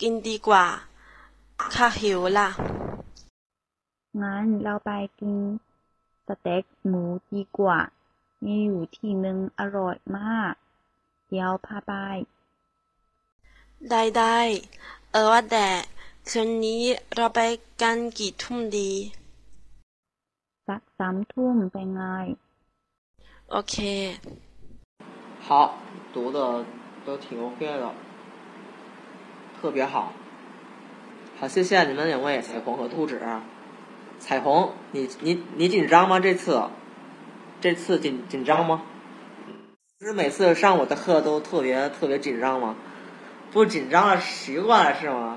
[0.00, 0.66] กินดีกว่า
[1.74, 2.48] ข้าหิวละ
[4.22, 4.90] งั้นเราไป
[5.20, 5.36] กิน
[6.26, 7.02] สเต็กหมู
[7.34, 7.78] ดีกว่า
[8.44, 10.54] มีอยู่ที่หนึ่งอร่อยมาก
[11.29, 11.91] เดี๋ยวพาไป
[13.89, 14.37] ได้ได้
[15.11, 15.67] เออว่าแต่
[16.29, 16.83] คืนนี้
[17.15, 17.39] เราไป
[17.81, 18.91] กันกี่ทุ่มดี
[20.67, 22.01] สักสามทุ่มเป็นไง
[23.51, 23.75] โอเค
[25.47, 25.49] 好，
[26.11, 26.65] 读的
[27.05, 27.93] 都挺 OK 的，
[29.61, 30.11] 特别好。
[31.39, 33.21] 好，谢谢你们两位彩虹和兔子。
[34.17, 36.19] 彩虹，你你你紧张吗？
[36.19, 36.67] 这次，
[37.61, 38.81] 这次紧紧张吗？
[40.00, 42.74] 不是每次上我的课都特别特别紧张吗？
[43.52, 45.36] 不紧张了，习惯了是吗？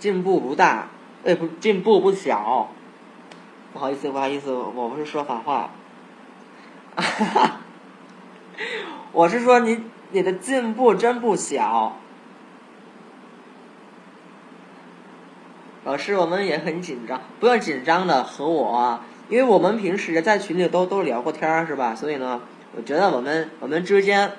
[0.00, 0.88] 进步不大，
[1.24, 2.68] 哎，不，进步不小。
[3.72, 5.70] 不好意思，不好意思，我不是说反话。
[9.12, 11.96] 我是说你你的进步真不小。
[15.84, 18.98] 老师，我们也很紧张，不用紧张的和我，
[19.28, 21.94] 因为我们平时在群里都都聊过天儿，是吧？
[21.94, 22.42] 所以呢，
[22.76, 24.32] 我觉得我们我们之间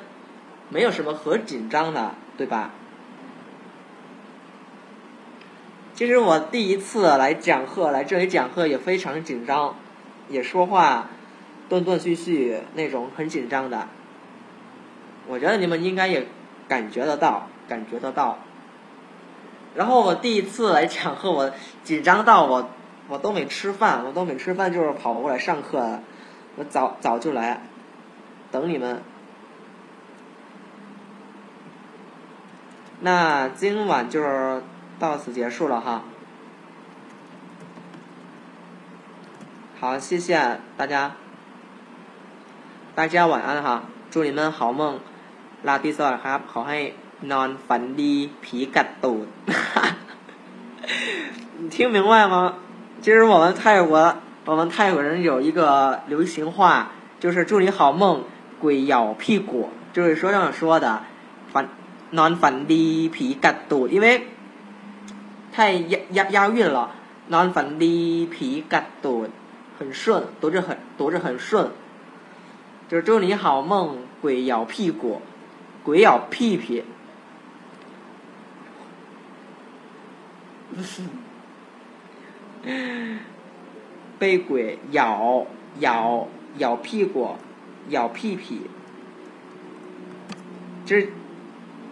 [0.70, 2.72] 没有什么可紧张的，对吧？
[5.94, 9.76] 其实我第一次来讲课，来这里讲课也非常紧张，
[10.30, 11.10] 也说话
[11.70, 13.88] 断断续续那种，很紧张的。
[15.28, 16.26] 我觉得你们应该也
[16.68, 18.40] 感觉得到，感觉得到。
[19.76, 21.52] 然后我第一次来讲课，我
[21.84, 22.70] 紧张到我
[23.08, 26.00] 我都没吃饭，我都没吃饭，就是跑过来上课。
[26.56, 27.62] 我早早就来
[28.51, 29.03] 等你们。
[33.01, 34.63] 那今晚就是
[34.99, 36.03] 到此结束了哈。
[39.79, 41.13] 好，谢谢大家，
[42.95, 44.99] 大家晚安哈，祝你们好梦，
[45.65, 46.81] ลาติสอดครับ ขอให้
[47.31, 49.27] นอนฝันดีผีกัดตูด
[51.59, 52.55] 你听明白吗？
[53.03, 54.17] 其实我们泰国，
[54.47, 56.89] 我们泰国人有一个流行话，
[57.21, 58.25] 就是祝你好梦，
[58.61, 61.01] 鬼咬屁股，就是说这样说的，
[61.53, 61.65] ฝัน
[62.19, 64.07] นอนฝันดีผีกัดตูด，因为
[65.53, 66.91] 太押押押韵了，
[67.33, 67.97] นอนฝันดี
[68.35, 69.29] ผีกัดตูด，
[69.79, 71.71] 很顺，读着很读着很顺。
[72.89, 75.21] 就是祝你好梦，鬼咬屁股，
[75.83, 76.85] 鬼咬屁屁。
[84.19, 85.47] 被鬼咬
[85.81, 86.29] 咬
[86.59, 87.37] 咬屁股，
[87.90, 88.62] 咬屁屁，
[90.86, 91.10] 这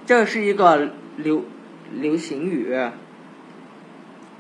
[0.05, 1.43] 这是一个流
[1.93, 2.75] 流行语，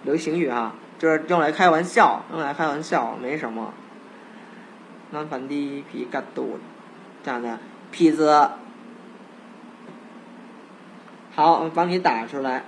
[0.03, 3.73] 流行语哈，就是用来开玩笑，用来开玩笑，没什么。
[5.13, 5.83] Non fendi
[7.23, 7.59] 这样的，
[7.91, 8.49] 痞子。
[11.35, 12.63] 好，我帮你打出来。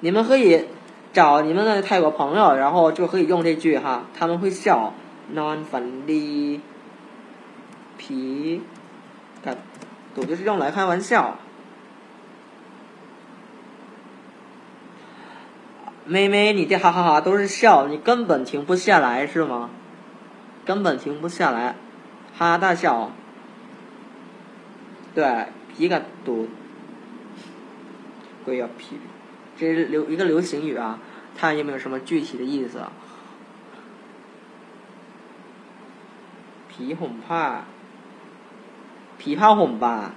[0.00, 0.66] 你们可以
[1.12, 4.92] 找你们的泰国朋友，然后就可以用这句哈，他们会笑。
[5.34, 6.60] Non fendi
[8.06, 8.60] 皮，
[9.42, 9.56] 开
[10.14, 11.38] 赌就是用来开玩笑。
[16.04, 19.70] 妹妹，你这哈哈哈都是笑，你根本停不下来是吗？
[20.66, 21.76] 根本停不下来，
[22.36, 23.10] 哈哈大笑。
[25.14, 26.48] 对，皮敢赌，
[28.44, 28.98] 鬼要皮，
[29.56, 30.98] 这是流一个流行语啊，
[31.34, 32.82] 它有没有什么具体的意思？
[36.68, 37.64] 皮哄怕。
[39.24, 40.12] 琵琶哄吧，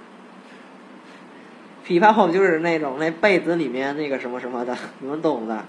[1.86, 5.64] 琵琶哄就是那种那被子里面那个什么什么的，你们懂的，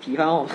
[0.00, 0.46] 琵琶哄。